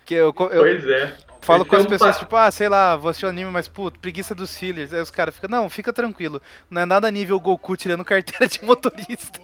Que 0.06 0.14
eu, 0.16 0.28
eu 0.28 0.34
Pois 0.34 0.88
é. 0.88 1.18
falo 1.42 1.66
com 1.66 1.76
é 1.76 1.80
as 1.80 1.86
um 1.86 1.90
pessoas, 1.90 2.16
pa- 2.16 2.20
tipo, 2.24 2.36
ah, 2.38 2.50
sei 2.52 2.70
lá, 2.70 2.96
vou 2.96 3.10
assistir 3.10 3.26
o 3.26 3.30
anime, 3.30 3.52
mas, 3.52 3.68
putz, 3.68 3.98
preguiça 4.00 4.34
dos 4.34 4.58
fillers. 4.58 4.94
Aí 4.94 5.02
os 5.02 5.12
caras 5.12 5.36
ficam, 5.36 5.50
não, 5.50 5.70
fica 5.70 5.92
tranquilo. 5.92 6.42
Não 6.70 6.82
é 6.82 6.86
nada 6.86 7.12
nível 7.12 7.38
Goku 7.40 7.76
tirando 7.76 8.06
carteira 8.06 8.48
de 8.48 8.64
motorista. 8.64 9.40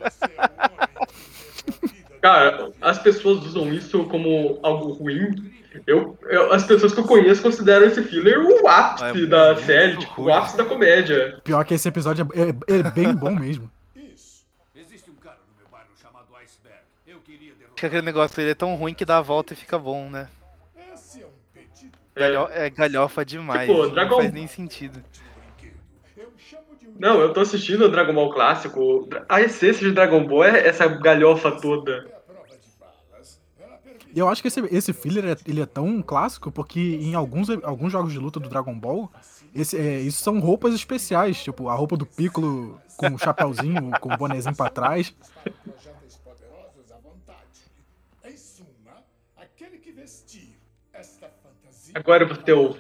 Cara, 2.22 2.72
as 2.82 2.98
pessoas 3.00 3.46
usam 3.46 3.74
isso 3.74 4.06
como 4.06 4.60
algo 4.64 4.94
ruim. 4.94 5.52
Eu, 5.86 6.18
eu- 6.30 6.54
as 6.54 6.64
pessoas 6.64 6.94
que 6.94 7.00
eu 7.00 7.06
conheço 7.08 7.42
consideram 7.42 7.86
esse 7.86 8.02
filler 8.04 8.40
o 8.40 8.68
ápice 8.68 9.24
É 9.24 9.26
da 9.26 9.56
série, 9.58 9.98
tipo, 9.98 10.22
o 10.22 10.34
ápice 10.34 10.56
da 10.56 10.64
comédia. 10.64 11.42
Pior 11.44 11.66
que 11.66 11.74
esse 11.74 11.88
episódio 11.90 12.28
é, 12.34 12.74
é- 12.74 12.80
é 12.80 12.84
bem 12.92 13.14
bom 13.14 13.36
mesmo. 13.36 13.70
Existe 14.76 15.10
um 15.12 15.16
cara 15.16 15.38
no 15.50 15.58
meu 15.58 15.68
bairro 15.72 15.90
chamado 16.02 16.28
Iceberg. 16.42 16.78
Eu 17.08 17.20
queria 17.20 17.54
derrotar. 17.56 17.63
Que 17.76 17.86
aquele 17.86 18.02
negócio 18.02 18.40
ele 18.40 18.52
é 18.52 18.56
tão 18.56 18.76
ruim 18.76 18.94
que 18.94 19.04
dá 19.06 19.18
a 19.18 19.22
volta 19.22 19.54
e 19.54 19.56
fica 19.56 19.78
bom, 19.78 20.10
né? 20.10 20.28
Galho- 22.16 22.48
é 22.52 22.70
galhofa 22.70 23.26
demais. 23.26 23.68
Tipo, 23.68 23.84
não 23.88 23.92
Dragon- 23.92 24.18
faz 24.18 24.32
nem 24.32 24.48
sentido. 24.48 25.04
Não, 27.00 27.20
eu 27.20 27.34
tô 27.34 27.40
assistindo 27.42 27.86
o 27.86 27.90
Dragon 27.90 28.14
Ball 28.14 28.32
clássico. 28.32 29.10
A 29.28 29.42
essência 29.42 29.88
de 29.88 29.92
Dragon 29.94 30.26
Ball 30.28 30.44
é 30.46 30.68
essa 30.68 30.88
galhofa 30.88 31.52
toda. 31.60 32.08
Eu 34.16 34.30
acho 34.30 34.44
que 34.44 34.48
esse, 34.48 34.60
esse 34.72 34.94
filler 34.94 35.26
é, 35.26 35.36
ele 35.48 35.60
é 35.60 35.66
tão 35.66 36.00
clássico 36.04 36.52
porque 36.52 36.80
em 36.80 37.16
alguns, 37.16 37.50
alguns 37.64 37.92
jogos 37.92 38.14
de 38.14 38.20
luta 38.20 38.40
do 38.40 38.48
Dragon 38.48 38.78
Ball, 38.78 39.12
esse, 39.56 39.76
é, 39.76 40.02
isso 40.02 40.22
são 40.24 40.40
roupas 40.40 40.76
especiais. 40.76 41.42
Tipo, 41.44 41.68
a 41.68 41.74
roupa 41.74 41.98
do 41.98 42.06
Piccolo 42.06 42.80
com 42.96 43.08
o 43.08 43.18
chapéuzinho, 43.18 43.90
com 44.00 44.14
o 44.14 44.18
bonezinho 44.18 44.56
pra 44.56 44.70
trás. 44.70 45.16
Agora 51.94 52.26
você 52.26 52.52
é 52.52 52.56
o 52.56 52.76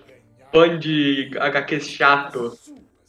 fã 0.52 0.78
de 0.78 1.32
HQ 1.38 1.80
chato. 1.82 2.58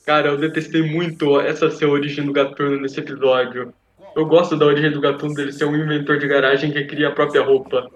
Cara, 0.05 0.29
eu 0.29 0.37
detestei 0.37 0.83
muito 0.83 1.40
essa 1.40 1.71
ser 1.71 1.87
a 1.87 1.88
origem 1.88 2.25
do 2.25 2.33
Gatuno 2.33 2.81
nesse 2.81 3.01
episódio. 3.01 3.73
Eu 4.14 4.27
gosto 4.27 4.57
da 4.57 4.67
origem 4.67 4.90
do 4.90 5.01
Gatuno 5.01 5.35
dele 5.35 5.53
ser 5.53 5.64
um 5.64 5.75
inventor 5.75 6.19
de 6.19 6.29
garagem 6.29 6.71
que 6.71 6.85
cria 6.85 7.09
a 7.09 7.12
própria 7.12 7.43
roupa. 7.43 7.90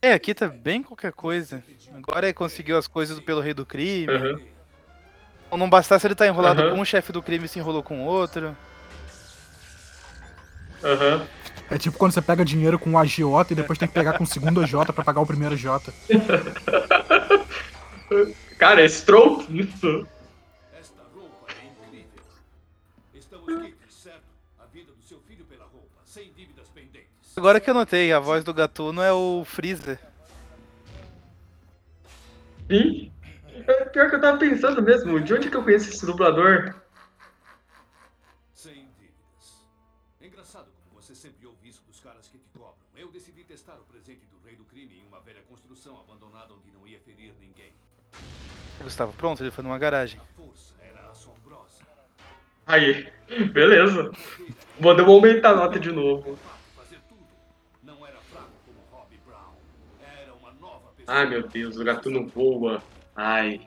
É, 0.00 0.12
aqui 0.12 0.32
tá 0.32 0.46
bem 0.46 0.82
qualquer 0.82 1.12
coisa. 1.12 1.62
Agora 1.92 2.26
ele 2.26 2.34
conseguiu 2.34 2.78
as 2.78 2.86
coisas 2.86 3.18
pelo 3.18 3.40
rei 3.40 3.52
do 3.52 3.66
crime. 3.66 4.12
Aham. 4.12 4.40
Ou 5.50 5.58
não 5.58 5.68
bastasse 5.68 6.06
ele 6.06 6.14
estar 6.14 6.26
enrolado 6.26 6.62
Aham. 6.62 6.74
com 6.74 6.80
um 6.80 6.84
chefe 6.84 7.10
do 7.10 7.22
crime 7.22 7.46
e 7.46 7.48
se 7.48 7.58
enrolou 7.58 7.82
com 7.82 8.04
outro. 8.04 8.56
Aham. 10.84 11.26
É 11.70 11.76
tipo 11.76 11.98
quando 11.98 12.12
você 12.12 12.22
pega 12.22 12.44
dinheiro 12.44 12.78
com 12.78 12.90
um 12.90 12.98
agiota 12.98 13.52
e 13.52 13.56
depois 13.56 13.78
tem 13.78 13.86
que 13.86 13.94
pegar 13.94 14.16
com 14.16 14.24
o 14.24 14.26
segundo 14.26 14.60
agiota 14.60 14.92
pra 14.92 15.04
pagar 15.04 15.20
o 15.20 15.26
primeiro 15.26 15.54
agiota. 15.54 15.92
Cara, 18.58 18.82
é 18.82 18.86
stroke 18.86 19.46
isso. 19.60 20.06
Esta 20.72 21.02
roupa 21.14 21.52
é 21.52 21.66
incrível. 21.66 22.22
Estamos 23.14 23.46
quites, 23.46 23.94
certo? 24.02 24.22
A 24.58 24.64
vida 24.72 24.92
do 24.92 25.02
seu 25.02 25.20
filho 25.20 25.44
pela 25.44 25.64
roupa, 25.64 26.00
sem 26.06 26.32
dívidas 26.32 26.68
pendentes. 26.70 27.36
Agora 27.36 27.60
que 27.60 27.68
eu 27.68 27.74
notei, 27.74 28.12
a 28.12 28.18
voz 28.18 28.42
do 28.42 28.54
Gatuno 28.54 29.02
é 29.02 29.12
o 29.12 29.44
Freezer. 29.44 29.98
Sim. 32.70 33.12
É, 33.66 33.84
Pior 33.84 34.08
que 34.08 34.16
eu 34.16 34.20
tava 34.20 34.38
pensando 34.38 34.80
mesmo, 34.82 35.20
de 35.20 35.34
onde 35.34 35.50
que 35.50 35.56
eu 35.56 35.62
conheço 35.62 35.90
esse 35.90 36.06
dublador? 36.06 36.74
Gustavo, 48.88 49.12
pronto, 49.12 49.42
ele 49.42 49.50
foi 49.50 49.62
numa 49.62 49.78
garagem. 49.78 50.18
Aí, 52.66 53.12
beleza. 53.52 54.10
Vou 54.80 54.98
aumentar 54.98 55.50
a 55.50 55.56
nota 55.56 55.78
de 55.78 55.92
novo. 55.92 56.38
Não. 57.82 57.98
Ai 61.06 61.26
meu 61.28 61.46
Deus, 61.46 61.76
o 61.76 61.84
gatuno 61.84 62.26
voa. 62.28 62.82
Ai. 63.14 63.60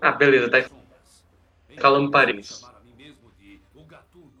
Ah, 0.00 0.10
beleza, 0.10 0.50
tá 0.50 0.68
escalando 1.70 2.10
paredes. 2.10 2.58
Chamar 2.58 2.78
a 2.78 2.80
mim 2.80 2.94
mesmo 2.96 3.30
de 3.38 3.60
o 3.72 3.84
gatuno. 3.84 4.32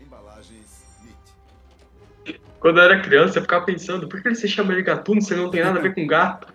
Embalagens 0.00 1.10
NIT. 2.24 2.40
Quando 2.58 2.78
eu 2.78 2.84
era 2.84 3.00
criança, 3.00 3.38
eu 3.38 3.42
ficava 3.42 3.64
pensando, 3.64 4.08
por 4.08 4.20
que 4.20 4.26
ele 4.26 4.34
se 4.34 4.48
chama 4.48 4.74
de 4.74 4.82
gatuno 4.82 5.22
se 5.22 5.36
não 5.36 5.48
tem 5.48 5.62
nada 5.62 5.78
a 5.78 5.82
ver 5.82 5.94
com 5.94 6.04
gato? 6.08 6.53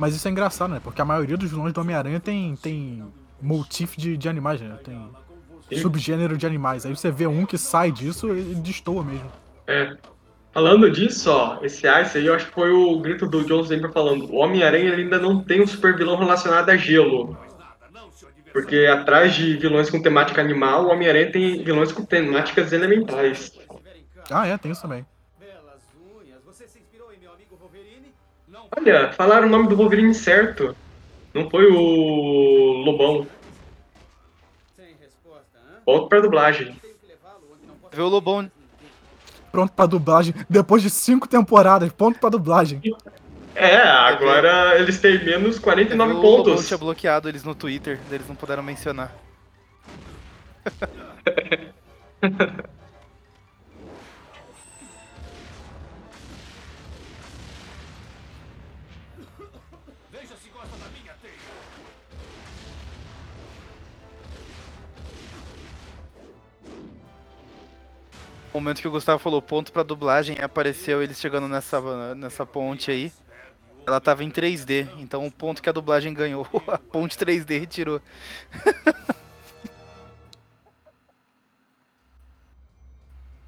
Mas 0.00 0.14
isso 0.14 0.26
é 0.26 0.30
engraçado, 0.30 0.70
né? 0.72 0.80
Porque 0.82 1.02
a 1.02 1.04
maioria 1.04 1.36
dos 1.36 1.50
vilões 1.50 1.74
do 1.74 1.80
Homem-Aranha 1.82 2.18
tem, 2.18 2.56
tem 2.56 3.04
motif 3.40 3.98
de, 3.98 4.16
de 4.16 4.28
animais, 4.30 4.58
né? 4.58 4.78
Tem 4.82 5.78
subgênero 5.78 6.38
de 6.38 6.46
animais. 6.46 6.86
Aí 6.86 6.96
você 6.96 7.10
vê 7.10 7.26
um 7.26 7.44
que 7.44 7.58
sai 7.58 7.92
disso 7.92 8.34
e 8.34 8.54
destoa 8.54 9.04
mesmo. 9.04 9.30
É. 9.66 9.94
Falando 10.52 10.90
disso, 10.90 11.30
ó, 11.30 11.58
esse 11.62 11.86
Ice 11.86 12.18
aí 12.18 12.26
eu 12.26 12.34
acho 12.34 12.46
que 12.46 12.54
foi 12.54 12.72
o 12.72 12.98
grito 12.98 13.26
do 13.26 13.44
John 13.44 13.64
sempre 13.64 13.92
falando. 13.92 14.24
O 14.32 14.36
Homem-Aranha 14.36 14.94
ainda 14.94 15.18
não 15.18 15.44
tem 15.44 15.62
um 15.62 15.66
super 15.66 15.96
vilão 15.96 16.16
relacionado 16.16 16.70
a 16.70 16.76
gelo. 16.76 17.38
Porque 18.52 18.86
atrás 18.86 19.34
de 19.34 19.56
vilões 19.56 19.88
com 19.88 20.02
temática 20.02 20.40
animal, 20.40 20.86
o 20.86 20.90
Homem-Aranha 20.90 21.30
tem 21.30 21.62
vilões 21.62 21.92
com 21.92 22.04
temáticas 22.04 22.72
elementais. 22.72 23.52
Ah, 24.28 24.46
é, 24.46 24.58
tem 24.58 24.72
isso 24.72 24.82
também. 24.82 25.06
Olha, 28.76 29.12
falaram 29.12 29.46
o 29.46 29.50
nome 29.50 29.68
do 29.68 29.76
Wolverine 29.76 30.14
certo. 30.14 30.76
Não 31.32 31.48
foi 31.48 31.66
o 31.66 32.82
Lobão. 32.84 33.26
Volto 35.86 36.08
pra 36.08 36.20
dublagem. 36.20 36.76
Vê 37.92 38.02
o 38.02 38.08
Lobão. 38.08 38.50
Pronto 39.50 39.72
pra 39.72 39.86
dublagem. 39.86 40.34
Depois 40.48 40.82
de 40.82 40.90
cinco 40.90 41.26
temporadas, 41.28 41.90
ponto 41.92 42.18
pra 42.18 42.28
dublagem. 42.28 42.80
É, 43.54 43.76
agora 43.76 44.78
eles 44.78 45.00
têm 45.00 45.22
menos 45.24 45.58
49 45.58 46.12
o 46.12 46.20
pontos. 46.20 46.66
tinha 46.66 46.78
bloqueado 46.78 47.28
eles 47.28 47.42
no 47.42 47.54
Twitter, 47.54 47.98
eles 48.10 48.26
não 48.28 48.34
puderam 48.36 48.62
mencionar. 48.62 49.12
momento 68.60 68.82
que 68.82 68.88
o 68.88 68.90
Gustavo 68.90 69.18
falou 69.18 69.40
ponto 69.40 69.72
pra 69.72 69.82
dublagem, 69.82 70.38
apareceu 70.40 71.02
eles 71.02 71.18
chegando 71.18 71.48
nessa, 71.48 72.14
nessa 72.14 72.44
ponte 72.44 72.90
aí. 72.90 73.10
Ela 73.86 74.00
tava 74.00 74.22
em 74.22 74.30
3D, 74.30 74.86
então 74.98 75.26
o 75.26 75.32
ponto 75.32 75.62
que 75.62 75.68
a 75.68 75.72
dublagem 75.72 76.12
ganhou, 76.12 76.46
a 76.68 76.78
ponte 76.78 77.16
3D 77.16 77.58
retirou. 77.58 78.00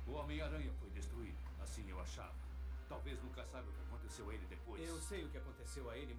O 0.07 0.15
Homem-Aranha 0.15 0.71
foi 0.81 0.91
destruído, 0.91 1.37
assim 1.63 1.85
eu 1.89 2.01
achava. 2.01 2.33
Talvez 2.89 3.19
nunca 3.23 3.45
saiba 3.45 3.69
o 3.69 3.73
que 3.73 3.83
aconteceu 3.87 4.31
a 4.31 4.35
ele 4.35 4.47
depois. 4.49 4.89
Eu 4.89 5.01
sei 5.01 5.25
o 5.25 5.29
que 5.29 5.37
aconteceu 5.37 5.91
a 5.91 5.97
ele 5.99 6.12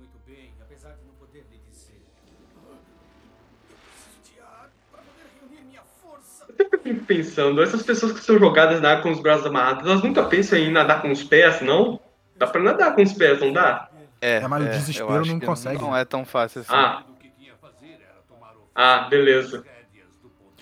pensando, 7.00 7.62
essas 7.62 7.84
pessoas 7.84 8.14
que 8.14 8.20
são 8.20 8.38
jogadas 8.40 8.82
na 8.82 8.92
água 8.92 9.04
com 9.04 9.12
os 9.12 9.20
braços 9.20 9.46
amarrados, 9.46 9.86
elas 9.86 10.04
nunca 10.04 10.24
pensam 10.24 10.58
em 10.58 10.72
nadar 10.72 11.02
com 11.02 11.12
os 11.12 11.24
pés, 11.24 11.62
não? 11.62 12.00
Dá 12.36 12.48
pra 12.48 12.62
nadar 12.62 12.96
com 12.96 13.02
os 13.02 13.14
pés, 13.14 13.40
não 13.40 13.54
dá? 13.54 13.90
É, 14.22 14.38
É, 14.38 14.48
mas 14.48 14.64
o 14.64 14.66
eu 14.66 14.72
desespero 14.72 15.26
não 15.26 15.40
consegue. 15.40 15.82
Não 15.82 15.96
é 15.96 16.06
tão 16.06 16.26
fácil 16.26 16.62
assim. 16.62 16.72
Ah. 16.74 17.04
Ah, 18.76 19.08
beleza. 19.10 19.64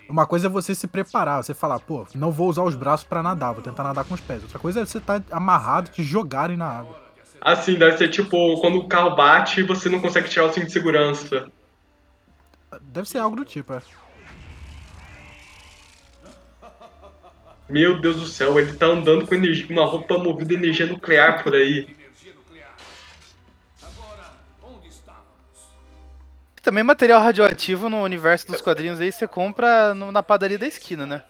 Uma 0.10 0.26
coisa 0.26 0.48
é 0.48 0.50
você 0.50 0.76
se 0.76 0.88
preparar, 0.88 1.42
você 1.42 1.54
falar, 1.54 1.80
pô, 1.80 2.06
não 2.14 2.32
vou 2.32 2.50
usar 2.50 2.64
os 2.64 2.76
braços 2.76 3.08
pra 3.08 3.24
nadar, 3.24 3.54
vou 3.54 3.64
tentar 3.64 3.84
nadar 3.84 4.04
com 4.04 4.14
os 4.14 4.20
pés. 4.20 4.42
Outra 4.44 4.60
coisa 4.60 4.82
é 4.82 4.86
você 4.86 4.98
estar 4.98 5.24
amarrado 5.32 5.90
e 5.90 5.94
te 5.94 6.04
jogarem 6.04 6.58
na 6.58 6.68
água. 6.68 7.00
Assim, 7.40 7.76
deve 7.76 7.98
ser 7.98 8.10
tipo 8.10 8.60
quando 8.60 8.78
o 8.78 8.88
carro 8.88 9.16
bate 9.16 9.62
e 9.62 9.64
você 9.64 9.88
não 9.88 10.02
consegue 10.02 10.28
tirar 10.28 10.48
o 10.48 10.54
cinto 10.54 10.66
de 10.66 10.74
segurança. 10.74 11.48
Deve 12.82 13.08
ser 13.08 13.20
algo 13.20 13.38
do 13.38 13.46
tipo, 13.46 13.74
é. 13.74 13.82
Meu 17.72 18.02
Deus 18.02 18.18
do 18.18 18.26
céu, 18.28 18.60
ele 18.60 18.74
tá 18.74 18.88
andando 18.88 19.26
com 19.26 19.34
energia, 19.34 19.66
com 19.66 19.72
uma 19.74 19.86
roupa 19.86 20.18
movida 20.18 20.54
a 20.54 20.58
energia 20.58 20.86
nuclear 20.86 21.42
por 21.42 21.56
aí. 21.56 21.88
Também 26.62 26.84
material 26.84 27.22
radioativo 27.22 27.90
no 27.90 28.04
universo 28.04 28.46
dos 28.48 28.62
quadrinhos 28.62 29.00
aí 29.00 29.12
você 29.12 29.26
compra 29.28 29.94
no- 29.96 30.12
na 30.12 30.22
padaria 30.22 30.60
da 30.60 30.68
esquina, 30.68 31.06
né? 31.06 31.24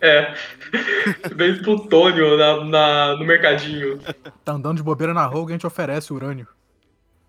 É. 0.00 0.34
Vem 1.34 1.62
plutônio 1.62 2.36
na, 2.36 2.64
na- 2.64 3.16
no 3.16 3.24
mercadinho. 3.24 3.98
Tá 4.44 4.52
andando 4.52 4.76
de 4.78 4.82
bobeira 4.82 5.14
na 5.14 5.24
rua, 5.26 5.40
alguém 5.40 5.56
te 5.56 5.66
oferece 5.66 6.12
urânio. 6.12 6.46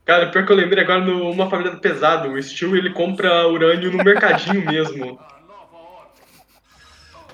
Cara, 0.03 0.29
pior 0.31 0.45
que 0.45 0.51
eu 0.51 0.55
lembrei 0.55 0.83
agora 0.83 0.99
numa 1.05 1.49
família 1.49 1.71
do 1.71 1.79
pesado, 1.79 2.29
o 2.31 2.41
Steel 2.43 2.75
ele 2.75 2.89
compra 2.91 3.47
urânio 3.47 3.91
no 3.91 4.03
mercadinho 4.03 4.65
mesmo. 4.65 5.19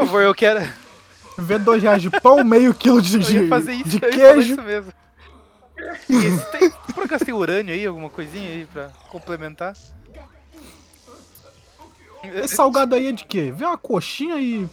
Por 0.02 0.08
favor, 0.08 0.24
eu 0.24 0.34
quero. 0.34 0.68
Vê 1.38 1.60
dois 1.60 1.84
reais 1.84 2.02
de 2.02 2.10
pão, 2.10 2.44
meio 2.44 2.74
quilo 2.74 3.00
de, 3.00 3.16
Eu 3.18 3.20
ia 3.22 3.44
de, 3.44 3.48
fazer 3.48 3.74
isso, 3.74 3.90
de 3.90 4.00
eu 4.04 4.10
ia 4.10 4.18
falar 4.18 4.34
queijo. 4.34 4.54
isso 4.54 4.64
mesmo. 4.64 4.94
Isso, 6.10 6.52
tem, 6.52 6.72
por 6.94 7.04
acaso 7.04 7.26
tem 7.26 7.34
urânio 7.34 7.74
aí, 7.74 7.86
alguma 7.86 8.10
coisinha 8.10 8.50
aí 8.50 8.68
pra 8.72 8.90
complementar? 9.10 9.74
Esse 12.24 12.56
salgado 12.56 12.96
aí 12.96 13.08
é 13.08 13.12
de 13.12 13.26
quê? 13.26 13.52
Vê 13.56 13.64
uma 13.64 13.78
coxinha 13.78 14.40
e 14.40 14.68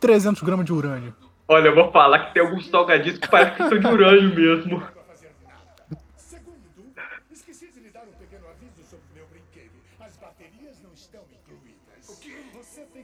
300 0.00 0.42
gramas 0.42 0.66
de 0.66 0.72
urânio. 0.72 1.14
Olha, 1.48 1.68
eu 1.68 1.74
vou 1.74 1.90
falar 1.90 2.26
que 2.26 2.34
tem 2.34 2.42
alguns 2.42 2.68
salgadinhos 2.68 3.18
que 3.18 3.28
parece 3.28 3.56
que 3.56 3.68
são 3.68 3.78
de 3.78 3.86
urânio 3.86 4.34
mesmo. 4.34 4.82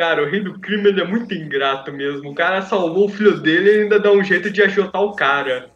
Cara, 0.01 0.23
o 0.23 0.31
rei 0.31 0.41
do 0.43 0.59
crime 0.59 0.89
ele 0.89 1.03
é 1.03 1.07
muito 1.07 1.35
ingrato 1.35 1.93
mesmo. 1.93 2.31
O 2.31 2.35
cara 2.35 2.63
salvou 2.63 3.05
o 3.05 3.09
filho 3.11 3.39
dele 3.39 3.71
e 3.71 3.83
ainda 3.83 4.01
dá 4.01 4.11
um 4.11 4.25
jeito 4.25 4.51
de 4.51 4.63
ajotar 4.63 5.03
o 5.03 5.15
cara. 5.15 5.71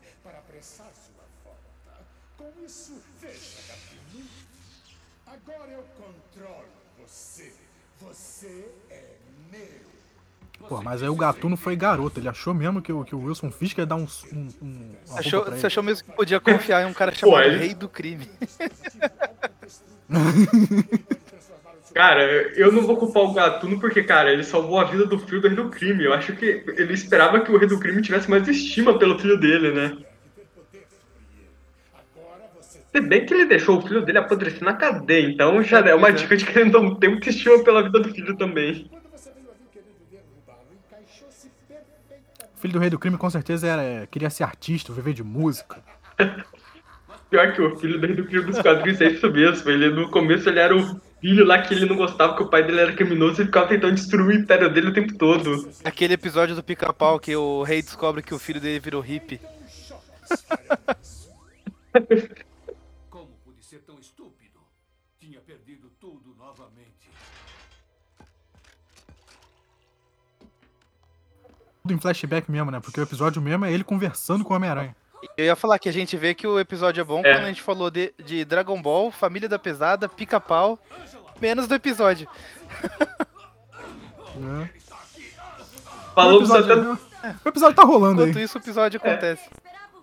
Você 8.00 8.64
é 8.88 9.02
meu. 9.52 10.68
Pô, 10.70 10.80
mas 10.80 11.02
aí 11.02 11.08
o 11.10 11.14
gatuno 11.14 11.54
foi 11.54 11.76
garoto. 11.76 12.18
Ele 12.18 12.28
achou 12.30 12.54
mesmo 12.54 12.80
que 12.80 12.90
o, 12.94 13.04
que 13.04 13.14
o 13.14 13.26
Wilson 13.26 13.50
Fisk 13.50 13.76
ia 13.76 13.84
dar 13.84 13.96
um. 13.96 14.06
um, 14.32 14.48
um 14.62 14.94
Achou, 15.18 15.44
você 15.44 15.66
achou 15.66 15.82
mesmo 15.82 16.08
que 16.08 16.16
podia 16.16 16.40
confiar 16.40 16.82
em 16.82 16.86
um 16.86 16.94
cara 16.94 17.14
chamado 17.14 17.42
ele- 17.42 17.58
Rei 17.58 17.74
do 17.74 17.90
Crime? 17.90 18.26
Cara, 21.94 22.24
eu 22.58 22.72
não 22.72 22.82
vou 22.82 22.96
culpar 22.96 23.22
o 23.22 23.32
Gatuno 23.32 23.78
porque, 23.78 24.02
cara, 24.02 24.32
ele 24.32 24.42
salvou 24.42 24.80
a 24.80 24.84
vida 24.84 25.06
do 25.06 25.16
filho 25.16 25.40
do 25.40 25.46
rei 25.46 25.56
do 25.56 25.70
crime. 25.70 26.04
Eu 26.04 26.12
acho 26.12 26.34
que 26.34 26.64
ele 26.76 26.92
esperava 26.92 27.38
que 27.40 27.52
o 27.52 27.56
rei 27.56 27.68
do 27.68 27.78
crime 27.78 28.02
tivesse 28.02 28.28
mais 28.28 28.48
estima 28.48 28.98
pelo 28.98 29.16
filho 29.16 29.38
dele, 29.38 29.70
né? 29.70 29.96
Se 32.92 33.00
bem 33.00 33.24
que 33.24 33.32
ele 33.32 33.44
deixou 33.44 33.78
o 33.78 33.82
filho 33.82 34.04
dele 34.04 34.18
apodrecer 34.18 34.64
na 34.64 34.74
cadeia, 34.74 35.28
então 35.28 35.62
já 35.62 35.78
é 35.78 35.94
uma 35.94 36.12
dica 36.12 36.36
de 36.36 36.44
que 36.44 36.58
ele 36.58 36.70
não 36.70 36.96
tem 36.96 37.10
muita 37.10 37.30
estima 37.30 37.62
pela 37.62 37.82
vida 37.82 38.00
do 38.00 38.12
filho 38.12 38.36
também. 38.36 38.90
O 42.56 42.60
filho 42.60 42.72
do 42.72 42.78
rei 42.80 42.90
do 42.90 42.98
crime 42.98 43.16
com 43.16 43.30
certeza 43.30 43.68
era, 43.68 44.06
queria 44.08 44.30
ser 44.30 44.42
artista, 44.42 44.92
viver 44.92 45.12
de 45.12 45.22
música. 45.22 45.80
Pior 47.30 47.52
que 47.52 47.62
o 47.62 47.76
filho 47.76 48.00
do 48.00 48.06
rei 48.06 48.16
do 48.16 48.24
crime 48.24 48.44
dos 48.44 48.60
quadrinhos 48.60 49.00
é 49.00 49.06
isso 49.06 49.30
mesmo. 49.30 49.70
Ele, 49.70 49.90
no 49.90 50.10
começo 50.10 50.48
ele 50.48 50.60
era 50.60 50.76
o 50.76 51.00
filho 51.24 51.46
lá 51.46 51.62
que 51.62 51.72
ele 51.72 51.86
não 51.86 51.96
gostava, 51.96 52.36
que 52.36 52.42
o 52.42 52.48
pai 52.50 52.62
dele 52.62 52.80
era 52.80 52.92
criminoso 52.92 53.40
e 53.40 53.46
ficava 53.46 53.66
tentando 53.66 53.94
destruir 53.94 54.26
o 54.26 54.32
império 54.32 54.70
dele 54.70 54.88
o 54.88 54.92
tempo 54.92 55.16
todo. 55.16 55.70
Aquele 55.82 56.12
episódio 56.12 56.54
do 56.54 56.62
pica-pau 56.62 57.18
que 57.18 57.34
o 57.34 57.62
rei 57.62 57.80
descobre 57.80 58.22
que 58.22 58.34
o 58.34 58.38
filho 58.38 58.60
dele 58.60 58.78
virou 58.78 59.00
hippie. 59.00 59.40
Como 63.08 63.30
pude 63.42 63.64
ser 63.64 63.78
tão 63.78 63.98
estúpido? 63.98 64.60
Tinha 65.18 65.40
perdido 65.40 65.90
tudo 65.98 66.34
novamente. 66.36 67.08
Tudo 71.82 71.94
em 71.94 71.98
flashback 71.98 72.50
mesmo, 72.50 72.70
né? 72.70 72.80
Porque 72.80 73.00
o 73.00 73.02
episódio 73.02 73.40
mesmo 73.40 73.64
é 73.64 73.72
ele 73.72 73.82
conversando 73.82 74.44
com 74.44 74.52
o 74.52 74.56
Homem-Aranha. 74.56 74.94
Eu 75.36 75.44
ia 75.46 75.56
falar 75.56 75.78
que 75.78 75.88
a 75.88 75.92
gente 75.92 76.16
vê 76.16 76.34
que 76.34 76.46
o 76.46 76.58
episódio 76.58 77.00
é 77.00 77.04
bom 77.04 77.20
É. 77.24 77.32
quando 77.34 77.44
a 77.44 77.48
gente 77.48 77.62
falou 77.62 77.90
de, 77.90 78.12
de 78.24 78.44
Dragon 78.44 78.80
Ball, 78.80 79.10
Família 79.10 79.48
da 79.48 79.58
Pesada, 79.58 80.08
Pica-Pau, 80.08 80.78
menos 81.40 81.66
do 81.66 81.74
episódio. 81.74 82.28
Né? 84.36 84.68
Falou 86.12 86.40
o 86.40 86.42
episódio, 86.42 86.82
né? 86.82 86.98
O 87.44 87.48
episódio 87.48 87.76
tá 87.76 87.84
rolando 87.84 88.22
Enquanto 88.22 88.38
aí. 88.38 88.42
isso, 88.44 88.58
o 88.58 88.60
episódio 88.60 88.98
acontece. 88.98 89.48
É 89.48 89.68
um 89.86 90.02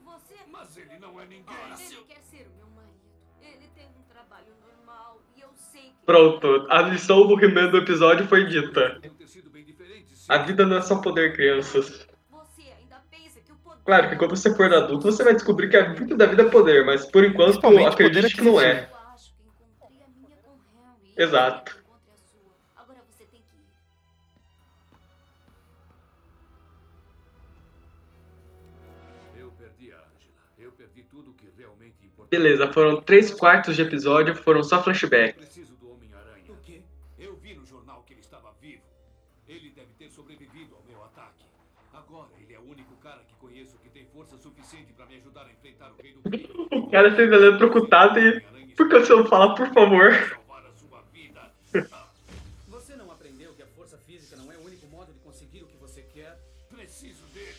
e 5.36 5.44
sei 5.72 5.82
que. 5.82 5.96
Pronto, 6.06 6.68
a 6.70 6.82
lição 6.84 7.28
do 7.28 7.40
He-Man 7.44 7.70
do 7.72 7.78
episódio 7.78 8.26
foi 8.28 8.46
dita. 8.46 9.02
A 10.30 10.38
vida 10.40 10.66
não 10.66 10.78
é 10.78 10.82
só 10.82 11.02
poder, 11.02 11.34
crianças. 11.36 12.08
Claro 13.84 14.10
que 14.10 14.16
quando 14.16 14.36
você 14.36 14.56
for 14.56 14.72
adulto, 14.74 15.12
você 15.12 15.24
vai 15.24 15.34
descobrir 15.34 15.70
que 15.70 15.78
a 15.78 15.94
vida 15.94 16.16
da 16.16 16.26
vida 16.26 16.44
é 16.44 16.50
poder, 16.50 16.86
mas 16.86 17.06
por 17.06 17.24
enquanto 17.24 17.58
acredite 17.88 17.98
poder 17.98 18.34
que 18.36 18.42
não 18.42 18.62
é. 18.62 18.90
Exato. 21.18 21.82
Beleza, 32.30 32.72
foram 32.72 33.02
três 33.02 33.34
quartos 33.34 33.76
de 33.76 33.82
episódio, 33.82 34.34
foram 34.34 34.64
só 34.64 34.82
flashback. 34.82 35.36
O 46.72 46.90
cara 46.90 47.16
sendo 47.16 47.36
eletrocutado 47.36 48.20
e. 48.20 48.42
Por 48.76 48.90
que 48.90 49.00
você 49.00 49.14
não 49.14 49.26
fala, 49.26 49.54
por 49.54 49.68
favor? 49.74 50.40
Você 52.68 52.96
não 52.96 53.12
aprendeu 53.12 53.54
que 53.54 53.62
a 53.62 53.68
força 53.68 53.98
física 53.98 54.36
não 54.38 54.52
é 54.52 54.56
o 54.56 54.66
único 54.66 54.88
modo 54.88 55.14
de 55.14 55.20
conseguir 55.20 55.64
o 55.64 55.68
que 55.68 55.78
você 55.78 56.02
quer? 56.02 56.40
Preciso 56.70 57.24
dele. 57.34 57.54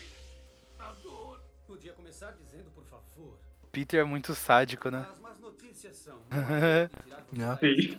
A 0.79 0.91
dor. 1.03 1.39
Podia 1.67 1.93
começar 1.93 2.31
dizendo 2.31 2.69
por 2.75 2.83
favor. 2.85 3.37
Peter 3.71 4.01
é 4.01 4.03
muito 4.03 4.35
sádico, 4.35 4.89
né? 4.89 5.05
As 5.11 5.19
más 5.19 5.39
notícias 5.39 5.95
são. 5.97 6.15
Sim. 7.59 7.97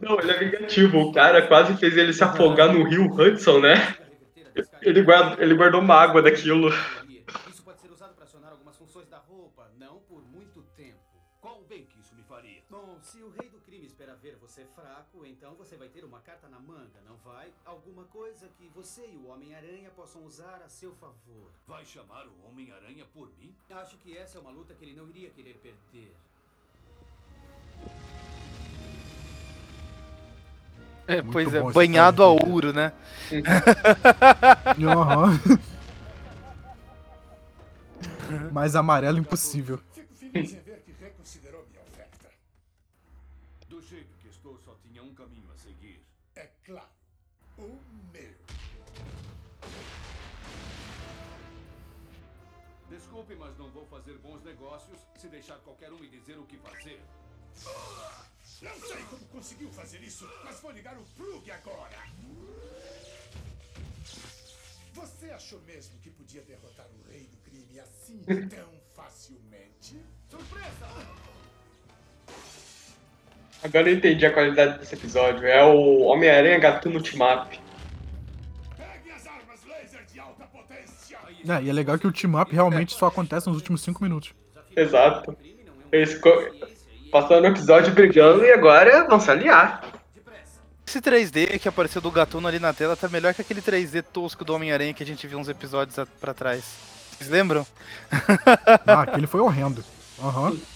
Não, 0.00 0.18
ele 0.20 0.30
é 0.30 0.38
vingativo. 0.38 0.98
O 0.98 1.12
cara 1.12 1.46
quase 1.46 1.76
fez 1.76 1.96
ele 1.96 2.12
se 2.12 2.22
afogar 2.22 2.72
no 2.72 2.88
rio 2.88 3.06
Hudson, 3.06 3.60
né? 3.60 3.96
Ele, 4.82 5.02
guarda, 5.02 5.42
ele 5.42 5.54
guardou 5.54 5.80
uma 5.80 5.94
água 5.94 6.22
daquilo. 6.22 6.70
Você 14.54 14.64
fraco, 14.66 15.26
então 15.26 15.52
você 15.56 15.76
vai 15.76 15.88
ter 15.88 16.04
uma 16.04 16.20
carta 16.20 16.46
na 16.48 16.60
manga, 16.60 17.00
não 17.04 17.16
vai? 17.24 17.48
Alguma 17.64 18.04
coisa 18.04 18.46
que 18.56 18.68
você 18.68 19.04
e 19.04 19.16
o 19.16 19.26
Homem-Aranha 19.26 19.90
possam 19.96 20.24
usar 20.24 20.62
a 20.64 20.68
seu 20.68 20.94
favor. 20.94 21.50
Vai 21.66 21.84
chamar 21.84 22.24
o 22.28 22.48
Homem-Aranha 22.48 23.04
por 23.12 23.28
mim? 23.36 23.52
Acho 23.68 23.96
que 23.96 24.16
essa 24.16 24.38
é 24.38 24.40
uma 24.40 24.52
luta 24.52 24.72
que 24.72 24.84
ele 24.84 24.94
não 24.94 25.08
iria 25.08 25.28
querer 25.30 25.54
perder. 25.54 26.14
É, 31.08 31.20
Muito 31.20 31.32
pois 31.32 31.52
é, 31.52 31.60
banhado 31.72 32.22
a 32.22 32.28
ouro, 32.28 32.72
né? 32.72 32.92
Aham. 34.80 35.40
Mais 38.52 38.76
amarelo 38.76 39.18
impossível. 39.18 39.80
Fico 39.92 40.14
feliz 40.14 40.63
só 44.64 44.74
tinha 44.76 45.02
um 45.02 45.14
caminho 45.14 45.50
a 45.52 45.56
seguir. 45.56 46.04
É 46.34 46.46
claro, 46.64 46.90
o 47.58 47.78
meu. 48.12 48.34
Desculpe, 52.88 53.34
mas 53.34 53.56
não 53.58 53.70
vou 53.70 53.86
fazer 53.86 54.18
bons 54.18 54.42
negócios 54.42 54.98
se 55.16 55.28
deixar 55.28 55.58
qualquer 55.58 55.92
um 55.92 55.98
me 55.98 56.08
dizer 56.08 56.38
o 56.38 56.46
que 56.46 56.56
fazer. 56.58 57.00
Não 58.62 58.80
sei 58.80 59.02
como 59.10 59.24
conseguiu 59.26 59.70
fazer 59.70 60.02
isso, 60.02 60.28
mas 60.44 60.60
vou 60.60 60.70
ligar 60.70 60.96
o 60.98 61.04
plug 61.16 61.50
agora. 61.50 61.98
Você 64.92 65.30
achou 65.30 65.60
mesmo 65.62 65.98
que 66.00 66.10
podia 66.10 66.42
derrotar 66.42 66.86
o 66.86 67.10
rei 67.10 67.26
do 67.26 67.36
crime 67.38 67.80
assim 67.80 68.22
tão 68.48 68.80
facilmente? 68.94 70.00
Surpresa! 70.30 71.33
Agora 73.64 73.88
eu 73.90 73.94
entendi 73.96 74.26
a 74.26 74.32
qualidade 74.32 74.78
desse 74.78 74.94
episódio. 74.94 75.46
É 75.46 75.64
o 75.64 76.00
Homem-Aranha 76.02 76.58
Gatuno 76.58 77.02
Team-Up. 77.02 77.58
Pegue 78.76 79.10
as 79.10 79.26
armas 79.26 79.60
laser 79.66 80.04
de 80.12 80.20
alta 80.20 80.44
potência. 80.44 81.16
É, 81.48 81.62
e 81.62 81.70
é 81.70 81.72
legal 81.72 81.98
que 81.98 82.06
o 82.06 82.12
team 82.12 82.38
up 82.40 82.54
realmente 82.54 82.94
só 82.94 83.06
acontece 83.06 83.46
nos 83.48 83.56
últimos 83.56 83.80
5 83.82 84.02
minutos. 84.04 84.34
Exato. 84.76 85.34
Eles 85.90 86.18
co- 86.18 86.50
passaram 87.10 87.40
no 87.42 87.46
episódio 87.48 87.92
brigando 87.94 88.44
e 88.44 88.52
agora 88.52 89.06
vão 89.08 89.18
se 89.18 89.30
aliar. 89.30 89.82
Esse 90.86 91.00
3D 91.00 91.58
que 91.58 91.66
apareceu 91.66 92.02
do 92.02 92.10
Gatuno 92.10 92.46
ali 92.46 92.58
na 92.58 92.74
tela 92.74 92.94
tá 92.94 93.08
melhor 93.08 93.32
que 93.32 93.40
aquele 93.40 93.62
3D 93.62 94.02
tosco 94.02 94.44
do 94.44 94.54
Homem-Aranha 94.54 94.92
que 94.92 95.02
a 95.02 95.06
gente 95.06 95.26
viu 95.26 95.38
uns 95.38 95.48
episódios 95.48 95.96
pra 96.20 96.34
trás. 96.34 96.62
Vocês 97.16 97.30
lembram? 97.30 97.66
Ah, 98.86 99.02
aquele 99.02 99.26
foi 99.26 99.40
horrendo. 99.40 99.82
Aham. 100.22 100.50
Consegui! 100.50 100.73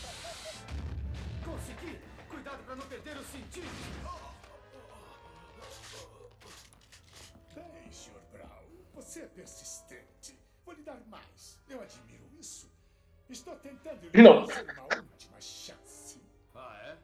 Não. 14.14 14.42
oferecer 14.44 14.72
uma 14.72 14.82
última 14.96 15.40
chance. 15.40 16.20
Ah, 16.54 16.76
é? 16.84 16.96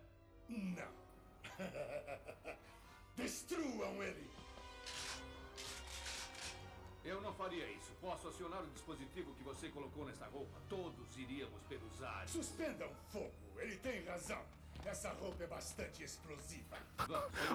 Não. 0.49 0.95
Destruam 3.17 4.03
ele. 4.03 4.31
Eu 7.05 7.21
não 7.21 7.33
faria 7.35 7.65
isso. 7.71 7.93
Posso 8.01 8.29
acionar 8.29 8.63
o 8.63 8.67
dispositivo 8.69 9.33
que 9.35 9.45
você 9.45 9.69
colocou 9.69 10.05
nessa 10.07 10.27
roupa. 10.27 10.59
Todos 10.69 11.17
iríamos 11.17 11.61
perusar. 11.69 12.25
Suspendam 12.27 12.89
fogo. 13.13 13.33
Ele 13.59 13.77
tem 13.77 14.05
razão. 14.05 14.41
Essa 14.85 15.11
roupa 15.11 15.45
é 15.45 15.47
bastante 15.47 16.03
explosiva. 16.03 16.77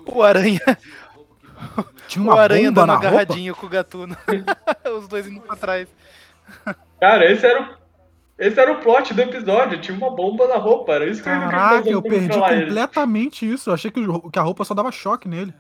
O 0.06 0.24
Aranha. 0.24 0.62
Tinha 2.08 2.24
o 2.26 2.28
uma 2.28 2.40
Aranha 2.42 2.72
bomba 2.72 2.82
dando 2.82 2.88
na 2.88 2.96
roupa? 2.96 3.08
agarradinho 3.08 3.56
com 3.56 3.66
o 3.66 3.70
Gatuno. 3.70 4.16
Os 4.98 5.08
dois 5.08 5.28
indo 5.28 5.42
pra 5.42 5.56
trás. 5.56 5.88
Cara, 7.00 7.32
esse 7.32 7.46
era 7.46 7.62
o. 7.62 7.89
Esse 8.40 8.58
era 8.60 8.72
o 8.72 8.80
plot 8.80 9.14
do 9.14 9.22
episódio, 9.22 9.82
tinha 9.82 9.96
uma 9.98 10.10
bomba 10.10 10.48
na 10.48 10.56
roupa, 10.56 10.94
era 10.94 11.06
isso 11.06 11.22
que 11.22 11.28
eu 11.28 11.34
Caraca, 11.34 11.90
eu 11.90 12.02
pra 12.02 12.10
perdi 12.12 12.28
controlar 12.30 12.54
ele. 12.54 12.66
completamente 12.68 13.52
isso. 13.52 13.70
Eu 13.70 13.74
achei 13.74 13.92
que, 13.92 14.00
o- 14.00 14.30
que 14.32 14.40
a 14.40 14.42
roupa 14.42 14.64
só 14.64 14.74
dava 14.74 14.92
choque 14.94 15.28
nele. 15.28 15.54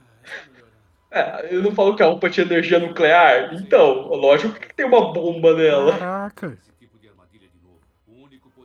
É, 1.11 1.47
eu 1.53 1.61
não 1.61 1.73
falo 1.73 1.95
que 1.95 2.01
a 2.03 2.05
roupa 2.05 2.30
tinha 2.30 2.45
energia 2.45 2.80
nuclear? 2.80 3.53
Então, 3.55 4.07
lógico 4.07 4.53
que 4.57 4.73
tem 4.73 4.86
uma 4.86 5.11
bomba 5.11 5.53
nela. 5.55 5.97
Caraca. 5.97 6.57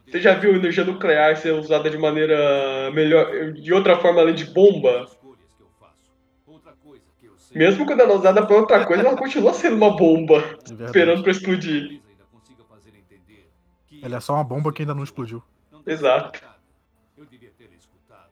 Você 0.06 0.20
já 0.20 0.34
viu 0.34 0.54
energia 0.54 0.84
nuclear 0.84 1.36
ser 1.36 1.52
usada 1.52 1.90
de 1.90 1.98
maneira 1.98 2.88
melhor, 2.92 3.52
de 3.52 3.74
outra 3.74 3.96
forma 3.98 4.20
além 4.20 4.34
de 4.34 4.44
bomba? 4.44 5.08
Mesmo 7.52 7.84
quando 7.86 8.00
ela 8.00 8.12
é 8.12 8.16
usada 8.16 8.44
pra 8.46 8.56
outra 8.56 8.84
coisa, 8.86 9.02
ela 9.02 9.16
continua 9.16 9.52
sendo 9.52 9.76
uma 9.76 9.96
bomba, 9.96 10.38
verdade. 10.40 10.84
esperando 10.84 11.22
pra 11.22 11.32
explodir. 11.32 12.00
Ela 14.04 14.16
é 14.16 14.20
só 14.20 14.34
uma 14.34 14.44
bomba 14.44 14.70
que 14.70 14.82
ainda 14.82 14.94
não 14.94 15.02
explodiu. 15.02 15.42
Exato. 15.86 16.42
Eu 17.16 17.24
devia 17.24 17.50
ter 17.56 17.70
escutado. 17.72 18.28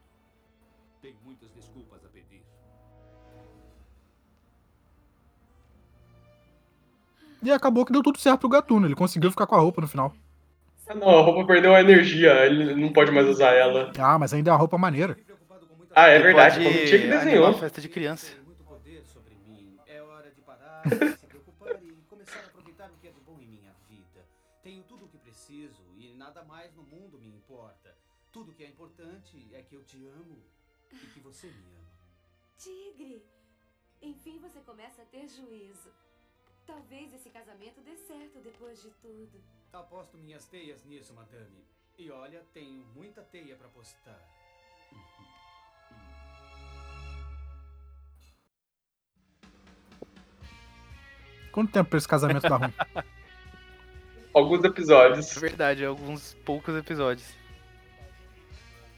Tem 1.00 1.16
muitas 1.24 1.50
desculpas 1.52 2.04
a 2.04 2.08
pedir. 2.08 2.42
E 7.42 7.50
acabou 7.50 7.86
que 7.86 7.92
deu 7.92 8.02
tudo 8.02 8.18
certo 8.18 8.40
pro 8.40 8.48
Gatuno. 8.50 8.86
Ele 8.86 8.94
conseguiu 8.94 9.30
ficar 9.30 9.46
com 9.46 9.54
a 9.54 9.60
roupa 9.60 9.80
no 9.80 9.88
final. 9.88 10.12
Ah, 10.86 10.94
Não, 10.94 11.08
a 11.08 11.22
roupa 11.22 11.46
perdeu 11.46 11.74
a 11.74 11.80
energia, 11.80 12.44
ele 12.44 12.74
não 12.74 12.92
pode 12.92 13.10
mais 13.10 13.26
usar 13.26 13.52
ela. 13.52 13.90
Ah, 13.98 14.18
mas 14.18 14.34
ainda 14.34 14.50
é 14.50 14.52
uma 14.52 14.58
roupa 14.58 14.76
maneira. 14.76 15.16
Ah, 15.94 16.08
é 16.10 16.16
Ele 16.16 16.24
verdade, 16.24 16.56
pode 16.62 16.66
como 16.74 16.86
tinha 16.86 17.00
que 17.00 17.06
desenhou. 17.08 17.44
uma 17.48 17.54
festa 17.58 17.80
de 17.80 17.88
criança. 17.88 18.32
É 19.86 20.02
hora 20.02 20.30
de 20.30 20.40
parar, 20.42 20.82
nada 26.42 26.44
mais 26.44 26.74
no 26.74 26.82
mundo 26.82 27.18
me 27.18 27.28
importa. 27.28 27.96
Tudo 28.32 28.52
que 28.52 28.64
é 28.64 28.68
importante 28.68 29.48
é 29.54 29.62
que 29.62 29.74
eu 29.74 29.84
te 29.84 30.04
amo 30.06 30.42
e 30.90 31.06
que 31.06 31.20
você 31.20 31.46
me 31.46 31.74
ama. 31.76 31.90
Tigre! 32.58 33.24
Enfim 34.00 34.38
você 34.38 34.60
começa 34.60 35.02
a 35.02 35.04
ter 35.04 35.28
juízo. 35.28 35.92
Talvez 36.66 37.12
esse 37.12 37.30
casamento 37.30 37.80
dê 37.80 37.96
certo 37.96 38.40
depois 38.40 38.82
de 38.82 38.90
tudo. 39.02 39.42
Aposto 39.72 40.16
minhas 40.18 40.46
teias 40.46 40.84
nisso, 40.84 41.14
madame. 41.14 41.64
E 41.96 42.10
olha, 42.10 42.44
tenho 42.52 42.84
muita 42.94 43.22
teia 43.22 43.56
pra 43.56 43.68
apostar. 43.68 44.20
Quanto 51.52 51.72
tempo 51.72 51.90
pra 51.90 51.98
esse 51.98 52.08
casamento 52.08 52.48
dar 52.48 52.56
ruim? 52.56 52.72
Alguns 54.34 54.64
episódios. 54.64 55.36
É 55.36 55.40
verdade, 55.40 55.84
alguns 55.84 56.34
poucos 56.44 56.74
episódios. 56.74 57.26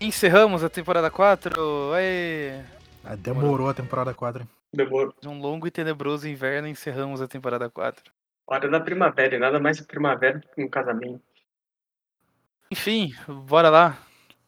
Encerramos 0.00 0.62
a 0.62 0.68
temporada 0.68 1.10
4. 1.10 1.92
Aê! 1.94 2.62
Ah, 3.02 3.16
demorou 3.16 3.68
a 3.68 3.74
temporada 3.74 4.14
4. 4.14 4.42
hein? 4.42 4.48
Demorou. 4.72 5.14
De 5.20 5.28
um 5.28 5.40
longo 5.40 5.66
e 5.66 5.70
tenebroso 5.70 6.28
inverno, 6.28 6.68
encerramos 6.68 7.20
a 7.20 7.28
temporada 7.28 7.68
4. 7.68 8.12
Hora 8.46 8.68
da 8.68 8.80
primavera, 8.80 9.36
e 9.36 9.38
nada 9.38 9.58
mais 9.58 9.80
primavera 9.80 10.38
do 10.38 10.46
que 10.48 10.62
um 10.62 10.68
casamento. 10.68 11.22
Enfim, 12.70 13.14
bora 13.26 13.70
lá. 13.70 13.98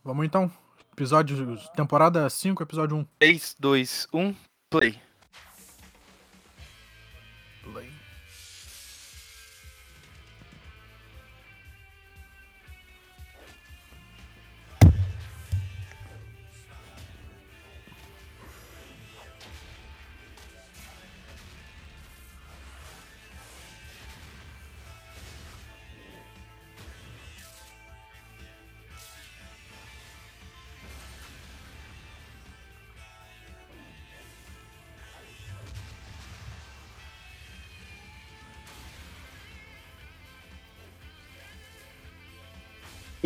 Vamos 0.05 0.27
então. 0.27 0.51
Episódio. 0.93 1.57
Temporada 1.75 2.29
5, 2.29 2.63
episódio 2.63 2.97
1. 2.97 3.05
3, 3.19 3.57
2, 3.59 4.09
1, 4.13 4.35
play. 4.71 4.93
Play. 4.93 5.06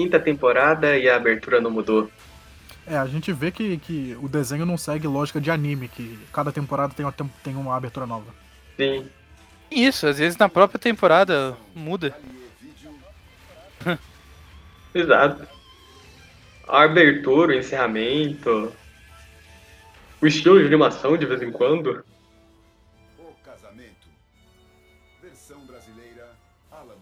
Quinta 0.02 0.18
temporada 0.18 0.96
e 0.96 1.08
a 1.08 1.16
abertura 1.16 1.60
não 1.60 1.70
mudou. 1.70 2.10
É, 2.86 2.96
a 2.96 3.06
gente 3.06 3.32
vê 3.32 3.50
que, 3.50 3.76
que 3.78 4.16
o 4.20 4.28
desenho 4.28 4.64
não 4.66 4.76
segue 4.76 5.06
lógica 5.06 5.40
de 5.40 5.50
anime, 5.50 5.88
que 5.88 6.18
cada 6.32 6.50
temporada 6.50 6.92
tem 6.94 7.04
uma, 7.04 7.12
tem- 7.12 7.30
tem 7.44 7.54
uma 7.56 7.76
abertura 7.76 8.06
nova. 8.06 8.32
Sim. 8.76 9.08
Isso, 9.70 10.06
às 10.06 10.18
vezes 10.18 10.36
na 10.38 10.48
própria 10.48 10.78
temporada 10.78 11.56
muda. 11.74 12.16
Exato. 14.94 15.46
A 16.66 16.82
abertura, 16.82 17.54
o 17.54 17.58
encerramento. 17.58 18.72
O 20.20 20.26
estilo 20.26 20.58
de 20.60 20.66
animação 20.66 21.16
de 21.16 21.26
vez 21.26 21.40
em 21.42 21.50
quando. 21.52 22.04
O 23.18 23.32
casamento. 23.44 24.08
Versão 25.22 25.60
brasileira, 25.66 26.30
Alamo. 26.70 27.00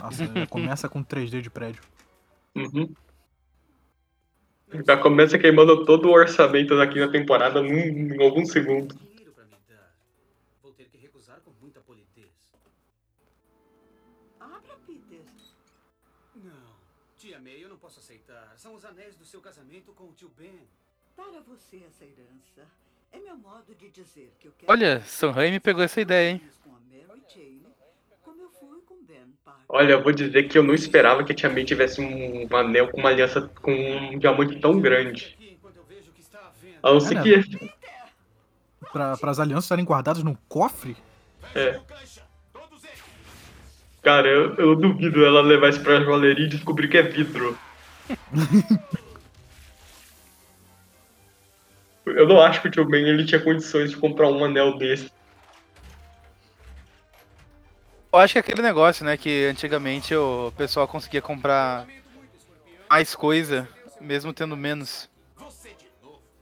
Nossa, 0.00 0.26
já 0.26 0.46
começa 0.46 0.88
com 0.88 1.04
3D 1.04 1.40
de 1.40 1.50
prédio. 1.50 1.82
Uhum. 2.54 2.94
Já 4.86 4.96
começa 4.96 5.38
queimando 5.38 5.84
todo 5.84 6.08
o 6.08 6.12
orçamento 6.12 6.76
daqui 6.76 7.00
na 7.00 7.08
temporada 7.08 7.62
num, 7.62 7.74
em 7.74 8.16
Peter. 14.86 15.20
Não. 16.36 16.76
Tia 17.16 17.38
May, 17.40 17.62
eu 17.62 17.68
não 17.68 17.76
posso 17.76 18.00
aceitar. 18.00 18.54
São 18.56 18.74
os 18.74 18.84
anéis 18.84 19.16
do 19.16 19.24
seu 19.24 19.40
casamento 19.40 19.92
com 19.92 20.04
o 20.04 20.12
tio 20.12 20.30
Ben. 20.36 20.66
Dar 21.16 21.36
a 21.36 21.40
você 21.40 21.82
essa 21.86 22.04
herança 22.04 22.66
é 23.10 23.18
meu 23.18 23.36
modo 23.36 23.74
de 23.74 23.90
dizer 23.90 24.32
que 24.38 24.48
eu 24.48 24.52
quero. 24.52 24.70
Olha, 24.70 25.00
Sam 25.02 25.32
Raimi 25.32 25.60
pegou 25.60 25.82
essa 25.82 26.00
ideia, 26.00 26.30
hein? 26.30 26.42
Olha, 29.68 29.92
eu 29.92 30.02
vou 30.02 30.12
dizer 30.12 30.44
que 30.44 30.56
eu 30.56 30.62
não 30.62 30.74
esperava 30.74 31.22
que 31.22 31.32
a 31.32 31.34
Tia 31.34 31.50
May 31.50 31.64
tivesse 31.64 32.00
um, 32.00 32.46
um 32.50 32.56
anel 32.56 32.88
com 32.88 32.98
uma 32.98 33.10
aliança 33.10 33.50
com 33.60 33.72
um 33.72 34.18
diamante 34.18 34.56
tão 34.60 34.80
grande. 34.80 35.36
A 36.82 36.90
não 36.90 37.00
ser 37.00 37.18
É, 37.18 37.22
que. 37.22 37.70
Pra, 38.92 39.16
pras 39.16 39.38
alianças 39.38 39.64
estarem 39.64 39.84
guardadas 39.84 40.22
num 40.22 40.36
cofre? 40.48 40.96
É. 41.54 41.78
Cara, 44.02 44.26
eu, 44.26 44.54
eu 44.54 44.74
duvido 44.74 45.24
ela 45.24 45.42
levar 45.42 45.68
isso 45.68 45.82
pra 45.82 46.00
joalheria 46.00 46.46
e 46.46 46.48
descobrir 46.48 46.88
que 46.88 46.96
é 46.96 47.02
vidro. 47.02 47.58
eu 52.06 52.26
não 52.26 52.40
acho 52.40 52.62
que 52.62 52.68
o 52.68 52.70
tio 52.70 52.86
Ben 52.86 53.06
ele 53.06 53.26
tinha 53.26 53.40
condições 53.40 53.90
de 53.90 53.96
comprar 53.96 54.28
um 54.28 54.42
anel 54.44 54.78
desse. 54.78 55.10
Eu 58.12 58.18
acho 58.18 58.32
que 58.32 58.38
é 58.38 58.40
aquele 58.40 58.62
negócio, 58.62 59.04
né, 59.04 59.16
que 59.16 59.46
antigamente 59.46 60.14
o 60.14 60.52
pessoal 60.56 60.88
conseguia 60.88 61.20
comprar 61.20 61.86
mais 62.88 63.14
coisa, 63.14 63.68
mesmo 64.00 64.32
tendo 64.32 64.56
menos. 64.56 65.08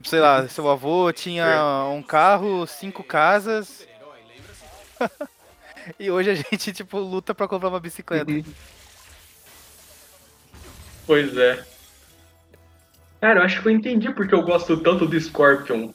Sei 0.04 0.20
lá, 0.20 0.46
seu 0.48 0.68
avô 0.70 1.12
tinha 1.12 1.46
um 1.92 2.02
carro, 2.02 2.66
cinco 2.66 3.02
casas. 3.02 3.86
e 5.98 6.08
hoje 6.08 6.30
a 6.30 6.34
gente, 6.34 6.72
tipo, 6.72 6.98
luta 6.98 7.34
pra 7.34 7.48
comprar 7.48 7.68
uma 7.68 7.80
bicicleta. 7.80 8.30
Pois 11.04 11.36
é. 11.36 11.64
Cara, 13.20 13.40
eu 13.40 13.44
acho 13.44 13.60
que 13.60 13.66
eu 13.66 13.72
entendi 13.72 14.12
porque 14.12 14.34
eu 14.34 14.42
gosto 14.42 14.76
tanto 14.76 15.06
do 15.06 15.20
Scorpion. 15.20 15.90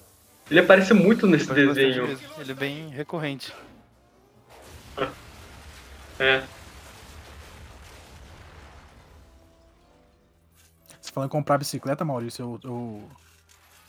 Ele 0.49 0.59
aparece 0.59 0.93
muito 0.93 1.25
nesse 1.27 1.47
desenho. 1.53 2.07
mesmo. 2.07 2.27
Ele 2.37 2.51
é 2.51 2.55
bem 2.55 2.89
recorrente. 2.89 3.53
É. 6.21 6.43
Você 11.01 11.11
falando 11.11 11.29
em 11.29 11.31
comprar 11.31 11.57
bicicleta, 11.57 12.05
Maurício, 12.05 12.43
eu, 12.43 12.69
eu- 12.69 13.09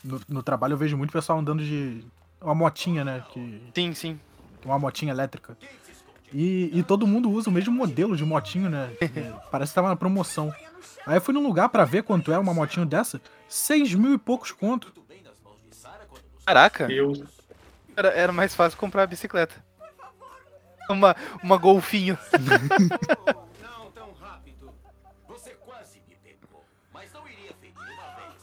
no, 0.03 0.21
no 0.27 0.43
trabalho 0.43 0.73
eu 0.73 0.77
vejo 0.77 0.97
muito 0.97 1.11
pessoal 1.13 1.39
andando 1.39 1.63
de 1.63 2.03
uma 2.41 2.55
motinha, 2.55 3.05
né? 3.05 3.23
Que, 3.31 3.61
sim, 3.75 3.93
sim. 3.93 4.19
Uma 4.65 4.79
motinha 4.79 5.11
elétrica. 5.13 5.55
E, 6.33 6.71
e 6.73 6.81
todo 6.83 7.05
mundo 7.05 7.29
usa 7.29 7.49
o 7.49 7.53
mesmo 7.53 7.71
modelo 7.73 8.17
de 8.17 8.25
motinho, 8.25 8.69
né? 8.69 8.91
Parece 9.51 9.71
que 9.71 9.75
tava 9.75 9.89
na 9.89 9.95
promoção. 9.95 10.53
Aí 11.05 11.17
eu 11.17 11.21
fui 11.21 11.33
num 11.33 11.43
lugar 11.43 11.69
pra 11.69 11.85
ver 11.85 12.03
quanto 12.03 12.31
é 12.33 12.37
uma 12.39 12.53
motinho 12.53 12.85
dessa. 12.85 13.21
Seis 13.47 13.93
mil 13.93 14.13
e 14.13 14.17
poucos 14.17 14.51
conto. 14.51 14.91
Caraca! 16.45 16.87
Deus. 16.87 17.21
Era, 17.95 18.09
era 18.09 18.31
mais 18.33 18.55
fácil 18.55 18.77
comprar 18.79 19.03
a 19.03 19.07
bicicleta. 19.07 19.63
Uma, 20.89 21.15
uma 21.41 21.57
golfinho. 21.57 22.17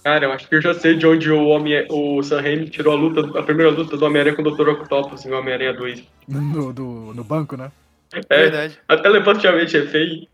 Cara, 0.02 0.24
eu 0.24 0.32
acho 0.32 0.48
que 0.48 0.54
eu 0.54 0.62
já 0.62 0.72
sei 0.72 0.96
de 0.96 1.06
onde 1.06 1.30
o, 1.30 1.48
Homem, 1.48 1.86
o 1.90 2.22
Sam 2.22 2.40
Raimi 2.40 2.70
tirou 2.70 2.94
a 2.94 2.96
luta, 2.96 3.38
a 3.38 3.42
primeira 3.42 3.70
luta 3.70 3.96
do 3.96 4.06
Homem-Aranha 4.06 4.34
com 4.34 4.42
o 4.42 4.50
Dr. 4.50 4.70
Octopus 4.70 5.26
em 5.26 5.32
Homem-Aranha 5.32 5.74
2. 5.74 6.02
No, 6.26 6.72
do, 6.72 7.12
no 7.14 7.22
banco, 7.22 7.54
né? 7.56 7.70
É, 8.30 8.42
Verdade. 8.42 8.78
até 8.88 9.02
telepaticamente 9.02 9.76
é 9.76 9.86
feio. 9.86 10.26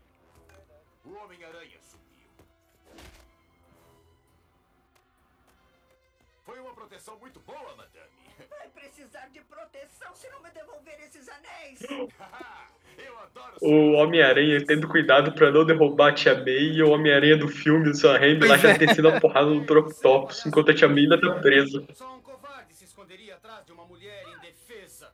O 13.61 13.93
Homem-Aranha 13.93 14.63
tendo 14.65 14.87
cuidado 14.87 15.31
pra 15.31 15.51
não 15.51 15.65
derrubar 15.65 16.09
a 16.09 16.13
Tia 16.13 16.35
May 16.35 16.75
e 16.75 16.83
o 16.83 16.91
Homem-Aranha 16.91 17.37
do 17.37 17.47
filme 17.47 17.85
do 17.85 17.95
Sam 17.95 18.17
Raimi 18.17 18.47
lá 18.47 18.57
já 18.57 18.69
é. 18.69 18.77
descendo 18.77 19.09
a 19.09 19.19
porrada 19.19 19.47
do 19.47 19.61
Dr. 19.61 19.77
Octopus, 19.77 20.45
enquanto 20.45 20.71
a 20.71 20.75
Tia 20.75 20.87
May 20.87 21.03
ainda 21.03 21.19
tá 21.19 21.33
presa. 21.39 21.83
Só 21.93 22.15
um 22.15 22.21
covarde 22.21 22.75
se 22.75 22.85
esconderia 22.85 23.35
atrás 23.35 23.65
de 23.65 23.71
uma 23.71 23.85
mulher 23.85 24.23
indefesa. 24.37 25.09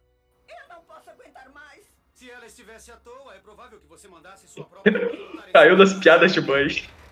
Eu 0.49 0.75
não 0.75 0.83
posso 0.83 1.09
aguentar 1.09 1.49
mais. 1.53 1.89
Se 2.13 2.29
ela 2.29 2.45
estivesse 2.45 2.91
à 2.91 2.97
toa, 2.97 3.33
é 3.33 3.39
provável 3.39 3.79
que 3.79 3.87
você 3.87 4.07
mandasse 4.09 4.47
sua 4.47 4.65
própria. 4.65 5.09
Caiu 5.53 5.77
das 5.77 5.93
piadas 5.93 6.33
demais. 6.33 6.77
Ele 6.77 7.02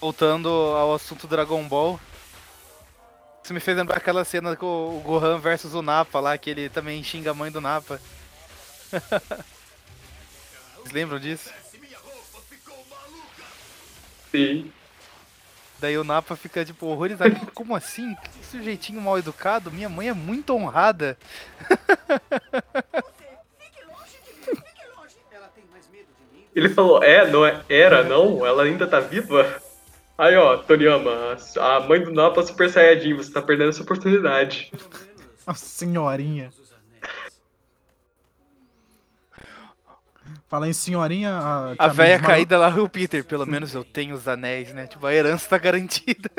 Voltando 0.00 0.48
ao 0.48 0.94
assunto 0.94 1.26
Dragon 1.26 1.66
Ball. 1.66 1.98
Isso 3.42 3.54
me 3.54 3.60
fez 3.60 3.76
lembrar 3.76 3.96
aquela 3.98 4.24
cena 4.24 4.56
com 4.56 4.66
o 4.66 5.00
Gohan 5.00 5.38
versus 5.38 5.72
o 5.72 5.80
Nappa 5.80 6.18
lá, 6.20 6.36
que 6.36 6.50
ele 6.50 6.68
também 6.68 7.02
xinga 7.02 7.30
a 7.30 7.34
mãe 7.34 7.50
do 7.50 7.60
Nappa. 7.60 8.00
Vocês 10.76 10.92
lembram 10.92 11.18
disso? 11.18 11.50
Sim. 14.30 14.72
Daí 15.78 15.96
o 15.96 16.04
Nappa 16.04 16.36
fica 16.36 16.64
tipo 16.64 16.86
horrorizado. 16.86 17.34
Como 17.54 17.74
assim? 17.76 18.14
Que 18.14 18.46
sujeitinho 18.46 19.00
mal 19.00 19.18
educado? 19.18 19.70
Minha 19.70 19.88
mãe 19.88 20.08
é 20.08 20.12
muito 20.12 20.54
honrada. 20.54 21.18
Ela 25.30 25.48
tem 25.54 25.64
mais 25.70 25.86
medo 25.92 26.08
de 26.18 26.36
mim. 26.36 26.44
Ele 26.54 26.68
falou, 26.68 27.02
é, 27.02 27.30
não 27.30 27.44
é, 27.46 27.64
era, 27.68 28.02
não? 28.02 28.44
Ela 28.44 28.64
ainda 28.64 28.86
tá 28.86 29.00
viva? 29.00 29.62
Aí, 30.18 30.34
ó, 30.36 30.56
Toriyama, 30.56 31.36
a 31.60 31.80
mãe 31.80 32.02
do 32.02 32.10
Napa 32.10 32.40
é 32.40 32.46
Super 32.46 32.70
Saiyajin, 32.70 33.14
você 33.14 33.30
tá 33.30 33.42
perdendo 33.42 33.68
essa 33.68 33.82
oportunidade. 33.82 34.72
Nossa 35.46 35.64
senhorinha. 35.66 36.50
Fala 40.48 40.68
em 40.68 40.72
senhorinha. 40.72 41.32
A, 41.32 41.74
A 41.78 41.88
velha 41.88 42.20
caída 42.20 42.56
lá, 42.56 42.68
o 42.68 42.88
Peter. 42.88 43.24
Pelo 43.24 43.44
menos 43.44 43.74
eu 43.74 43.84
tenho 43.84 44.14
os 44.14 44.26
anéis, 44.26 44.72
né? 44.72 44.86
Tipo, 44.86 45.06
a 45.06 45.14
herança 45.14 45.48
tá 45.48 45.58
garantida. 45.58 46.30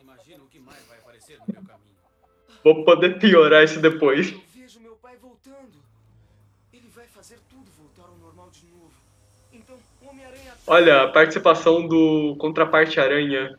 Imagina 0.00 0.42
o 0.42 0.46
que 0.48 0.58
mais 0.58 0.80
vai 0.88 0.98
aparecer 0.98 1.38
no 1.38 1.44
meu 1.52 1.62
caminho. 1.62 1.94
Vou 2.64 2.84
poder 2.84 3.18
piorar 3.18 3.62
isso 3.62 3.78
depois. 3.80 4.34
Vejo 4.54 4.80
meu 4.80 4.96
pai 4.96 5.16
voltando. 5.20 5.76
Ele 6.72 6.88
vai 6.94 7.06
fazer 7.06 7.38
tudo 7.48 7.70
voltar 7.78 8.10
ao 8.10 8.16
normal 8.18 8.50
de 8.50 8.66
novo. 8.66 8.90
Então, 9.52 9.76
o 10.02 10.08
Homem-Aranha 10.08 10.52
Olha, 10.66 11.02
a 11.02 11.08
participação 11.08 11.86
do 11.86 12.34
Contraparte 12.38 12.98
Aranha. 12.98 13.56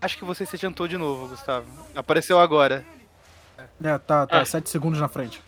Acho 0.00 0.18
que 0.18 0.24
você 0.24 0.46
se 0.46 0.56
adiantou 0.56 0.86
de 0.86 0.96
novo, 0.96 1.28
Gustavo. 1.28 1.66
Apareceu 1.94 2.38
agora. 2.38 2.84
É, 3.82 3.98
tá, 3.98 4.26
tá 4.26 4.40
Ah. 4.40 4.44
7 4.44 4.68
segundos 4.68 5.00
na 5.00 5.08
frente. 5.08 5.42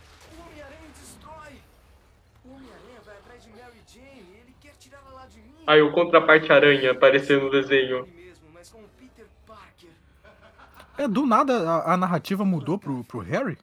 Aí 5.66 5.80
o 5.80 5.92
Contraparte 5.92 6.52
Aranha 6.52 6.90
apareceu 6.92 7.40
no 7.40 7.50
desenho. 7.50 8.06
É, 10.96 11.08
do 11.08 11.26
nada 11.26 11.68
a, 11.68 11.94
a 11.94 11.96
narrativa 11.96 12.44
mudou 12.44 12.78
pro, 12.78 13.02
pro 13.04 13.20
Harry? 13.20 13.58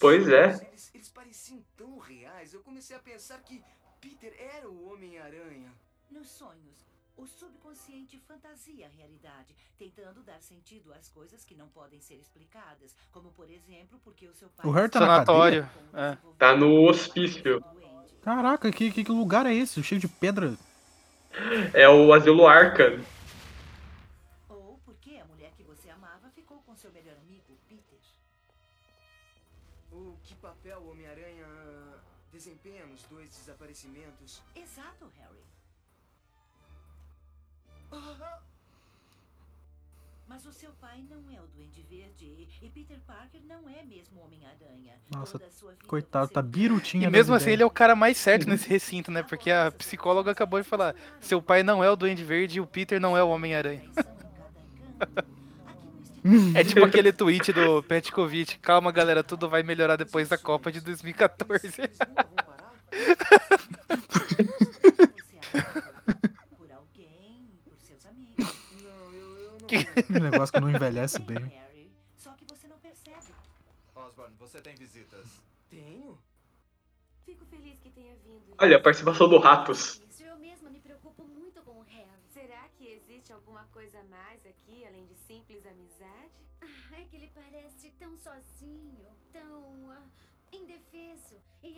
Pois 0.00 0.28
é. 0.28 0.66
eles 0.94 1.08
pareciam 1.10 1.60
tão 1.76 1.98
reais. 1.98 2.54
Eu 2.54 2.60
comecei 2.60 2.96
a 2.96 3.00
pensar 3.00 3.38
que 3.40 3.60
Peter 4.04 4.34
era 4.38 4.68
o 4.68 4.92
Homem-Aranha. 4.92 5.72
Nos 6.10 6.28
sonhos, 6.28 6.84
o 7.16 7.26
subconsciente 7.26 8.18
fantasia 8.18 8.84
a 8.86 8.90
realidade, 8.90 9.54
tentando 9.78 10.22
dar 10.22 10.40
sentido 10.42 10.92
às 10.92 11.08
coisas 11.08 11.42
que 11.42 11.54
não 11.54 11.68
podem 11.68 11.98
ser 12.02 12.16
explicadas, 12.16 12.94
como 13.10 13.30
por 13.30 13.48
exemplo, 13.50 13.98
porque 14.04 14.28
o 14.28 14.34
seu 14.34 14.50
pai 14.50 14.66
O 14.66 14.70
Harry 14.72 14.90
tá 14.90 15.00
na 15.00 15.06
Sanatório. 15.06 15.66
cadeia? 15.66 16.12
É. 16.12 16.18
Tá 16.38 16.54
no 16.54 16.86
hospício. 16.86 17.64
Caraca, 18.22 18.70
que, 18.70 18.90
que, 18.92 19.04
que 19.04 19.10
lugar 19.12 19.46
é 19.46 19.54
esse? 19.54 19.82
Cheio 19.82 20.00
de 20.00 20.08
pedra. 20.08 20.54
É 21.72 21.88
o 21.88 22.12
Asilo 22.12 22.46
Arkham. 22.46 23.02
Ou 24.50 24.78
porque 24.84 25.16
a 25.16 25.24
mulher 25.24 25.52
que 25.56 25.62
você 25.62 25.88
amava 25.88 26.28
ficou 26.30 26.58
com 26.58 26.76
seu 26.76 26.92
melhor 26.92 27.16
amigo, 27.16 27.58
Peter. 27.66 27.98
O 29.90 30.16
que 30.22 30.34
papel 30.36 30.78
o 30.80 30.90
Homem-Aranha 30.90 31.46
desempenha 32.34 32.84
nos 32.86 33.02
dois 33.04 33.28
desaparecimentos? 33.30 34.42
Exato, 34.56 35.10
Harry. 35.16 35.44
Ah, 37.92 38.38
Mas 40.26 40.44
o 40.44 40.52
seu 40.52 40.72
pai 40.80 41.04
não 41.08 41.30
é 41.30 41.40
o 41.40 41.46
Duende 41.46 41.80
Verde 41.82 42.24
e 42.60 42.68
Peter 42.68 42.98
Parker 43.06 43.40
não 43.46 43.68
é 43.68 43.84
mesmo 43.84 44.20
o 44.20 44.24
Homem-Aranha. 44.24 44.94
Nossa, 45.10 45.38
Toda 45.38 45.46
a 45.46 45.50
sua 45.50 45.70
vida 45.72 45.86
coitado, 45.86 46.32
tá 46.32 46.42
birutinha 46.42 47.06
E 47.06 47.10
mesmo 47.10 47.34
assim, 47.34 47.44
ideias. 47.44 47.54
ele 47.54 47.62
é 47.62 47.66
o 47.66 47.70
cara 47.70 47.94
mais 47.94 48.16
certo 48.16 48.48
nesse 48.48 48.68
recinto, 48.68 49.12
né? 49.12 49.22
Porque 49.22 49.50
a 49.50 49.70
psicóloga 49.70 50.32
acabou 50.32 50.60
de 50.60 50.66
falar: 50.66 50.96
seu 51.20 51.40
pai 51.40 51.62
não 51.62 51.84
é 51.84 51.90
o 51.90 51.94
Duende 51.94 52.24
Verde 52.24 52.58
e 52.58 52.60
o 52.60 52.66
Peter 52.66 52.98
não 53.00 53.16
é 53.16 53.22
o 53.22 53.28
Homem-Aranha. 53.28 53.88
É 56.54 56.64
tipo 56.64 56.84
aquele 56.84 57.12
tweet 57.12 57.52
do 57.52 57.82
Petkovic: 57.82 58.58
calma, 58.58 58.90
galera, 58.90 59.22
tudo 59.22 59.48
vai 59.48 59.62
melhorar 59.62 59.96
depois 59.96 60.28
da 60.28 60.38
Copa 60.38 60.70
de 60.72 60.80
2014. 60.80 61.72
por 66.56 66.70
alguém, 66.72 67.50
por 67.64 67.76
seus 67.80 68.04
amigos. 68.06 68.54
Não, 68.82 69.14
eu, 69.14 69.36
eu 69.38 69.58
não. 69.60 69.66
Que- 69.66 69.86
Um 70.10 70.20
negócio 70.30 70.52
que 70.52 70.60
não 70.60 70.70
envelhece 70.70 71.18
bem. 71.20 71.52
Só 72.16 72.32
que 72.32 72.44
você 72.48 72.66
não 72.68 72.78
percebe. 72.78 73.16
Osborn, 73.94 74.34
você 74.38 74.60
tem 74.60 74.74
visitas. 74.74 75.26
Tenho? 75.70 76.18
Fico 77.24 77.44
feliz 77.46 77.78
que 77.80 77.90
tenha 77.90 78.14
vindo. 78.24 78.54
Olha, 78.58 78.76
a 78.76 78.80
participação 78.80 79.28
do 79.28 79.38
Ratos. 79.38 80.00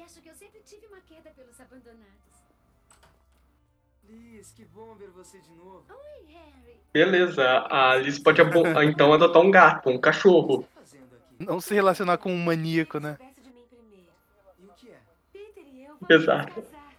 Acho 0.07 0.21
que 0.23 0.29
eu 0.29 0.35
sempre 0.35 0.61
tive 0.65 0.87
uma 0.87 1.01
queda 1.01 1.31
pelos 1.31 1.61
abandonados. 1.61 2.07
Liz, 4.09 4.53
que 4.53 4.65
bom 4.65 4.95
ver 4.95 5.11
você 5.11 5.39
de 5.41 5.51
novo. 5.51 5.85
Oi, 5.91 6.33
Harry. 6.33 6.81
Beleza, 6.93 7.67
a 7.69 7.97
Liz 7.97 8.19
pode 8.21 8.41
abo- 8.41 8.67
então 8.83 9.13
adotar 9.13 9.43
um 9.43 9.51
gato, 9.51 9.91
um 9.91 9.99
cachorro. 10.01 10.67
Não 11.39 11.61
se 11.61 11.75
relacionar 11.75 12.17
com 12.19 12.33
um 12.33 12.39
maníaco, 12.43 12.99
né? 13.01 13.19
E 13.21 13.25
é? 14.89 14.97
Peter 15.33 15.65
e 15.67 15.85
eu 15.85 15.97
vamos 16.01 16.09
Exato. 16.09 16.61
nos 16.61 16.69
casar. 16.69 16.93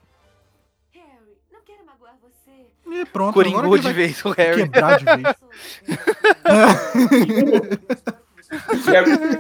Harry, 0.94 1.38
não 1.52 1.62
quero 1.62 1.86
magoar 1.86 2.16
você. 2.22 2.68
E 2.86 3.06
pronto, 3.06 3.34
Coringou 3.34 3.62
agora 3.62 3.82
que 3.82 3.88
de 3.88 3.94
vez 3.94 4.24
o 4.26 4.32
Harry. 4.32 4.64
Quebrar 4.64 5.00
de 5.00 5.06
vez. 5.06 5.36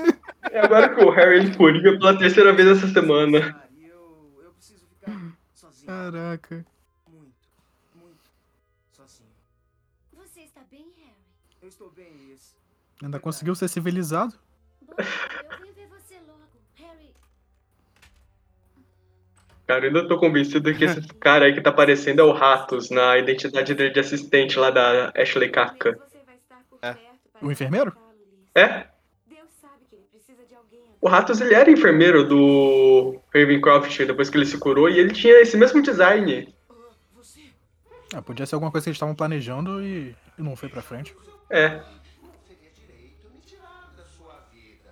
E 0.51 0.57
agora, 0.57 0.93
que 0.93 1.03
o 1.03 1.09
Harry 1.09 1.37
ele 1.37 1.55
coringa 1.55 1.97
pela 1.97 2.17
terceira 2.17 2.53
vez 2.53 2.67
essa 2.67 2.87
semana. 2.87 3.67
Eu, 3.81 4.41
eu 4.43 4.51
preciso 4.51 4.85
ficar 4.87 5.37
sozinho. 5.53 5.87
Caraca. 5.87 6.65
Muito, 7.07 7.33
muito 7.95 8.31
sozinho. 8.91 9.29
Você 10.13 10.41
está 10.41 10.61
bem, 10.69 10.85
Harry? 10.97 11.15
Eu 11.61 11.67
estou 11.67 11.91
bem, 11.91 12.11
Liz. 12.27 12.55
Ainda 13.03 13.19
conseguiu 13.19 13.55
ser 13.55 13.67
civilizado? 13.67 14.33
Bom, 14.81 14.95
eu 14.97 15.57
venho 15.59 15.73
ver 15.73 15.87
você 15.87 16.15
logo. 16.27 16.47
Harry, 16.75 17.13
Cara, 19.67 19.85
eu 19.85 19.87
ainda 19.89 20.07
tô 20.07 20.17
convencido 20.17 20.73
que 20.73 20.85
esse 20.85 21.01
cara 21.19 21.45
aí 21.45 21.53
que 21.53 21.61
tá 21.61 21.69
aparecendo 21.69 22.21
é 22.21 22.23
o 22.23 22.31
Ratos, 22.31 22.89
na 22.89 23.17
identidade 23.17 23.75
dele 23.75 23.91
de 23.91 23.99
assistente 23.99 24.57
lá 24.57 24.71
da 24.71 25.11
Ashley 25.15 25.51
por 25.51 26.79
É. 26.81 26.95
O 27.41 27.51
enfermeiro? 27.51 27.95
É? 28.55 28.87
Deus 29.27 29.49
sabe 29.61 29.85
que 29.89 29.95
ele 29.95 30.05
precisa 30.09 30.45
de 30.45 30.55
alguém 30.55 30.79
agora. 30.83 30.96
O 31.07 31.09
Ratos 31.09 31.39
ele 31.39 31.53
era 31.53 31.71
enfermeiro 31.71 32.27
do 32.27 33.17
Ravencroft 33.33 33.97
depois 33.97 34.29
que 34.29 34.35
ele 34.35 34.45
se 34.45 34.57
curou 34.57 34.89
e 34.89 34.99
ele 34.99 35.13
tinha 35.13 35.41
esse 35.41 35.55
mesmo 35.55 35.81
design. 35.81 36.53
Ah, 38.13 38.21
podia 38.21 38.45
ser 38.45 38.55
alguma 38.55 38.69
coisa 38.69 38.83
que 38.83 38.89
eles 38.89 38.97
estavam 38.97 39.15
planejando 39.15 39.81
e, 39.81 40.13
e 40.37 40.41
não 40.41 40.57
foi 40.57 40.67
pra 40.67 40.81
frente. 40.81 41.15
É. 41.49 41.81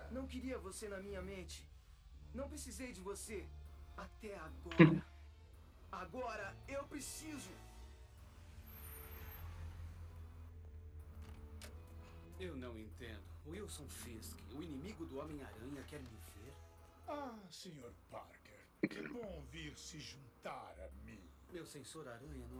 Não 0.09 0.25
queria 0.25 0.57
você 0.57 0.87
na 0.87 0.99
minha 0.99 1.21
mente. 1.21 1.67
Não 2.33 2.47
precisei 2.47 2.93
de 2.93 3.01
você. 3.01 3.43
Até 3.97 4.37
agora. 4.37 5.03
agora 5.91 6.53
eu 6.69 6.83
preciso. 6.85 7.49
Eu 12.39 12.55
não 12.55 12.79
entendo. 12.79 13.35
Wilson 13.47 13.87
Fisk, 13.87 14.37
o 14.57 14.63
inimigo 14.63 15.05
do 15.05 15.19
Homem-Aranha, 15.19 15.54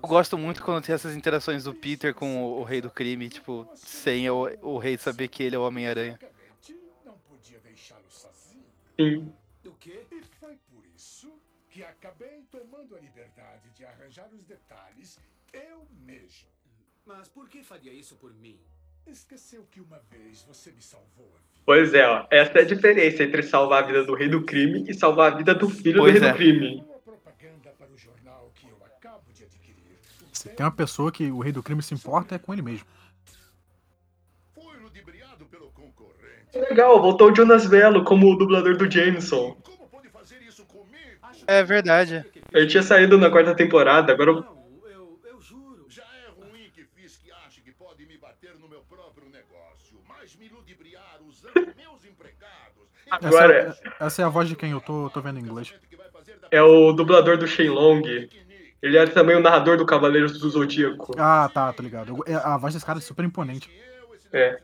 Eu 0.02 0.10
gosto 0.10 0.38
muito 0.38 0.64
quando 0.64 0.84
tem 0.84 0.96
essas 0.96 1.16
interações 1.16 1.64
do 1.64 1.74
Peter 1.74 2.14
com 2.14 2.44
o, 2.44 2.60
o 2.60 2.64
Rei 2.64 2.80
do 2.82 2.90
Crime, 2.90 3.28
tipo, 3.28 3.70
sem 3.76 4.30
o, 4.30 4.48
o 4.62 4.78
Rei 4.78 4.98
saber 4.98 5.28
que 5.28 5.44
ele 5.44 5.56
é 5.56 5.60
o 5.60 5.64
Homem-Aranha. 5.64 6.18
Francamente, 6.18 6.80
não 7.04 7.18
podia 7.20 7.60
deixá-lo 7.60 8.10
sozinho. 8.10 8.66
Sim. 8.96 9.34
O 9.66 9.74
quê? 9.74 10.06
E 10.12 10.22
foi 10.40 10.58
por 10.70 10.86
isso 10.96 11.38
que 11.70 11.84
acabei 11.84 12.44
tomando 12.50 12.96
a 12.96 13.00
liberdade 13.00 13.70
de 13.72 13.84
arranjar 13.84 14.30
os 14.34 14.44
detalhes 14.46 15.20
eu 15.52 15.88
mesmo. 16.06 16.48
Mas 17.06 17.28
por 17.28 17.50
que 17.50 17.64
faria 17.64 17.92
isso 17.92 18.16
por 18.16 18.34
mim? 18.34 18.60
Esqueceu 19.08 19.66
que 19.72 19.80
uma 19.80 20.00
vez 20.12 20.44
você 20.48 20.72
me 20.72 20.82
salvou 20.82 21.26
a 21.36 21.38
vida. 21.38 21.62
Pois 21.66 21.94
é, 21.94 22.08
ó. 22.08 22.26
Essa 22.30 22.60
é 22.60 22.62
a 22.62 22.66
diferença 22.66 23.24
entre 23.24 23.44
salvar 23.44 23.84
a 23.84 23.86
vida 23.88 24.04
do 24.04 24.14
rei 24.14 24.28
do 24.28 24.44
crime 24.44 24.86
e 24.88 24.94
salvar 24.94 25.32
a 25.32 25.36
vida 25.36 25.54
do 25.54 25.70
filho 25.70 26.00
Pois 26.00 26.14
do 26.14 26.20
rei 26.20 26.30
é. 26.30 26.32
do 26.32 26.38
crime. 26.38 26.84
Se 30.34 30.50
tem 30.50 30.66
uma 30.66 30.72
pessoa 30.72 31.12
que 31.12 31.32
o 31.32 31.40
rei 31.40 31.52
do 31.52 31.64
crime 31.64 31.82
se 31.82 31.94
importa, 31.94 32.36
é 32.36 32.38
com 32.38 32.54
ele 32.54 32.62
mesmo. 32.62 32.86
Foi 34.54 34.78
ludibriado 34.78 35.46
pelo 35.46 35.72
concorrente. 35.72 36.58
Legal, 36.70 37.02
voltou 37.02 37.32
o 37.32 37.36
Jonas 37.36 37.66
Velo 37.66 38.04
como 38.04 38.32
o 38.32 38.36
dublador 38.36 38.78
do 38.78 38.90
Jameson. 38.90 39.58
É 41.48 41.64
verdade. 41.64 42.26
Ele 42.52 42.68
tinha 42.68 42.84
saído 42.84 43.18
na 43.18 43.30
quarta 43.30 43.56
temporada, 43.56 44.12
agora 44.12 44.44
Agora- 53.22 53.54
Essa, 53.58 53.82
é- 53.84 54.06
essa 54.06 54.22
é 54.22 54.26
a 54.26 54.30
voz 54.30 54.48
de 54.50 54.56
quem 54.56 54.72
eu 54.72 54.82
tô, 54.82 55.10
tô 55.10 55.22
vendo 55.22 55.40
em 55.40 55.42
inglês. 55.44 55.74
é 56.52 56.62
o 56.62 56.92
dublador 56.94 57.38
do 57.38 57.48
Shenlong. 57.48 58.04
Ele 58.82 58.98
era 58.98 59.10
também 59.10 59.36
o 59.36 59.40
narrador 59.40 59.78
do 59.78 59.86
Cavaleiros 59.86 60.38
do 60.40 60.50
Zodíaco. 60.50 61.14
Ah, 61.18 61.50
tá, 61.54 61.74
tô 61.74 61.82
ligado. 61.82 62.18
É- 62.28 62.36
A 62.36 62.58
voz 62.58 62.74
desse 62.74 62.86
cara 62.86 63.00
é 63.00 63.02
super 63.02 63.26
imponente. 63.26 63.70
É. 64.32 64.60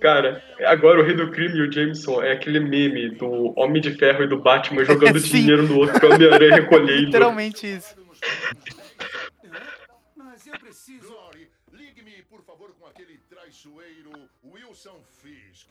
Cara, 0.00 0.42
agora 0.66 1.00
o 1.00 1.04
Rei 1.04 1.14
do 1.14 1.30
Crime 1.30 1.56
e 1.58 1.68
o 1.68 1.72
Jameson 1.72 2.22
é 2.22 2.32
aquele 2.32 2.60
meme 2.60 3.10
do 3.16 3.58
Homem 3.58 3.80
de 3.80 3.92
Ferro 3.94 4.24
e 4.24 4.26
do 4.28 4.38
Batman 4.38 4.84
jogando 4.84 5.18
Sim. 5.18 5.40
dinheiro 5.42 5.62
no 5.62 5.78
outro, 5.78 5.98
que 5.98 6.04
é 6.06 6.08
o 6.08 6.14
Homem-Aranha 6.14 6.54
recolhendo. 6.56 6.92
Literalmente 7.06 7.66
isso. 7.66 7.94
Mas 10.16 10.46
eu 10.46 10.58
preciso. 10.58 11.06
Glory, 11.08 11.48
ligue-me, 11.72 12.22
por 12.28 12.42
favor, 12.42 12.70
com 12.78 12.86
aquele 12.86 13.18
traiçoeiro 13.28 14.10
Wilson 14.44 15.00
Fisk. 15.22 15.68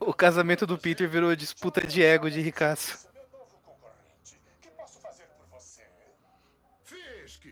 O 0.00 0.14
casamento 0.14 0.66
do 0.66 0.78
Peter 0.78 1.08
virou 1.08 1.34
disputa 1.34 1.86
de 1.86 2.02
ego 2.02 2.30
de 2.30 2.40
ricaço. 2.40 3.08
Meu 3.12 3.28
novo 3.30 3.58
concorrente. 3.64 4.40
O 4.56 4.60
que 4.60 4.70
posso 4.70 5.00
fazer 5.00 5.26
por 5.36 5.46
você? 5.46 5.86
Fisk, 6.84 7.46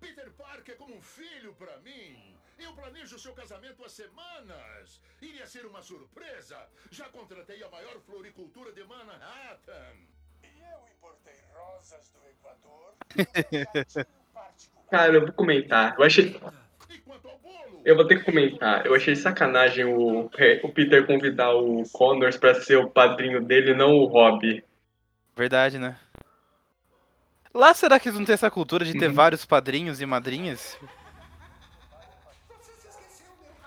Peter 0.00 0.30
Parker 0.32 0.74
é 0.74 0.78
como 0.78 0.94
um 0.94 1.02
filho 1.02 1.54
pra 1.54 1.76
mim. 1.78 2.36
Eu 2.58 2.72
planejo 2.74 3.18
seu 3.18 3.32
casamento 3.32 3.84
há 3.84 3.88
semanas. 3.88 5.00
Iria 5.20 5.46
ser 5.46 5.66
uma 5.66 5.82
surpresa. 5.82 6.68
Já 6.90 7.08
contratei 7.08 7.62
a 7.62 7.68
maior 7.68 7.98
floricultura 8.00 8.72
de 8.72 8.84
Manhattan. 8.84 9.96
E 10.42 10.60
eu 10.60 10.88
importei 10.88 11.40
rosas 11.54 12.10
do 12.10 12.20
Equador. 12.28 12.94
particular. 14.32 14.86
Cara, 14.90 15.14
eu 15.14 15.20
vou 15.22 15.32
comentar. 15.32 15.94
Eu 15.98 16.04
achei. 16.04 16.40
Eu 17.84 17.96
vou 17.96 18.06
ter 18.06 18.18
que 18.18 18.24
comentar. 18.24 18.84
Eu 18.86 18.94
achei 18.94 19.16
sacanagem 19.16 19.84
o, 19.86 20.26
o 20.62 20.68
Peter 20.72 21.06
convidar 21.06 21.54
o 21.54 21.82
Connors 21.92 22.36
pra 22.36 22.54
ser 22.54 22.76
o 22.76 22.90
padrinho 22.90 23.42
dele, 23.42 23.74
não 23.74 23.92
o 23.94 24.04
Rob. 24.06 24.62
Verdade, 25.36 25.78
né? 25.78 25.96
Lá 27.54 27.72
será 27.74 27.98
que 27.98 28.08
eles 28.08 28.18
não 28.18 28.24
têm 28.26 28.34
essa 28.34 28.50
cultura 28.50 28.84
de 28.84 28.96
ter 28.98 29.08
vários 29.10 29.44
padrinhos 29.44 30.00
e 30.00 30.06
madrinhas? 30.06 30.78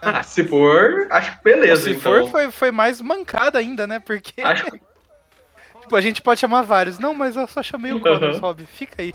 Ah, 0.01 0.21
se 0.21 0.45
for, 0.45 1.07
acho 1.09 1.37
que 1.37 1.43
beleza, 1.43 1.83
se 1.83 1.91
então. 1.91 2.01
for, 2.23 2.29
foi, 2.29 2.51
foi 2.51 2.71
mais 2.71 2.99
mancada 2.99 3.57
ainda, 3.57 3.87
né? 3.87 3.99
Porque. 3.99 4.41
Acho 4.41 4.65
tipo, 5.81 5.95
a 5.95 6.01
gente 6.01 6.21
pode 6.21 6.39
chamar 6.41 6.61
vários. 6.63 6.99
Não, 6.99 7.13
mas 7.13 7.35
eu 7.35 7.47
só 7.47 7.63
chamei 7.63 7.93
o 7.93 7.99
Connors, 8.01 8.35
Uhum. 8.35 8.41
Rob. 8.41 8.65
Fica 8.65 9.01
aí. 9.01 9.13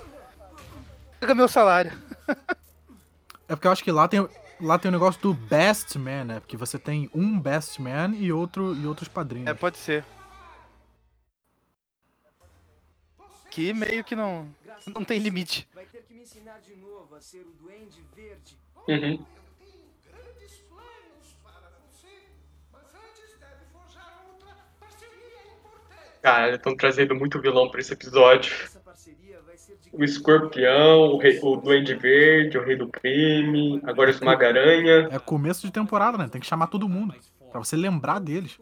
Paga 1.21 1.35
meu 1.35 1.47
salário. 1.49 1.93
É 3.49 3.55
porque 3.55 3.67
eu 3.67 3.73
acho 3.73 3.85
que 3.85 3.93
lá 3.93 4.09
tem, 4.09 4.27
lá 4.61 4.79
tem 4.79 4.89
o 4.89 4.93
negócio 4.93 5.21
do 5.21 5.35
best 5.35 5.99
man, 5.99 6.25
né? 6.25 6.41
Porque 6.41 6.57
você 6.57 6.79
tem 6.79 7.11
um 7.15 7.39
best 7.39 7.81
man 7.81 8.15
e, 8.17 8.33
outro, 8.33 8.75
e 8.75 8.87
outros 8.87 9.09
padrinhos. 9.09 9.49
É, 9.49 9.55
pode 9.55 9.79
ser. 9.79 10.05
Que 13.51 13.73
meio 13.73 14.05
que 14.05 14.15
não. 14.15 14.49
Não 14.95 15.05
tem 15.05 15.19
limite. 15.19 15.69
Vai 15.75 15.85
ter 15.87 16.03
que 16.03 16.15
me 16.15 16.23
ensinar 16.23 16.61
de 16.61 16.77
novo 16.77 17.15
a 17.15 17.21
ser 17.21 17.41
o 17.41 17.53
Duende 17.61 18.03
Verde. 18.15 18.57
Uhum. 18.89 19.25
Cara, 26.23 26.57
estão 26.57 26.77
trazendo 26.77 27.15
muito 27.15 27.41
vilão 27.41 27.71
pra 27.71 27.81
esse 27.81 27.93
episódio. 27.93 28.53
O 29.93 30.05
escorpião, 30.05 31.13
o, 31.13 31.19
rei, 31.19 31.39
o 31.43 31.57
Duende 31.57 31.95
Verde, 31.95 32.59
o 32.59 32.63
Rei 32.65 32.77
do 32.77 32.89
Crime, 32.89 33.81
agora 33.85 34.09
o 34.09 34.13
Esmaga-Aranha. 34.13 35.09
É 35.11 35.19
começo 35.19 35.67
de 35.67 35.73
temporada, 35.73 36.19
né? 36.19 36.29
Tem 36.31 36.41
que 36.41 36.47
chamar 36.47 36.67
todo 36.69 36.89
mundo. 36.89 37.15
Pra 37.51 37.59
você 37.61 37.77
lembrar 37.77 38.19
deles. 38.21 38.59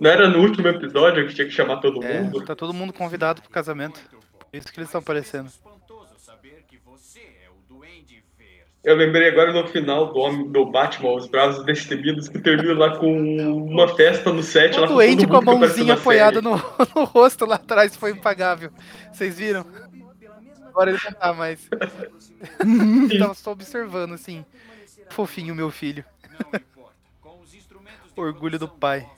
Não 0.00 0.10
era 0.10 0.28
no 0.28 0.38
último 0.40 0.68
episódio 0.68 1.26
que 1.26 1.34
tinha 1.34 1.46
que 1.46 1.52
chamar 1.52 1.78
todo 1.78 2.02
É, 2.04 2.20
mundo? 2.20 2.44
tá 2.44 2.54
todo 2.54 2.72
mundo 2.74 2.92
convidado 2.92 3.40
pro 3.42 3.50
casamento. 3.50 3.98
É 4.52 4.58
isso 4.58 4.72
que 4.72 4.78
eles 4.78 4.88
estão 4.88 5.02
parecendo. 5.02 5.50
Eu 8.84 8.94
lembrei 8.96 9.28
agora 9.28 9.52
no 9.52 9.66
final 9.68 10.12
do, 10.12 10.20
Homem- 10.20 10.50
do 10.50 10.64
Batman, 10.64 11.12
Os 11.14 11.26
Bravos 11.26 11.64
Destemidos, 11.64 12.28
que 12.28 12.38
termina 12.38 12.72
lá 12.78 12.96
com 12.96 13.12
uma 13.66 13.88
festa 13.94 14.32
no 14.32 14.42
set. 14.42 14.78
O 14.78 14.80
lá 14.82 14.86
com 14.86 15.26
com 15.26 15.36
a 15.36 15.40
mãozinha 15.42 15.94
apoiada 15.94 16.40
no, 16.40 16.52
no 16.94 17.04
rosto 17.04 17.44
lá 17.44 17.56
atrás 17.56 17.96
foi 17.96 18.12
impagável. 18.12 18.70
Vocês 19.12 19.36
viram? 19.36 19.66
Agora 20.68 20.90
ele 20.90 21.00
não 21.04 21.12
tá 21.12 21.32
mais. 21.32 21.68
Tava 23.18 23.34
só 23.34 23.52
observando, 23.52 24.12
assim. 24.12 24.44
Fofinho, 25.10 25.54
meu 25.54 25.70
filho. 25.70 26.04
Orgulho 28.16 28.58
do 28.58 28.68
pai. 28.68 29.08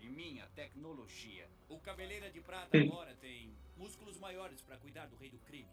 e 0.00 0.06
minha 0.06 0.46
tecnologia. 0.54 1.46
O 1.68 1.78
Cabeleira 1.78 2.30
de 2.30 2.40
Prata 2.40 2.76
agora 2.78 3.14
tem 3.20 3.52
músculos 3.76 4.18
maiores 4.18 4.60
para 4.62 4.76
cuidar 4.76 5.06
do 5.06 5.16
rei 5.16 5.30
do 5.30 5.38
crime. 5.38 5.68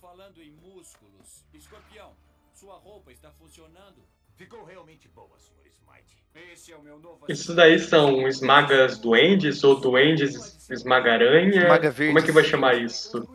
Falando 0.00 0.42
em 0.42 0.50
músculos, 0.50 1.44
Escorpião, 1.52 2.12
sua 2.54 2.74
roupa 2.74 3.12
está 3.12 3.30
funcionando? 3.30 4.02
Ficou 4.34 4.64
realmente 4.64 5.06
boa, 5.08 5.38
Sr. 5.38 5.68
Smite. 5.70 6.24
Esse 6.52 6.72
é 6.72 6.76
o 6.76 6.82
meu 6.82 6.98
novo 6.98 7.26
Isso 7.28 7.54
daí 7.54 7.78
são 7.78 8.26
esmagas 8.26 8.98
duendes 8.98 9.62
ou 9.62 9.78
duendes 9.78 10.68
esmaga-aranha? 10.70 11.62
Esmaga 11.62 11.92
Como 11.92 12.18
é 12.18 12.22
que 12.22 12.32
vai 12.32 12.44
chamar 12.44 12.76
isso? 12.76 13.28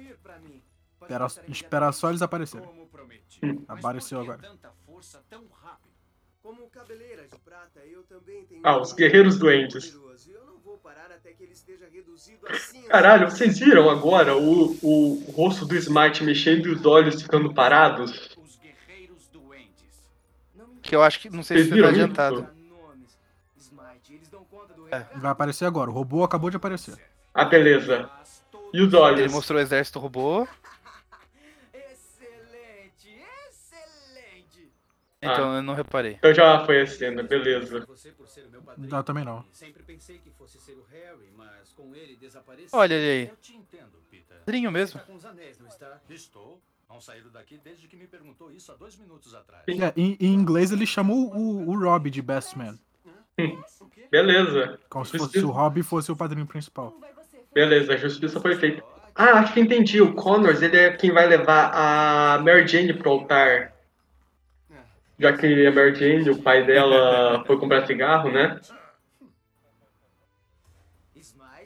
Espera, 1.05 1.27
espera 1.47 1.91
só 1.91 2.09
eles 2.09 2.21
aparecerem. 2.21 2.67
Apareceu 3.67 4.19
agora. 4.21 4.39
Como 6.41 6.67
Cabeleira 6.69 7.23
de 7.27 7.37
Prata, 7.39 7.79
eu 7.85 8.03
também 8.03 8.45
tenho 8.45 8.61
Ah, 8.63 8.79
os 8.79 8.93
guerreiros 8.93 9.37
duendes. 9.37 9.91
poderoso. 9.91 10.31
Eu 10.31 10.45
não 10.45 10.57
vou 10.59 10.77
parar 10.77 11.11
até 11.11 11.31
que 11.33 11.43
ele 11.43 11.53
esteja 11.53 11.87
reduzido 11.91 12.47
a 12.47 12.53
cinza. 12.55 12.87
Caralho, 12.87 13.29
vocês 13.29 13.57
viram 13.59 13.89
agora 13.89 14.35
o, 14.37 14.77
o 14.83 15.31
rosto 15.31 15.65
do 15.65 15.75
Smite 15.75 16.23
mexendo 16.23 16.67
e 16.67 16.71
os 16.71 16.85
olhos 16.85 17.21
ficando 17.21 17.53
parados? 17.53 18.35
Que 20.83 20.95
eu 20.95 21.01
acho 21.01 21.19
que. 21.19 21.29
Não 21.31 21.41
sei 21.41 21.57
Vocês 21.63 21.73
se 21.73 21.81
tá 21.81 21.89
adiantado. 21.89 22.47
Vai 25.15 25.31
aparecer 25.31 25.65
agora. 25.65 25.89
O 25.89 25.93
robô 25.93 26.23
acabou 26.23 26.49
de 26.51 26.57
aparecer. 26.57 26.95
Ah, 27.33 27.45
beleza. 27.45 28.09
E 28.71 28.81
os 28.81 28.93
olhos? 28.93 29.19
Ele 29.21 29.33
mostrou 29.33 29.57
o 29.59 29.61
exército 29.61 29.97
robô. 29.99 30.47
Então 35.21 35.51
Ah. 35.53 35.55
eu 35.57 35.63
não 35.63 35.73
reparei. 35.73 36.19
Eu 36.21 36.33
já 36.33 36.63
foi 36.65 36.81
a 36.81 36.87
cena, 36.87 37.23
beleza. 37.23 37.85
Eu 38.91 39.03
também 39.03 39.23
não. 39.25 39.43
Sempre 39.51 39.81
pensei 39.83 40.19
que 40.19 40.29
fosse 40.31 40.59
ser 40.59 40.73
o 40.73 40.83
Harry, 40.91 41.31
mas 41.35 41.71
com 41.73 41.95
ele 41.95 42.15
desapareceu. 42.15 42.77
Olha 42.77 42.93
ele 42.93 43.23
aí. 43.23 43.29
Eu 43.29 43.35
te 43.37 43.55
entendo, 43.55 43.97
Peter. 44.11 44.37
Padrinho 44.39 44.71
mesmo. 44.71 44.99
Está 44.99 45.11
com 45.11 45.17
os 45.17 45.25
anéis, 45.25 45.59
não 45.59 45.67
está? 45.67 45.99
Estou. 46.09 46.61
Não 46.89 47.01
saíram 47.01 47.29
daqui 47.31 47.59
desde 47.63 47.87
que 47.87 47.95
me 47.95 48.05
perguntou 48.07 48.51
isso 48.51 48.71
há 48.71 48.75
dois 48.75 48.95
minutos 48.95 49.33
atrás. 49.33 49.63
É, 49.67 49.93
em, 49.97 50.15
em 50.19 50.33
inglês 50.33 50.71
ele 50.71 50.85
chamou 50.85 51.33
o, 51.35 51.69
o 51.69 51.79
Rob 51.79 52.09
de 52.09 52.21
best 52.21 52.55
man. 52.55 52.77
Beleza. 54.11 54.79
Como 54.89 55.05
se, 55.05 55.17
fosse, 55.17 55.39
se 55.39 55.45
o 55.45 55.49
Rob 55.49 55.81
fosse 55.83 56.11
o 56.11 56.15
padrinho 56.15 56.45
principal. 56.45 56.97
Beleza, 57.53 57.93
a 57.93 57.97
justiça 57.97 58.39
foi 58.39 58.55
feita. 58.55 58.83
Ah, 59.15 59.39
acho 59.39 59.53
que 59.53 59.59
entendi. 59.59 60.01
O 60.01 60.13
Connors, 60.13 60.61
ele 60.61 60.77
é 60.77 60.91
quem 60.95 61.11
vai 61.11 61.27
levar 61.27 61.71
a 61.73 62.37
Mary 62.39 62.67
Jane 62.67 62.93
pro 62.93 63.09
altar. 63.11 63.74
Já 65.17 65.31
que 65.33 65.67
a 65.67 65.71
Mary 65.71 65.95
Jane, 65.95 66.29
o 66.29 66.41
pai 66.41 66.65
dela, 66.65 67.43
foi 67.47 67.57
comprar 67.57 67.85
cigarro, 67.85 68.31
né? 68.31 68.59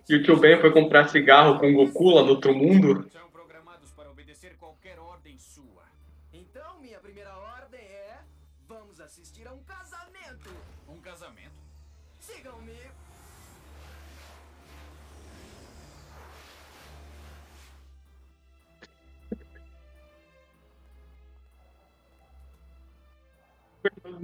E 0.09 0.15
o 0.15 0.23
tio 0.23 0.37
Ben 0.37 0.59
foi 0.59 0.71
comprar 0.71 1.07
cigarro 1.07 1.59
com 1.59 1.71
o 1.71 1.73
Goku 1.73 2.09
lá 2.09 2.23
no 2.23 2.29
outro 2.29 2.53
mundo. 2.53 3.05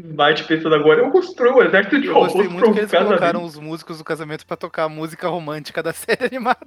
Smite 0.09 0.43
pensando 0.45 0.75
agora, 0.75 1.01
eu 1.01 1.11
construo 1.11 1.55
o 1.55 1.63
exército 1.63 1.99
de 1.99 2.07
Eu 2.07 2.13
robôs 2.13 2.33
gostei 2.33 2.49
muito 2.49 2.71
que 2.73 2.79
eles 2.79 2.91
colocaram 2.91 3.19
casamento. 3.19 3.45
os 3.45 3.59
músicos 3.59 3.97
do 3.97 4.03
casamento 4.03 4.45
pra 4.45 4.55
tocar 4.57 4.83
a 4.83 4.89
música 4.89 5.27
romântica 5.27 5.81
da 5.81 5.91
série 5.93 6.25
animada. 6.25 6.59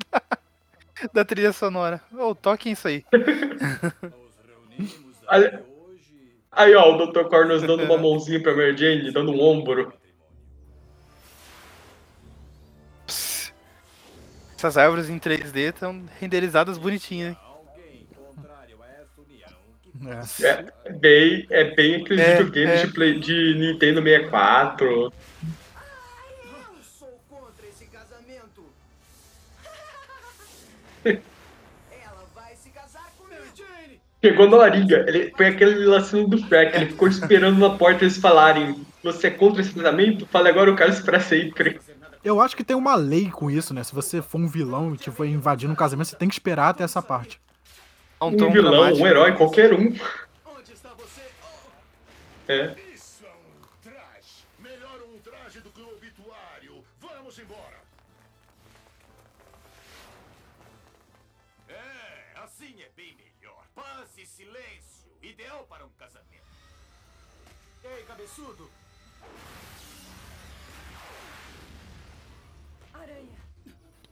da 1.12 1.24
trilha 1.24 1.52
sonora. 1.52 2.00
Ô, 2.12 2.34
toquem 2.34 2.72
isso 2.72 2.88
aí. 2.88 3.04
Aí, 5.30 5.58
aí, 6.50 6.74
ó, 6.74 6.94
o 6.94 7.06
Dr. 7.06 7.24
Connors 7.28 7.60
dando 7.62 7.82
uma 7.84 7.98
mãozinha 7.98 8.42
pra 8.42 8.56
Mary 8.56 8.74
Jane, 8.74 9.12
dando 9.12 9.30
um 9.30 9.42
ombro. 9.42 9.92
Essas 14.56 14.76
árvores 14.78 15.10
em 15.10 15.18
3D 15.18 15.56
estão 15.74 16.02
renderizadas 16.18 16.78
bonitinhas, 16.78 17.30
hein? 17.30 17.38
É 20.86 20.92
bem, 20.92 21.46
é 21.50 21.64
bem 21.74 21.96
aqueles 22.02 22.20
É, 22.24 22.36
videogames 22.42 22.80
é. 22.80 22.86
De, 22.86 22.92
play- 22.92 23.18
de 23.18 23.54
Nintendo 23.58 24.02
64. 24.02 25.12
Sou 26.98 27.20
contra 27.28 27.66
esse 27.66 27.86
casamento. 27.86 28.64
Ela 31.04 32.24
vai 32.34 32.54
se 32.56 32.70
casar 32.70 33.12
com 33.18 33.24
Mary 33.24 33.48
Jane. 33.56 34.00
Chegou 34.22 34.48
na 34.48 34.56
horinha, 34.58 35.04
ele 35.06 35.32
foi 35.36 35.46
aquele 35.46 35.84
lacinho 35.86 36.26
do 36.28 36.38
Shrek, 36.38 36.76
ele 36.76 36.86
ficou 36.86 37.08
esperando 37.08 37.58
na 37.58 37.70
porta 37.76 38.04
eles 38.04 38.16
falarem: 38.18 38.84
Você 39.02 39.28
é 39.28 39.30
contra 39.30 39.60
esse 39.62 39.72
casamento? 39.72 40.26
Fale 40.26 40.48
agora, 40.48 40.74
quero 40.76 40.90
isso 40.90 41.04
pra 41.04 41.20
sempre. 41.20 41.80
Eu 42.24 42.40
acho 42.40 42.56
que 42.56 42.64
tem 42.64 42.76
uma 42.76 42.96
lei 42.96 43.30
com 43.30 43.48
isso, 43.50 43.72
né? 43.72 43.82
Se 43.84 43.94
você 43.94 44.20
for 44.20 44.38
um 44.40 44.48
vilão 44.48 44.92
e 44.94 44.98
tipo, 44.98 45.24
invadir 45.24 45.70
um 45.70 45.74
casamento, 45.74 46.08
você 46.08 46.16
tem 46.16 46.28
que 46.28 46.34
esperar 46.34 46.70
até 46.70 46.82
essa 46.82 47.00
parte. 47.00 47.40
Um 48.20 48.26
Um 48.26 48.52
vilão, 48.52 48.92
um 48.94 49.06
herói, 49.06 49.36
qualquer 49.36 49.72
um. 49.72 49.94
É. 52.48 52.74
Melhor 54.58 55.02
um 55.02 55.18
traje 55.20 55.60
do 55.60 55.70
que 55.70 55.80
um 55.80 55.88
obituário. 55.90 56.84
Vamos 56.98 57.38
embora. 57.38 57.78
É, 61.68 62.40
assim 62.42 62.82
é 62.82 62.88
bem 62.96 63.16
melhor. 63.16 63.64
Paz 63.74 64.08
e 64.16 64.26
silêncio. 64.26 65.12
Ideal 65.22 65.64
para 65.68 65.84
um 65.84 65.90
casamento. 65.90 66.48
Ei, 67.84 68.02
cabeçudo. 68.02 68.68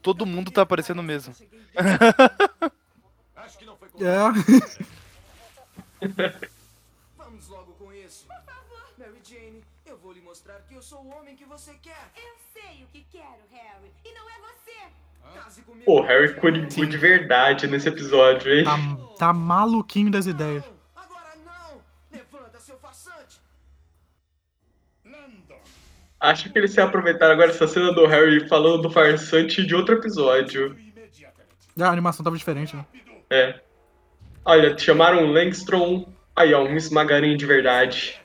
Todo 0.00 0.24
mundo 0.24 0.52
tá 0.52 0.62
aparecendo 0.62 1.02
mesmo. 1.02 1.34
Acho 3.46 3.58
que 3.58 3.64
não 3.64 3.76
foi 3.76 3.88
É. 4.00 4.26
Vamos 7.16 7.48
logo 7.48 7.72
com 7.74 7.92
isso. 7.92 8.26
Por 8.26 8.34
favor. 8.42 8.82
Mary 8.98 9.20
Jane, 9.22 9.62
eu 9.84 9.96
vou 9.98 10.12
lhe 10.12 10.20
mostrar 10.20 10.60
que 10.68 10.74
eu 10.74 10.82
sou 10.82 11.04
o 11.04 11.08
homem 11.16 11.36
que 11.36 11.44
você 11.44 11.74
quer. 11.74 12.10
Eu 12.16 12.34
sei 12.52 12.82
o 12.82 12.88
que 12.88 13.06
quero, 13.12 13.42
Harry. 13.52 13.92
E 14.04 14.12
não 14.12 14.28
é 14.28 14.34
você. 14.40 14.72
Pô, 15.84 16.00
Harry 16.02 16.34
Coringou 16.34 16.86
de 16.86 16.96
verdade 16.96 17.66
nesse 17.68 17.88
episódio, 17.88 18.52
hein? 18.52 18.64
Tá, 18.64 18.76
tá 19.16 19.32
maluquinho 19.32 20.10
das 20.10 20.26
ideias. 20.26 20.64
Acho 26.18 26.50
que 26.50 26.58
eles 26.58 26.72
se 26.72 26.80
aproveitaram 26.80 27.34
agora 27.34 27.50
essa 27.50 27.68
cena 27.68 27.92
do 27.92 28.06
Harry 28.06 28.48
falando 28.48 28.82
do 28.82 28.90
farsante 28.90 29.64
de 29.64 29.74
outro 29.74 29.94
episódio. 29.96 30.76
Ah, 31.78 31.88
a 31.88 31.92
animação 31.92 32.24
tava 32.24 32.36
diferente, 32.36 32.74
né? 32.74 32.84
É. 33.30 33.60
Olha, 34.44 34.76
chamaram 34.78 35.24
o 35.24 35.32
Langstrom. 35.32 36.06
Aí, 36.34 36.54
ó, 36.54 36.62
um 36.62 36.76
esmagarinho 36.76 37.36
de 37.36 37.46
verdade. 37.46 38.20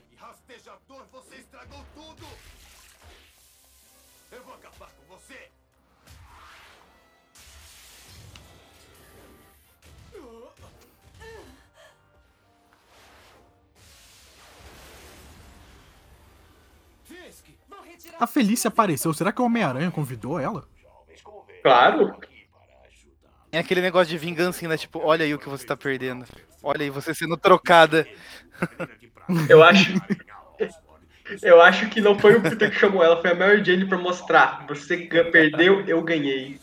A 18.19 18.27
Felícia 18.27 18.67
apareceu. 18.67 19.11
Será 19.15 19.31
que 19.31 19.41
o 19.41 19.45
Homem-Aranha 19.45 19.89
convidou 19.89 20.39
ela? 20.39 20.67
Claro. 21.63 22.15
É 23.51 23.59
aquele 23.59 23.81
negócio 23.81 24.09
de 24.09 24.17
vingança, 24.17 24.67
né? 24.67 24.77
Tipo, 24.77 24.99
olha 24.99 25.25
aí 25.25 25.33
o 25.33 25.39
que 25.39 25.49
você 25.49 25.65
tá 25.65 25.75
perdendo. 25.75 26.25
Olha 26.63 26.83
aí, 26.83 26.89
você 26.89 27.13
sendo 27.13 27.35
trocada. 27.35 28.07
Eu 29.49 29.63
acho. 29.63 29.93
Eu 31.41 31.61
acho 31.61 31.87
que 31.87 32.01
não 32.01 32.19
foi 32.19 32.35
o 32.35 32.41
Peter 32.41 32.69
que 32.69 32.77
chamou 32.77 33.01
ela, 33.01 33.21
foi 33.21 33.31
a 33.31 33.35
Mary 33.35 33.63
Jane 33.63 33.85
pra 33.85 33.97
mostrar. 33.97 34.65
Você 34.67 34.97
perdeu, 35.31 35.79
eu 35.87 36.01
ganhei. 36.01 36.59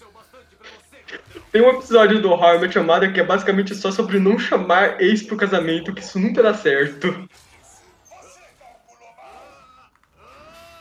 Tem 1.50 1.62
um 1.62 1.70
episódio 1.70 2.20
do 2.20 2.28
Your 2.28 2.84
Mother 2.84 3.10
que 3.10 3.20
é 3.20 3.24
basicamente 3.24 3.74
só 3.74 3.90
sobre 3.90 4.18
não 4.18 4.38
chamar 4.38 5.00
ex 5.00 5.22
pro 5.22 5.38
casamento, 5.38 5.94
que 5.94 6.02
isso 6.02 6.18
nunca 6.18 6.42
dá 6.42 6.52
certo. 6.52 7.28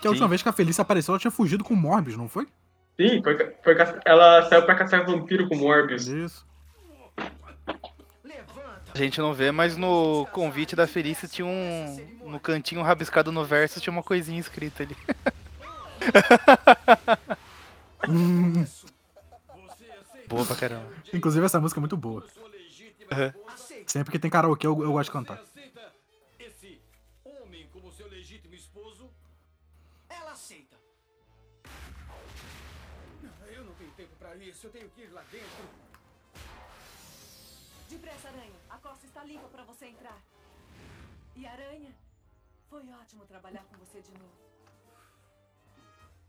Que 0.02 0.08
a 0.08 0.10
última 0.10 0.28
vez 0.28 0.44
que 0.44 0.50
a 0.50 0.54
Felícia 0.54 0.82
apareceu, 0.82 1.14
ela 1.14 1.20
tinha 1.20 1.32
fugido 1.32 1.64
com 1.64 1.74
o 1.74 1.78
Morbius, 1.78 2.18
não 2.18 2.28
foi? 2.28 2.46
Sim, 3.00 3.22
foi, 3.22 3.38
foi 3.64 3.78
ela 4.06 4.50
saiu 4.50 4.66
pra 4.66 4.76
caçar 4.76 5.06
vampiro 5.06 5.48
com 5.48 5.56
Morbius. 5.56 6.08
Isso. 6.08 6.48
A 8.94 8.98
gente 8.98 9.20
não 9.20 9.34
vê, 9.34 9.52
mas 9.52 9.78
no 9.78 10.26
convite 10.32 10.76
da 10.76 10.88
Felícia 10.88 11.28
tinha 11.28 11.46
um. 11.46 12.18
No 12.24 12.40
cantinho 12.40 12.82
rabiscado 12.82 13.32
no 13.32 13.46
verso 13.46 13.80
tinha 13.80 13.92
uma 13.92 14.02
coisinha 14.02 14.40
escrita 14.40 14.82
ali. 14.82 14.98
Boa 20.28 20.46
pra 20.46 20.56
caramba. 20.56 20.88
Inclusive, 21.14 21.46
essa 21.46 21.60
música 21.60 21.80
é 21.80 21.82
muito 21.82 21.96
boa. 21.96 22.26
Aham. 23.12 23.34
Sempre 23.86 24.12
que 24.12 24.20
tem 24.20 24.30
karaokê, 24.30 24.68
eu, 24.68 24.84
eu 24.84 24.92
gosto 24.92 25.10
de 25.10 25.14
cantar. 25.14 25.40
Isso, 34.42 34.68
eu 34.68 34.72
tenho 34.72 34.90
que 34.90 35.02
ir 35.02 35.10
lá 35.10 35.24
dentro. 35.32 35.66
Depressa, 37.90 38.28
Aranha. 38.30 38.60
A 38.70 38.78
costa 38.78 39.06
está 39.06 39.24
limpa 39.24 39.48
para 39.48 39.64
você 39.64 39.86
entrar. 39.88 40.22
E 41.36 41.46
Aranha, 41.46 41.96
foi 42.70 42.82
ótimo 42.90 43.26
trabalhar 43.26 43.64
com 43.66 43.78
você 43.78 44.02
de 44.02 44.12
novo. 44.12 44.36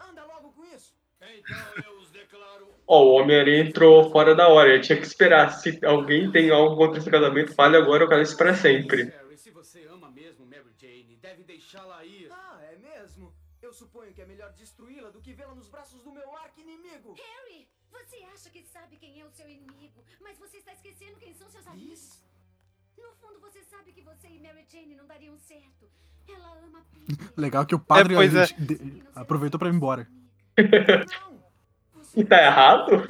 Anda 0.01 0.25
logo 0.25 0.53
com 0.53 0.65
isso. 0.67 0.97
Então 1.21 1.85
eu 1.85 1.99
os 1.99 2.11
declaro. 2.11 2.69
Ó, 2.87 3.03
o 3.03 3.13
Homem-Aranha 3.15 3.65
entrou 3.65 4.09
fora 4.11 4.35
da 4.37 4.49
hora, 4.49 4.75
ele 4.75 4.83
tinha 4.83 4.99
que 4.99 5.07
esperar. 5.07 5.51
Se 5.51 5.85
alguém 5.85 6.31
tem 6.31 6.51
algo 6.51 6.77
contra 6.77 6.99
esse 7.01 7.11
casamento, 7.11 7.55
fale 7.55 7.77
agora 7.77 8.05
ou 8.05 8.09
cale-se 8.09 8.37
pra 8.37 8.55
sempre. 8.55 9.13
Se 9.37 9.51
você 9.51 9.85
ama 9.87 10.11
mesmo 10.11 10.47
Mary 10.47 10.73
Jane, 10.79 11.17
deve 11.17 11.43
deixá-la 11.43 12.05
ir. 12.05 12.31
Ah, 12.31 12.61
é 12.63 12.77
mesmo? 12.77 13.35
Eu 13.61 13.73
suponho 13.73 14.13
que 14.13 14.23
é 14.23 14.27
melhor 14.27 14.53
destruí-la 14.53 15.11
do 15.11 15.21
que 15.21 15.33
vê-la 15.33 15.55
nos 15.55 15.69
braços 15.69 16.03
do 16.03 16.13
meu 16.13 16.37
arqui-inimigo. 16.37 17.15
Harry, 17.15 17.69
você 17.91 18.17
acha 18.35 18.51
que 18.51 18.63
sabe 18.65 18.97
quem 18.97 19.21
é 19.21 19.25
o 19.25 19.31
seu 19.31 19.49
inimigo, 19.49 20.05
mas 20.21 20.39
você 20.39 20.59
está 20.59 20.73
esquecendo 20.73 21.17
quem 21.19 21.35
são 21.35 21.49
seus 21.51 21.67
amigos. 21.67 22.23
No 22.97 23.13
fundo, 23.15 23.41
você 23.41 23.63
sabe 23.65 23.93
que 23.93 24.01
você 24.03 24.29
e 24.29 24.39
Mary 24.41 24.67
Jane 24.69 24.95
não 24.95 25.07
dariam 25.07 25.39
certo. 25.39 25.89
Ela 26.29 26.59
ama 26.59 26.85
Peter. 26.93 27.33
Legal 27.37 27.65
que 27.67 27.75
o 27.75 27.79
padre 27.79 28.15
É, 28.15 28.19
é. 28.27 28.47
de- 28.47 29.03
aproveitou 29.15 29.59
pra 29.59 29.69
ir 29.69 29.75
embora. 29.75 30.09
E 32.17 32.25
tá 32.25 32.43
errado? 32.43 33.09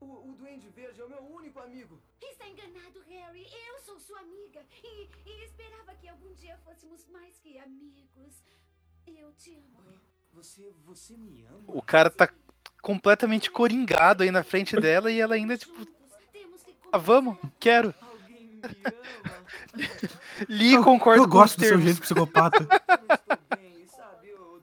O, 0.00 0.30
o 0.30 0.34
Duende 0.34 0.68
Verde 0.70 1.00
é 1.00 1.04
o 1.04 1.08
meu 1.08 1.22
único 1.22 1.58
amigo. 1.60 2.00
Está 2.20 2.48
enganado, 2.48 3.00
Harry. 3.06 3.46
Eu 3.68 3.78
sou 3.80 3.98
sua 4.00 4.20
amiga 4.20 4.64
e, 4.82 5.08
e 5.26 5.44
esperava 5.44 5.94
que 5.96 6.08
algum 6.08 6.32
dia 6.34 6.56
fôssemos 6.58 7.06
mais 7.08 7.38
que 7.38 7.58
amigos. 7.58 8.42
Eu 9.06 9.32
te 9.34 9.54
amo. 9.54 10.00
Você, 10.32 10.72
você 10.84 11.16
me 11.16 11.44
ama? 11.44 11.64
O 11.66 11.82
cara 11.82 12.08
tá 12.10 12.28
completamente 12.88 13.50
coringado 13.50 14.22
aí 14.22 14.30
na 14.30 14.42
frente 14.42 14.74
dela 14.80 15.12
e 15.12 15.20
ela 15.20 15.34
ainda, 15.34 15.58
tipo. 15.58 15.86
Ah, 16.90 16.96
vamos, 16.96 17.36
quero. 17.60 17.94
Li 20.48 20.72
Eu- 20.72 20.82
concordo 20.82 21.24
eu 21.24 21.26
com 21.28 21.30
gosto 21.32 21.56
os 21.58 21.62
do 21.62 21.68
seu 21.68 21.78
jeito 21.82 22.00
psicopata. 22.00 22.66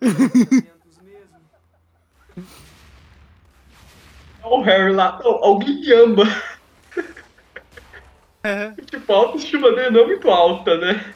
Mesmo. 0.02 0.66
Ó, 4.42 4.60
o 4.60 4.64
Harry 4.64 4.92
lá, 4.94 5.20
ó, 5.24 5.44
alguém 5.46 5.80
me 5.82 5.92
ama. 5.94 6.24
tipo, 8.86 9.12
a 9.14 9.16
autoestima 9.16 9.72
dele 9.72 9.90
não 9.92 10.02
é 10.02 10.06
muito 10.08 10.30
alta, 10.30 10.78
né? 10.78 11.14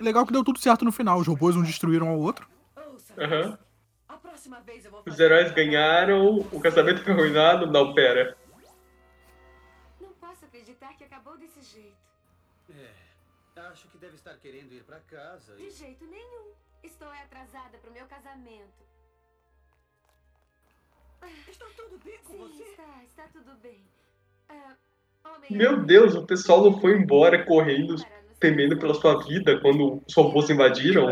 Legal 0.00 0.26
que 0.26 0.32
deu 0.32 0.44
tudo 0.44 0.58
certo 0.58 0.84
no 0.84 0.92
final. 0.92 1.18
Os 1.18 1.26
robôs 1.26 1.56
um 1.56 1.62
destruíram 1.62 2.08
ao 2.08 2.18
outro. 2.18 2.48
Aham. 3.18 3.58
Vou 4.90 5.02
Os 5.06 5.18
heróis 5.20 5.52
ganharam, 5.52 6.38
o 6.38 6.60
casamento 6.60 7.02
foi 7.02 7.12
arruinado. 7.12 7.66
Não, 7.66 7.94
pera. 7.94 8.36
Não 10.00 10.12
posso 10.14 10.44
acreditar 10.44 10.94
que 10.96 11.04
acabou 11.04 11.36
desse 11.38 11.62
jeito. 11.62 11.96
É, 12.70 13.60
acho 13.70 13.88
que 13.88 13.98
deve 13.98 14.14
estar 14.14 14.34
querendo 14.38 14.72
ir 14.72 14.82
pra 14.84 15.00
casa. 15.00 15.54
De 15.56 15.64
E... 15.64 15.70
jeito 15.70 16.04
nenhum. 16.06 16.52
Estou 16.82 17.08
atrasada 17.08 17.78
pro 17.78 17.90
meu 17.92 18.06
casamento. 18.06 18.84
Está 21.48 21.64
tudo 21.76 21.98
bem 22.04 22.18
com 22.24 22.32
Sim, 22.32 22.38
você? 22.38 22.62
está, 22.62 23.04
está 23.04 23.28
tudo 23.32 23.56
bem. 23.62 23.82
Ah, 24.48 24.74
homem, 25.24 25.50
Meu 25.50 25.82
Deus, 25.82 26.14
o 26.14 26.26
pessoal 26.26 26.62
não 26.62 26.78
foi 26.80 26.98
embora 26.98 27.44
correndo, 27.46 27.96
temendo 28.44 28.78
pela 28.78 28.92
sua 28.92 29.24
vida 29.24 29.58
quando 29.60 30.02
os 30.06 30.14
robôs 30.14 30.50
invadiram. 30.50 31.08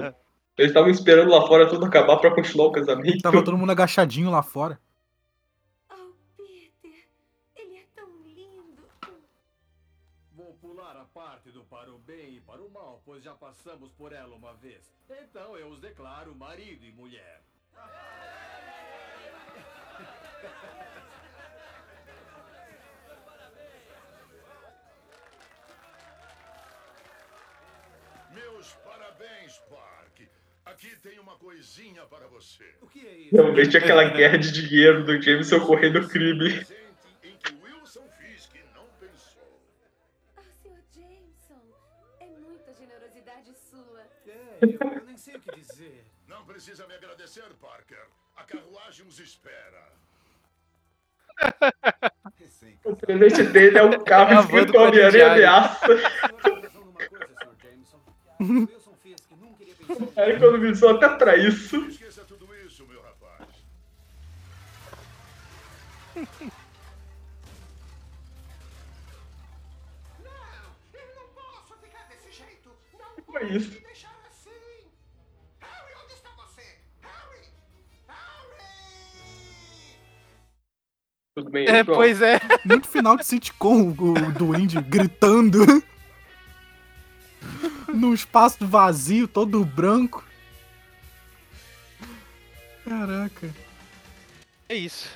Eles 0.58 0.70
estavam 0.70 0.90
esperando 0.90 1.30
lá 1.30 1.46
fora 1.46 1.66
tudo 1.66 1.86
acabar 1.86 2.18
pra 2.18 2.34
continuar 2.34 2.66
o 2.66 2.72
casamento. 2.72 3.22
Tava 3.22 3.42
todo 3.42 3.56
mundo 3.56 3.72
agachadinho 3.72 4.30
lá 4.30 4.42
fora. 4.42 4.78
ele 7.56 7.78
é 7.78 7.86
tão 7.94 8.06
lindo. 8.22 8.82
Vou 10.36 10.52
pular 10.60 10.94
a 10.94 11.06
parte 11.06 11.50
do 11.50 11.64
para 11.64 11.90
o 11.90 11.98
bem 11.98 12.36
e 12.36 12.40
para 12.40 12.60
o 12.60 12.70
mal, 12.70 13.00
pois 13.06 13.24
já 13.24 13.32
passamos 13.32 13.90
por 13.92 14.12
ela 14.12 14.36
uma 14.36 14.52
vez. 14.52 14.92
Então 15.08 15.56
eu 15.56 15.70
os 15.70 15.80
declaro 15.80 16.34
marido 16.34 16.84
e 16.84 16.92
mulher. 16.92 17.40
Meus 28.34 28.72
parabéns, 28.84 29.58
Park. 29.68 30.20
Aqui 30.64 30.96
tem 31.02 31.18
uma 31.18 31.36
coisinha 31.36 32.02
para 32.06 32.26
você. 32.28 32.64
O 32.80 32.86
que 32.86 33.06
é 33.06 33.12
isso? 33.12 33.52
Vejo 33.52 33.76
aquela 33.78 34.04
guerra 34.04 34.38
de 34.38 34.52
dinheiro 34.52 35.04
do 35.04 35.20
Jameson 35.20 35.60
correndo 35.66 36.08
crime. 36.08 36.64
Em 37.22 37.36
que 37.36 37.54
Wilson 37.62 38.08
Fisk 38.18 38.54
não 38.74 38.86
pensou. 39.00 39.60
Ah, 40.36 40.42
Sr. 40.62 40.80
Jameson, 40.94 41.60
é 42.20 42.26
muita 42.26 42.72
generosidade 42.74 43.52
sua. 43.54 44.02
É, 44.26 44.58
eu, 44.62 44.78
eu 44.98 45.04
nem 45.04 45.16
sei 45.16 45.36
o 45.36 45.40
que 45.40 45.50
dizer. 45.60 46.04
Não 46.28 46.44
precisa 46.44 46.86
me 46.86 46.94
agradecer, 46.94 47.44
Parker. 47.60 48.06
A 48.36 48.44
carruagem 48.44 49.04
nos 49.04 49.18
espera. 49.18 49.92
O 52.84 52.96
presente 52.96 53.42
dele 53.44 53.78
é 53.78 53.82
um 53.82 54.04
carro 54.04 54.30
Gravando 54.30 54.56
escrito 54.56 54.72
com 54.72 54.78
a 60.16 60.28
economizou 60.28 60.90
até 60.90 61.08
pra 61.08 61.36
isso. 61.36 61.76
Esqueça 61.86 62.24
tudo 62.24 62.48
isso, 62.66 62.86
meu 62.86 63.00
rapaz. 63.02 63.48
isso. 73.50 73.82
Tudo 81.34 81.50
bem, 81.50 81.66
É, 81.66 81.82
pois 81.82 82.20
é. 82.20 82.38
Muito 82.64 82.86
final 82.86 83.16
de 83.16 83.24
sitcom, 83.24 83.88
o 83.88 84.32
Duende 84.32 84.80
gritando. 84.82 85.82
Num 87.88 88.14
espaço 88.14 88.66
vazio, 88.66 89.28
todo 89.28 89.64
branco. 89.64 90.24
Caraca. 92.84 93.50
É 94.68 94.74
isso. 94.74 95.08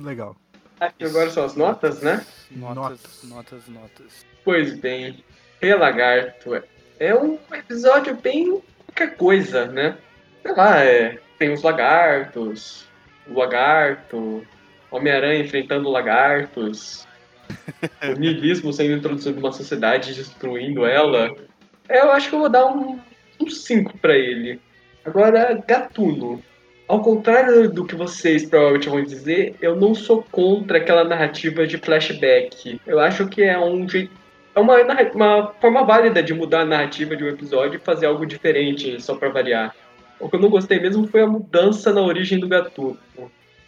Legal. 0.00 0.36
Aqui 0.80 1.04
agora 1.04 1.30
são 1.30 1.44
as 1.44 1.54
notas, 1.54 2.00
né? 2.00 2.24
Notas, 2.50 3.20
notas, 3.24 3.68
notas. 3.68 4.26
Pois 4.44 4.78
bem, 4.78 5.22
Rei 5.60 5.74
Lagarto 5.74 6.54
é- 6.98 7.14
um 7.14 7.38
episódio 7.52 8.16
bem 8.16 8.60
qualquer 8.86 9.16
coisa, 9.16 9.66
né? 9.66 9.96
Sei 10.42 10.52
lá, 10.54 10.80
é, 10.80 11.20
tem 11.38 11.52
os 11.52 11.62
lagartos, 11.62 12.84
o 13.28 13.38
lagarto, 13.38 14.44
Homem-Aranha 14.90 15.44
enfrentando 15.44 15.88
lagartos, 15.88 17.06
o 18.02 18.18
niilismo 18.18 18.72
sendo 18.72 18.94
introduzido 18.94 19.40
numa 19.40 19.52
sociedade 19.52 20.10
e 20.10 20.14
destruindo 20.14 20.84
ela. 20.84 21.30
Eu 21.92 22.10
acho 22.10 22.30
que 22.30 22.34
eu 22.34 22.40
vou 22.40 22.48
dar 22.48 22.66
um 22.66 22.98
5 23.46 23.98
pra 23.98 24.16
ele. 24.16 24.58
Agora, 25.04 25.62
Gatuno. 25.66 26.42
Ao 26.88 27.00
contrário 27.00 27.70
do 27.70 27.84
que 27.84 27.94
vocês 27.94 28.44
provavelmente 28.44 28.88
vão 28.88 29.02
dizer, 29.02 29.54
eu 29.60 29.76
não 29.76 29.94
sou 29.94 30.22
contra 30.30 30.78
aquela 30.78 31.04
narrativa 31.04 31.66
de 31.66 31.78
flashback. 31.78 32.80
Eu 32.86 32.98
acho 32.98 33.28
que 33.28 33.42
é 33.42 33.58
um 33.58 33.88
jeito. 33.88 34.10
É 34.54 34.60
uma, 34.60 34.76
uma 35.14 35.54
forma 35.60 35.84
válida 35.84 36.22
de 36.22 36.34
mudar 36.34 36.60
a 36.60 36.66
narrativa 36.66 37.16
de 37.16 37.24
um 37.24 37.28
episódio 37.28 37.76
e 37.76 37.84
fazer 37.84 38.06
algo 38.06 38.26
diferente, 38.26 39.00
só 39.00 39.14
pra 39.14 39.30
variar. 39.30 39.74
O 40.20 40.28
que 40.28 40.36
eu 40.36 40.40
não 40.40 40.50
gostei 40.50 40.78
mesmo 40.78 41.06
foi 41.08 41.22
a 41.22 41.26
mudança 41.26 41.92
na 41.92 42.02
origem 42.02 42.38
do 42.38 42.48
Gatuno. 42.48 42.98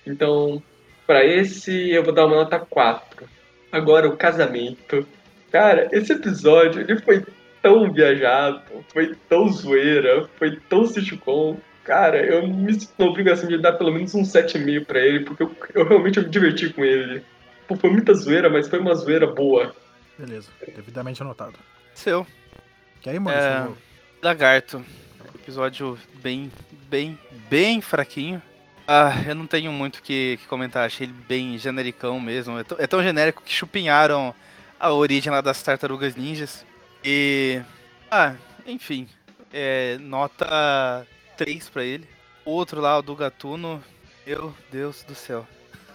Então, 0.06 0.62
pra 1.06 1.24
esse, 1.24 1.90
eu 1.90 2.02
vou 2.02 2.12
dar 2.12 2.26
uma 2.26 2.36
nota 2.36 2.58
4. 2.58 3.26
Agora, 3.72 4.08
o 4.08 4.16
casamento. 4.16 5.06
Cara, 5.50 5.88
esse 5.92 6.12
episódio, 6.12 6.82
ele 6.82 7.00
foi 7.00 7.24
tão 7.64 7.90
viajado, 7.90 8.62
foi 8.92 9.16
tão 9.28 9.48
zoeira, 9.48 10.28
foi 10.38 10.56
tão 10.68 10.86
sitcom. 10.86 11.56
Cara, 11.82 12.22
eu 12.24 12.46
me 12.46 12.72
sinto 12.74 12.92
na 12.98 13.06
obrigação 13.06 13.48
de 13.48 13.58
dar 13.58 13.72
pelo 13.72 13.90
menos 13.92 14.14
um 14.14 14.22
7,5 14.22 14.84
pra 14.84 15.00
ele, 15.00 15.20
porque 15.24 15.42
eu, 15.42 15.56
eu 15.74 15.88
realmente 15.88 16.20
me 16.20 16.28
diverti 16.28 16.70
com 16.72 16.84
ele. 16.84 17.22
Pô, 17.66 17.74
foi 17.76 17.90
muita 17.90 18.12
zoeira, 18.14 18.48
mas 18.50 18.68
foi 18.68 18.78
uma 18.78 18.94
zoeira 18.94 19.26
boa. 19.26 19.74
Beleza, 20.18 20.50
devidamente 20.76 21.22
anotado. 21.22 21.54
Seu. 21.94 22.26
Que 23.00 23.10
aí, 23.10 23.18
mano? 23.18 23.36
É, 23.36 23.66
Lagarto. 24.26 24.84
Episódio 25.34 25.98
bem, 26.22 26.50
bem, 26.88 27.18
bem 27.50 27.80
fraquinho. 27.80 28.40
Ah, 28.86 29.12
eu 29.26 29.34
não 29.34 29.46
tenho 29.46 29.72
muito 29.72 29.96
o 29.96 30.02
que, 30.02 30.38
que 30.40 30.46
comentar. 30.46 30.84
Achei 30.86 31.06
ele 31.06 31.14
bem 31.26 31.58
genericão 31.58 32.20
mesmo. 32.20 32.58
É, 32.58 32.64
tão- 32.64 32.78
é 32.78 32.86
tão 32.86 33.02
genérico 33.02 33.42
que 33.42 33.52
chupinharam 33.52 34.34
a 34.78 34.92
origem 34.92 35.30
lá 35.32 35.40
das 35.40 35.62
tartarugas 35.62 36.14
ninjas. 36.16 36.64
E. 37.04 37.60
Ah, 38.10 38.34
enfim. 38.66 39.08
É, 39.52 39.98
nota 39.98 41.06
3 41.36 41.68
pra 41.68 41.84
ele. 41.84 42.08
O 42.44 42.52
outro 42.52 42.80
lá, 42.80 42.98
o 42.98 43.02
do 43.02 43.14
Gatuno. 43.14 43.82
Meu 44.26 44.54
Deus 44.70 45.02
do 45.04 45.14
céu. 45.14 45.46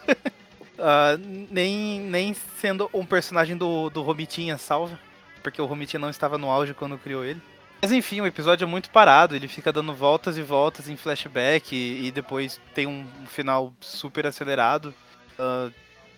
Ah, 0.81 1.17
nem, 1.19 1.99
nem 1.99 2.33
sendo 2.33 2.89
um 2.93 3.05
personagem 3.05 3.57
do, 3.57 3.89
do 3.89 4.01
Romitinha 4.01 4.57
salva. 4.57 4.97
Porque 5.43 5.61
o 5.61 5.65
Romitinha 5.65 5.99
não 5.99 6.09
estava 6.09 6.37
no 6.37 6.49
auge 6.49 6.73
quando 6.73 6.97
criou 6.97 7.25
ele. 7.25 7.41
Mas 7.81 7.91
enfim, 7.91 8.21
o 8.21 8.25
episódio 8.25 8.65
é 8.65 8.67
muito 8.67 8.89
parado, 8.89 9.35
ele 9.35 9.47
fica 9.47 9.71
dando 9.71 9.93
voltas 9.93 10.37
e 10.37 10.41
voltas 10.41 10.89
em 10.89 10.97
flashback 10.97 11.75
e, 11.75 12.07
e 12.07 12.11
depois 12.11 12.59
tem 12.73 12.87
um, 12.87 13.05
final 13.27 13.73
super 13.81 14.25
acelerado. 14.25 14.93
Ah, 15.37 15.69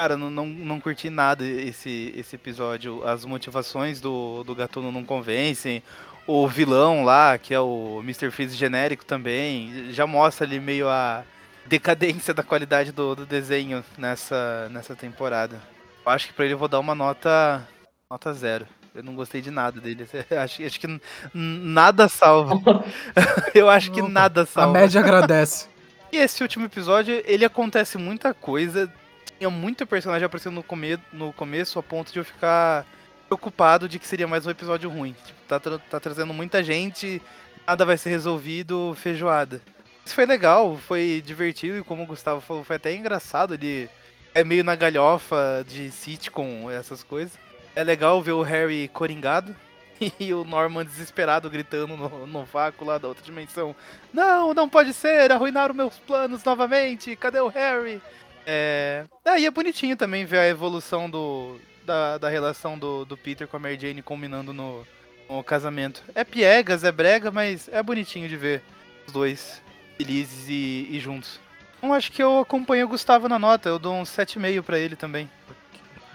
cara, 0.01 0.17
não, 0.17 0.31
não, 0.31 0.47
não 0.47 0.79
curti 0.79 1.11
nada 1.11 1.45
esse, 1.45 2.11
esse 2.17 2.35
episódio. 2.35 3.07
As 3.07 3.23
motivações 3.23 4.01
do, 4.01 4.43
do 4.43 4.55
Gatuno 4.55 4.91
não 4.91 5.05
convencem. 5.05 5.83
O 6.25 6.47
vilão 6.47 7.03
lá, 7.03 7.37
que 7.37 7.53
é 7.53 7.59
o 7.59 7.99
Mr. 8.03 8.31
Freeze 8.31 8.55
genérico 8.55 9.05
também, 9.05 9.91
já 9.91 10.07
mostra 10.07 10.45
ali 10.47 10.59
meio 10.59 10.89
a 10.89 11.23
decadência 11.67 12.33
da 12.33 12.41
qualidade 12.41 12.91
do, 12.91 13.15
do 13.15 13.25
desenho 13.27 13.83
nessa, 13.95 14.67
nessa 14.71 14.95
temporada. 14.95 15.61
Eu 16.03 16.11
acho 16.11 16.27
que 16.27 16.33
pra 16.33 16.45
ele 16.45 16.55
eu 16.55 16.57
vou 16.57 16.67
dar 16.67 16.79
uma 16.79 16.95
nota, 16.95 17.67
nota 18.09 18.33
zero. 18.33 18.65
Eu 18.95 19.03
não 19.03 19.13
gostei 19.13 19.39
de 19.39 19.51
nada 19.51 19.79
dele. 19.79 20.07
Acho, 20.41 20.65
acho 20.65 20.79
que 20.79 20.99
nada 21.33 22.09
salva. 22.09 22.83
Eu 23.55 23.69
acho 23.69 23.89
que 23.89 24.01
nada 24.01 24.41
A 24.41 24.45
salva. 24.45 24.79
média 24.79 24.99
agradece. 24.99 25.69
E 26.11 26.17
esse 26.17 26.43
último 26.43 26.65
episódio, 26.65 27.23
ele 27.25 27.45
acontece 27.45 27.97
muita 27.97 28.33
coisa. 28.33 28.91
Tinha 29.37 29.49
muito 29.49 29.87
personagem 29.87 30.25
aparecendo 30.25 30.55
no, 30.55 30.63
come 30.63 30.97
no 31.11 31.33
começo, 31.33 31.79
a 31.79 31.83
ponto 31.83 32.11
de 32.11 32.19
eu 32.19 32.25
ficar 32.25 32.85
preocupado 33.27 33.87
de 33.89 33.97
que 33.97 34.07
seria 34.07 34.27
mais 34.27 34.45
um 34.45 34.51
episódio 34.51 34.89
ruim. 34.89 35.15
Tipo, 35.25 35.39
tá, 35.47 35.59
tra- 35.59 35.79
tá 35.79 35.99
trazendo 35.99 36.33
muita 36.33 36.63
gente, 36.63 37.21
nada 37.65 37.85
vai 37.85 37.97
ser 37.97 38.09
resolvido, 38.09 38.95
feijoada. 38.97 39.61
Isso 40.05 40.15
foi 40.15 40.25
legal, 40.25 40.77
foi 40.77 41.23
divertido 41.25 41.77
e 41.77 41.83
como 41.83 42.03
o 42.03 42.07
Gustavo 42.07 42.41
falou, 42.41 42.63
foi 42.63 42.75
até 42.75 42.93
engraçado. 42.93 43.53
Ele 43.53 43.89
é 44.33 44.43
meio 44.43 44.63
na 44.63 44.75
galhofa 44.75 45.65
de 45.67 45.91
sitcom, 45.91 46.69
essas 46.69 47.03
coisas. 47.03 47.37
É 47.75 47.83
legal 47.83 48.21
ver 48.21 48.33
o 48.33 48.41
Harry 48.41 48.89
coringado 48.89 49.55
e 50.19 50.33
o 50.33 50.43
Norman 50.43 50.83
desesperado 50.83 51.49
gritando 51.49 51.95
no, 51.95 52.27
no 52.27 52.45
vácuo 52.45 52.85
lá 52.85 52.97
da 52.97 53.07
outra 53.07 53.23
dimensão. 53.23 53.75
Não, 54.13 54.53
não 54.53 54.67
pode 54.67 54.93
ser, 54.93 55.31
arruinaram 55.31 55.73
meus 55.73 55.97
planos 55.99 56.43
novamente, 56.43 57.15
cadê 57.15 57.39
o 57.39 57.47
Harry? 57.47 58.01
É... 58.45 59.05
Ah, 59.25 59.39
e 59.39 59.45
é 59.45 59.51
bonitinho 59.51 59.95
também 59.95 60.25
ver 60.25 60.39
a 60.39 60.47
evolução 60.47 61.09
do, 61.09 61.59
da, 61.85 62.17
da 62.17 62.29
relação 62.29 62.77
do, 62.77 63.05
do 63.05 63.17
Peter 63.17 63.47
com 63.47 63.57
a 63.57 63.59
Mary 63.59 63.79
Jane 63.79 64.01
combinando 64.01 64.53
no, 64.53 64.85
no 65.29 65.43
casamento. 65.43 66.03
É 66.15 66.23
piegas, 66.23 66.83
é 66.83 66.91
brega, 66.91 67.31
mas 67.31 67.69
é 67.69 67.81
bonitinho 67.81 68.27
de 68.27 68.37
ver 68.37 68.61
os 69.05 69.13
dois 69.13 69.61
felizes 69.97 70.47
e, 70.47 70.87
e 70.89 70.99
juntos. 70.99 71.39
Então 71.77 71.93
acho 71.93 72.11
que 72.11 72.21
eu 72.21 72.39
acompanho 72.39 72.85
o 72.85 72.89
Gustavo 72.89 73.27
na 73.27 73.39
nota, 73.39 73.69
eu 73.69 73.79
dou 73.79 73.95
um 73.95 74.03
7,5 74.03 74.61
pra 74.61 74.77
ele 74.77 74.95
também. 74.95 75.29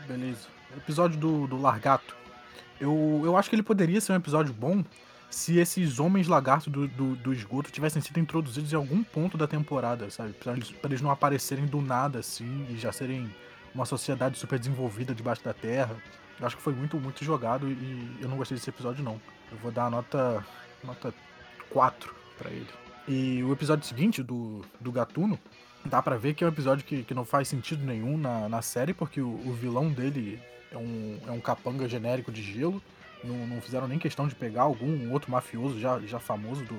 Beleza. 0.06 0.46
Episódio 0.76 1.18
do, 1.18 1.46
do 1.46 1.60
Largato. 1.60 2.16
Eu, 2.80 3.22
eu 3.24 3.36
acho 3.36 3.48
que 3.48 3.56
ele 3.56 3.62
poderia 3.62 4.00
ser 4.00 4.12
um 4.12 4.16
episódio 4.16 4.52
bom 4.52 4.84
se 5.30 5.58
esses 5.58 5.98
homens 5.98 6.28
lagartos 6.28 6.72
do, 6.72 6.86
do, 6.88 7.16
do 7.16 7.32
esgoto 7.32 7.70
tivessem 7.70 8.00
sido 8.00 8.18
introduzidos 8.20 8.72
em 8.72 8.76
algum 8.76 9.02
ponto 9.02 9.36
da 9.36 9.46
temporada, 9.46 10.10
sabe? 10.10 10.32
Pra 10.32 10.52
eles, 10.52 10.70
pra 10.70 10.88
eles 10.88 11.00
não 11.00 11.10
aparecerem 11.10 11.66
do 11.66 11.80
nada 11.80 12.20
assim 12.20 12.66
e 12.70 12.78
já 12.78 12.92
serem 12.92 13.30
uma 13.74 13.84
sociedade 13.84 14.38
super 14.38 14.58
desenvolvida 14.58 15.14
debaixo 15.14 15.44
da 15.44 15.52
terra. 15.52 15.96
Eu 16.38 16.46
acho 16.46 16.56
que 16.56 16.62
foi 16.62 16.74
muito, 16.74 16.96
muito 16.98 17.24
jogado 17.24 17.68
e 17.68 18.16
eu 18.20 18.28
não 18.28 18.36
gostei 18.36 18.56
desse 18.56 18.70
episódio, 18.70 19.02
não. 19.04 19.20
Eu 19.50 19.58
vou 19.58 19.70
dar 19.70 19.86
a 19.86 19.90
nota, 19.90 20.44
nota 20.82 21.14
4 21.70 22.14
pra 22.38 22.50
ele. 22.50 22.68
E 23.08 23.42
o 23.42 23.52
episódio 23.52 23.86
seguinte, 23.86 24.22
do, 24.22 24.64
do 24.80 24.90
Gatuno, 24.90 25.38
dá 25.84 26.02
pra 26.02 26.16
ver 26.16 26.34
que 26.34 26.42
é 26.42 26.46
um 26.46 26.50
episódio 26.50 26.84
que, 26.84 27.04
que 27.04 27.14
não 27.14 27.24
faz 27.24 27.48
sentido 27.48 27.84
nenhum 27.84 28.18
na, 28.18 28.48
na 28.48 28.62
série, 28.62 28.92
porque 28.92 29.20
o, 29.20 29.28
o 29.28 29.52
vilão 29.52 29.92
dele 29.92 30.40
é 30.72 30.76
um, 30.76 31.18
é 31.26 31.30
um 31.30 31.40
capanga 31.40 31.88
genérico 31.88 32.32
de 32.32 32.42
gelo. 32.42 32.82
Não, 33.26 33.46
não 33.46 33.60
fizeram 33.60 33.88
nem 33.88 33.98
questão 33.98 34.26
de 34.28 34.34
pegar 34.34 34.62
algum 34.62 35.10
outro 35.12 35.30
mafioso 35.30 35.78
já, 35.80 35.98
já 36.00 36.18
famoso 36.18 36.64
do, 36.64 36.76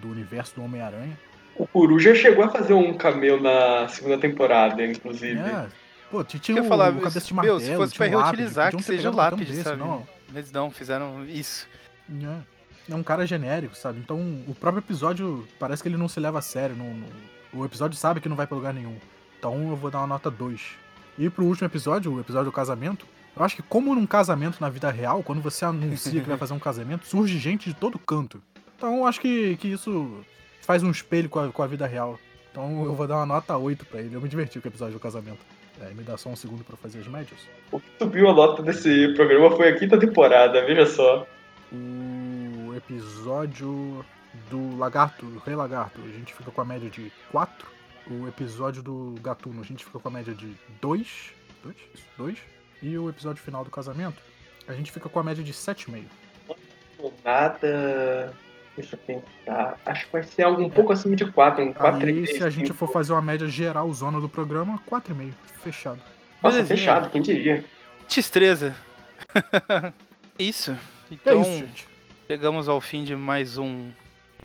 do 0.00 0.10
universo 0.10 0.54
do 0.54 0.62
Homem-Aranha. 0.64 1.18
O 1.56 1.66
Coruja 1.66 2.14
chegou 2.14 2.44
a 2.44 2.48
fazer 2.50 2.72
um 2.74 2.94
cameo 2.94 3.40
na 3.40 3.88
segunda 3.88 4.16
temporada, 4.18 4.84
inclusive. 4.86 5.38
É, 5.40 5.66
pô, 6.10 6.22
tinha 6.22 6.62
o, 6.62 6.68
falar, 6.68 6.92
cabeça 6.94 7.20
de 7.26 7.34
meu, 7.34 7.42
martelo, 7.42 7.60
se 7.60 7.74
fosse 7.76 7.94
pra 7.96 8.06
reutilizar, 8.06 8.74
que 8.76 8.82
seja 8.82 9.10
um 9.10 9.14
lápide, 9.16 9.50
desse, 9.52 9.64
sabe? 9.64 9.78
não. 9.78 10.06
Mas 10.32 10.52
não, 10.52 10.70
fizeram 10.70 11.24
isso. 11.26 11.66
É, 12.10 12.92
é 12.92 12.94
um 12.94 13.02
cara 13.02 13.26
genérico, 13.26 13.74
sabe? 13.74 13.98
Então 13.98 14.18
o 14.46 14.54
próprio 14.54 14.80
episódio 14.80 15.46
parece 15.58 15.82
que 15.82 15.88
ele 15.88 15.96
não 15.96 16.08
se 16.08 16.20
leva 16.20 16.38
a 16.38 16.42
sério. 16.42 16.76
não- 16.76 16.94
não- 16.94 17.08
o 17.60 17.64
episódio 17.64 17.96
sabe 17.98 18.20
que 18.20 18.28
não 18.28 18.36
vai 18.36 18.46
pra 18.46 18.56
lugar 18.56 18.74
nenhum. 18.74 18.96
Então 19.38 19.70
eu 19.70 19.76
vou 19.76 19.90
dar 19.90 19.98
uma 19.98 20.06
nota 20.06 20.30
2. 20.30 20.60
E 21.18 21.28
pro 21.30 21.44
último 21.44 21.66
episódio, 21.66 22.12
o 22.12 22.20
episódio 22.20 22.46
do 22.46 22.52
casamento, 22.52 23.06
eu 23.38 23.44
acho 23.44 23.56
que 23.56 23.62
como 23.62 23.94
num 23.94 24.06
casamento 24.06 24.60
na 24.60 24.68
vida 24.68 24.90
real, 24.90 25.22
quando 25.22 25.40
você 25.40 25.64
anuncia 25.64 26.20
que 26.20 26.28
vai 26.28 26.36
fazer 26.36 26.54
um 26.54 26.58
casamento, 26.58 27.06
surge 27.08 27.38
gente 27.38 27.68
de 27.68 27.74
todo 27.74 27.98
canto. 27.98 28.42
Então 28.76 28.98
eu 28.98 29.06
acho 29.06 29.20
que, 29.20 29.56
que 29.56 29.68
isso 29.68 30.24
faz 30.62 30.82
um 30.82 30.90
espelho 30.90 31.28
com 31.28 31.38
a, 31.38 31.48
com 31.48 31.62
a 31.62 31.66
vida 31.66 31.86
real. 31.86 32.18
Então 32.50 32.84
eu 32.84 32.94
vou 32.94 33.06
dar 33.06 33.16
uma 33.16 33.26
nota 33.26 33.56
8 33.56 33.86
pra 33.86 34.00
ele. 34.00 34.14
Eu 34.14 34.20
me 34.20 34.28
diverti 34.28 34.60
com 34.60 34.66
o 34.66 34.70
episódio 34.70 34.94
do 34.94 35.00
casamento. 35.00 35.38
É, 35.80 35.94
me 35.94 36.02
dá 36.02 36.16
só 36.16 36.28
um 36.28 36.36
segundo 36.36 36.64
pra 36.64 36.74
eu 36.74 36.78
fazer 36.78 36.98
as 36.98 37.06
médias. 37.06 37.40
O 37.70 37.78
que 37.78 37.86
subiu 37.98 38.28
a 38.28 38.34
nota 38.34 38.62
desse 38.62 39.14
programa 39.14 39.54
foi 39.56 39.68
a 39.68 39.78
quinta 39.78 39.98
temporada, 39.98 40.64
veja 40.66 40.86
só. 40.86 41.26
O 41.72 42.74
episódio 42.74 44.04
do 44.50 44.76
Lagarto, 44.76 45.24
do 45.26 45.38
Rei 45.38 45.54
Lagarto, 45.54 46.00
a 46.04 46.08
gente 46.08 46.34
fica 46.34 46.50
com 46.50 46.60
a 46.60 46.64
média 46.64 46.90
de 46.90 47.12
4. 47.30 47.68
O 48.10 48.26
episódio 48.26 48.82
do 48.82 49.14
Gatuno, 49.22 49.60
a 49.60 49.64
gente 49.64 49.84
fica 49.84 49.98
com 49.98 50.08
a 50.08 50.10
média 50.10 50.34
de 50.34 50.52
2. 50.80 51.32
2? 51.62 51.76
2. 52.16 52.57
E 52.82 52.96
o 52.96 53.08
episódio 53.08 53.42
final 53.42 53.64
do 53.64 53.70
casamento, 53.70 54.22
a 54.66 54.72
gente 54.72 54.92
fica 54.92 55.08
com 55.08 55.18
a 55.18 55.22
média 55.22 55.42
de 55.42 55.52
7,5. 55.52 56.04
Nada. 57.24 58.32
Deixa 58.76 58.94
eu 58.94 58.98
pensar. 59.00 59.78
Acho 59.84 60.06
que 60.06 60.12
vai 60.12 60.22
ser 60.22 60.42
algo 60.42 60.62
um 60.62 60.70
pouco 60.70 60.92
acima 60.92 61.16
de 61.16 61.26
4, 61.26 61.64
um 61.64 61.72
4 61.72 62.06
Aí, 62.06 62.26
se 62.26 62.44
a 62.44 62.50
gente 62.50 62.72
for 62.72 62.90
fazer 62.90 63.12
uma 63.12 63.22
média 63.22 63.48
geral 63.48 63.92
zona 63.92 64.20
do 64.20 64.28
programa, 64.28 64.80
4,5. 64.88 65.32
Fechado. 65.62 66.00
Nossa, 66.40 66.56
Belezinha. 66.56 66.78
fechado, 66.78 67.10
quem 67.10 67.20
diria? 67.20 67.64
Destreza. 68.08 68.76
isso. 70.38 70.76
Então, 71.10 71.42
isso, 71.42 71.50
gente. 71.50 71.88
chegamos 72.28 72.68
ao 72.68 72.80
fim 72.80 73.02
de 73.02 73.16
mais 73.16 73.58
um 73.58 73.90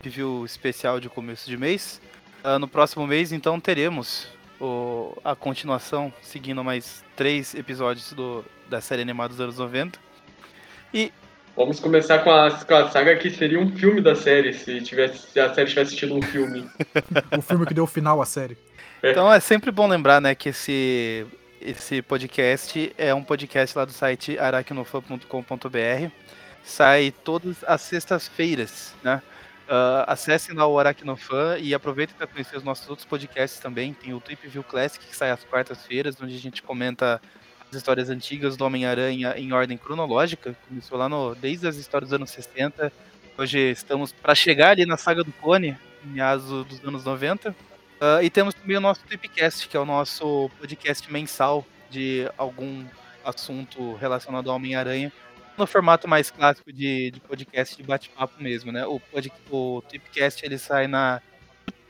review 0.01 0.43
especial 0.45 0.99
de 0.99 1.09
começo 1.09 1.47
de 1.47 1.55
mês. 1.55 2.01
Ah, 2.43 2.57
no 2.57 2.67
próximo 2.67 3.05
mês, 3.05 3.31
então, 3.31 3.59
teremos 3.59 4.27
o- 4.63 5.17
a 5.23 5.35
continuação, 5.35 6.11
seguindo 6.21 6.63
mais 6.63 7.03
três 7.15 7.53
episódios 7.53 8.13
do, 8.13 8.43
da 8.69 8.79
série 8.81 9.01
animada 9.01 9.29
dos 9.29 9.41
anos 9.41 9.57
90. 9.57 9.99
E 10.93 11.11
Vamos 11.55 11.79
começar 11.79 12.19
com 12.23 12.31
a, 12.31 12.49
com 12.49 12.73
a 12.73 12.89
saga 12.89 13.15
que 13.15 13.29
seria 13.29 13.59
um 13.59 13.69
filme 13.75 14.01
da 14.01 14.15
série, 14.15 14.53
se, 14.53 14.81
tivesse, 14.81 15.27
se 15.31 15.39
a 15.39 15.53
série 15.53 15.69
tivesse 15.69 15.95
tido 15.95 16.15
um 16.15 16.21
filme. 16.21 16.67
O 17.37 17.41
filme 17.43 17.65
que 17.67 17.73
deu 17.75 17.85
final 17.85 18.19
à 18.21 18.25
série. 18.25 18.57
Então 19.03 19.31
é 19.31 19.39
sempre 19.39 19.69
bom 19.69 19.87
lembrar, 19.87 20.19
né, 20.19 20.33
que 20.33 20.49
esse, 20.49 21.27
esse 21.61 22.01
podcast 22.01 22.91
é 22.97 23.13
um 23.13 23.23
podcast 23.23 23.77
lá 23.77 23.85
do 23.85 23.91
site 23.91 24.37
aracnofan.com.br. 24.39 26.09
Sai 26.63 27.13
todas 27.23 27.57
as 27.67 27.81
sextas-feiras, 27.81 28.95
né? 29.03 29.21
Ah, 29.75 30.05
acessem 30.13 30.53
lá 30.53 30.67
o 30.67 30.77
Aracnofan 30.77 31.57
e 31.57 31.73
aproveitem 31.73 32.15
para 32.15 32.27
conhecer 32.27 32.55
os 32.55 32.63
nossos 32.63 32.87
outros 32.87 33.07
podcasts 33.07 33.59
também. 33.59 33.91
Tem 33.91 34.13
o 34.13 34.21
Trip 34.21 34.47
View 34.47 34.63
Classic, 34.63 35.03
que 35.03 35.15
sai 35.15 35.31
às 35.31 35.43
quartas-feiras, 35.43 36.15
onde 36.21 36.35
a 36.35 36.39
gente 36.39 36.61
comenta 36.61 37.19
as 37.71 37.77
histórias 37.77 38.07
antigas 38.07 38.55
do 38.55 38.63
Homem-Aranha 38.65 39.33
em 39.35 39.51
ordem 39.51 39.75
cronológica. 39.75 40.55
Começou 40.69 40.95
lá 40.95 41.09
no, 41.09 41.33
desde 41.33 41.67
as 41.67 41.75
histórias 41.77 42.11
dos 42.11 42.15
anos 42.15 42.29
60. 42.29 42.93
Hoje 43.35 43.71
estamos 43.71 44.11
para 44.11 44.35
chegar 44.35 44.69
ali 44.69 44.85
na 44.85 44.95
saga 44.95 45.23
do 45.23 45.31
Clone, 45.31 45.75
em 46.05 46.07
meados 46.07 46.45
dos 46.67 46.87
anos 46.87 47.03
90. 47.03 47.55
Ah, 47.99 48.21
e 48.21 48.29
temos 48.29 48.53
também 48.53 48.77
o 48.77 48.79
nosso 48.79 49.01
Tripcast, 49.05 49.67
que 49.67 49.75
é 49.75 49.79
o 49.79 49.85
nosso 49.85 50.51
podcast 50.59 51.11
mensal 51.11 51.65
de 51.89 52.29
algum 52.37 52.85
assunto 53.25 53.95
relacionado 53.95 54.51
ao 54.51 54.55
Homem-Aranha, 54.55 55.11
no 55.57 55.67
formato 55.67 56.07
mais 56.07 56.31
clássico 56.31 56.71
de, 56.71 57.11
de 57.11 57.19
podcast 57.19 57.75
de 57.75 57.83
bate-papo 57.83 58.41
mesmo, 58.41 58.71
né? 58.71 58.85
O, 58.85 59.01
o 59.51 59.81
Tripcast 59.81 60.45
ele 60.45 60.57
sai 60.57 60.87
na, 60.87 61.21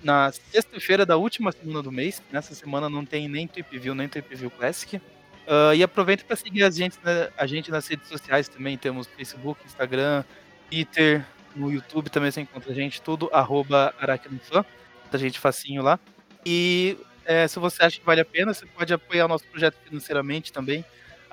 na 0.03 0.31
sexta-feira 0.31 1.05
da 1.05 1.17
última 1.17 1.51
semana 1.51 1.81
do 1.81 1.91
mês. 1.91 2.21
Nessa 2.31 2.53
semana 2.53 2.89
não 2.89 3.05
tem 3.05 3.27
nem 3.27 3.47
Trip 3.47 3.77
View, 3.77 3.95
nem 3.95 4.07
Trip 4.07 4.35
View 4.35 4.51
Classic. 4.51 5.01
Ah, 5.47 5.75
e 5.75 5.83
aproveita 5.83 6.23
para 6.23 6.35
seguir 6.35 6.63
a 6.63 6.69
gente, 6.69 6.97
né, 7.03 7.29
a 7.37 7.45
gente 7.45 7.69
nas 7.71 7.87
redes 7.87 8.07
sociais 8.07 8.47
também. 8.47 8.77
Temos 8.77 9.07
Facebook, 9.07 9.61
Instagram, 9.65 10.23
Twitter, 10.69 11.25
no 11.55 11.71
YouTube 11.71 12.09
também 12.09 12.31
você 12.31 12.41
encontra 12.41 12.71
a 12.71 12.75
gente, 12.75 13.01
tudo 13.01 13.29
arroba 13.31 13.93
aracnofan 13.99 14.65
da 15.11 15.17
gente 15.17 15.39
facinho 15.39 15.83
lá. 15.83 15.99
E 16.45 16.97
é, 17.25 17.47
se 17.47 17.59
você 17.59 17.83
acha 17.83 17.99
que 17.99 18.05
vale 18.05 18.21
a 18.21 18.25
pena, 18.25 18.53
você 18.53 18.65
pode 18.65 18.93
apoiar 18.93 19.25
o 19.25 19.27
nosso 19.27 19.45
projeto 19.45 19.77
financeiramente 19.85 20.51
também, 20.51 20.83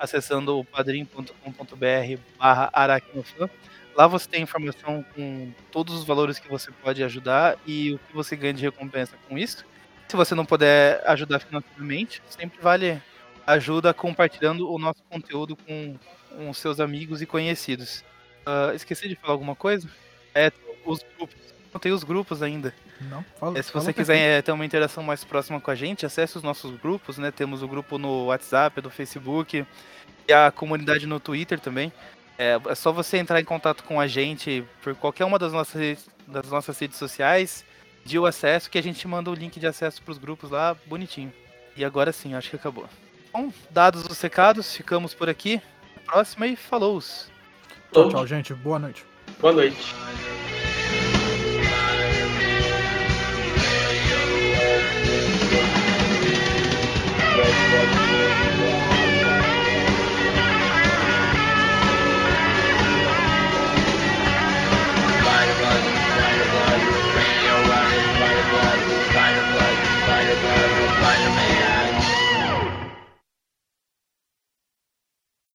acessando 0.01 0.57
o 0.57 0.65
padrim.com.br 0.65 2.19
barra 2.37 2.69
aracnofan. 2.73 3.47
Lá 3.95 4.07
você 4.07 4.27
tem 4.27 4.41
informação 4.41 5.05
com 5.13 5.53
todos 5.71 5.93
os 5.93 6.03
valores 6.03 6.39
que 6.39 6.49
você 6.49 6.71
pode 6.71 7.03
ajudar 7.03 7.57
e 7.67 7.93
o 7.93 7.99
que 7.99 8.13
você 8.13 8.35
ganha 8.35 8.53
de 8.53 8.63
recompensa 8.63 9.15
com 9.29 9.37
isso. 9.37 9.63
Se 10.07 10.15
você 10.15 10.33
não 10.33 10.45
puder 10.45 11.03
ajudar 11.05 11.39
financeiramente, 11.39 12.21
sempre 12.29 12.59
vale 12.61 13.01
ajuda 13.45 13.93
compartilhando 13.93 14.71
o 14.71 14.79
nosso 14.79 15.03
conteúdo 15.09 15.55
com, 15.55 15.97
os 16.49 16.57
seus 16.57 16.79
amigos 16.79 17.21
e 17.21 17.25
conhecidos. 17.25 18.03
Ah, 18.45 18.71
esqueci 18.73 19.07
de 19.07 19.15
falar 19.15 19.33
alguma 19.33 19.55
coisa? 19.55 19.89
É, 20.33 20.51
os 20.85 21.05
grupos. 21.17 21.53
Não 21.73 21.79
tem 21.79 21.91
os 21.91 22.03
grupos 22.03 22.41
ainda. 22.43 22.73
Não, 22.99 23.23
fala. 23.39 23.57
É, 23.57 23.61
se 23.61 23.71
você 23.71 23.93
perfeito. 23.93 23.95
quiser 23.95 24.17
é, 24.39 24.41
ter 24.41 24.51
uma 24.51 24.65
interação 24.65 25.03
mais 25.03 25.23
próxima 25.23 25.59
com 25.61 25.71
a 25.71 25.75
gente, 25.75 26.05
acesse 26.05 26.37
os 26.37 26.43
nossos 26.43 26.75
grupos, 26.79 27.17
né? 27.17 27.31
Temos 27.31 27.63
o 27.63 27.67
grupo 27.67 27.97
no 27.97 28.25
WhatsApp, 28.25 28.81
do 28.81 28.89
Facebook 28.89 29.65
e 30.27 30.33
a 30.33 30.51
comunidade 30.51 31.07
no 31.07 31.19
Twitter 31.19 31.59
também. 31.59 31.91
É, 32.37 32.59
é 32.69 32.75
só 32.75 32.91
você 32.91 33.17
entrar 33.17 33.39
em 33.39 33.45
contato 33.45 33.83
com 33.83 33.99
a 34.01 34.07
gente 34.07 34.65
por 34.81 34.95
qualquer 34.95 35.25
uma 35.25 35.39
das 35.39 35.53
nossas, 35.53 35.79
redes- 35.79 36.09
das 36.27 36.49
nossas 36.49 36.77
redes 36.77 36.97
sociais, 36.97 37.63
de 38.03 38.17
o 38.19 38.25
acesso, 38.25 38.69
que 38.69 38.77
a 38.77 38.83
gente 38.83 39.07
manda 39.07 39.29
o 39.29 39.33
link 39.33 39.59
de 39.59 39.67
acesso 39.67 40.01
para 40.01 40.11
os 40.11 40.17
grupos 40.17 40.49
lá, 40.49 40.75
bonitinho. 40.85 41.31
E 41.77 41.85
agora 41.85 42.11
sim, 42.11 42.33
acho 42.33 42.49
que 42.49 42.55
acabou. 42.55 42.87
Bom, 43.31 43.51
dados 43.69 44.05
os 44.05 44.19
recados, 44.19 44.75
ficamos 44.75 45.13
por 45.13 45.29
aqui. 45.29 45.61
Próxima 46.05 46.47
e 46.47 46.55
falou! 46.57 46.99
Tchau, 47.93 48.09
tchau, 48.09 48.27
gente. 48.27 48.53
Boa 48.53 48.79
noite. 48.79 49.05
Boa 49.39 49.53
noite. 49.53 49.95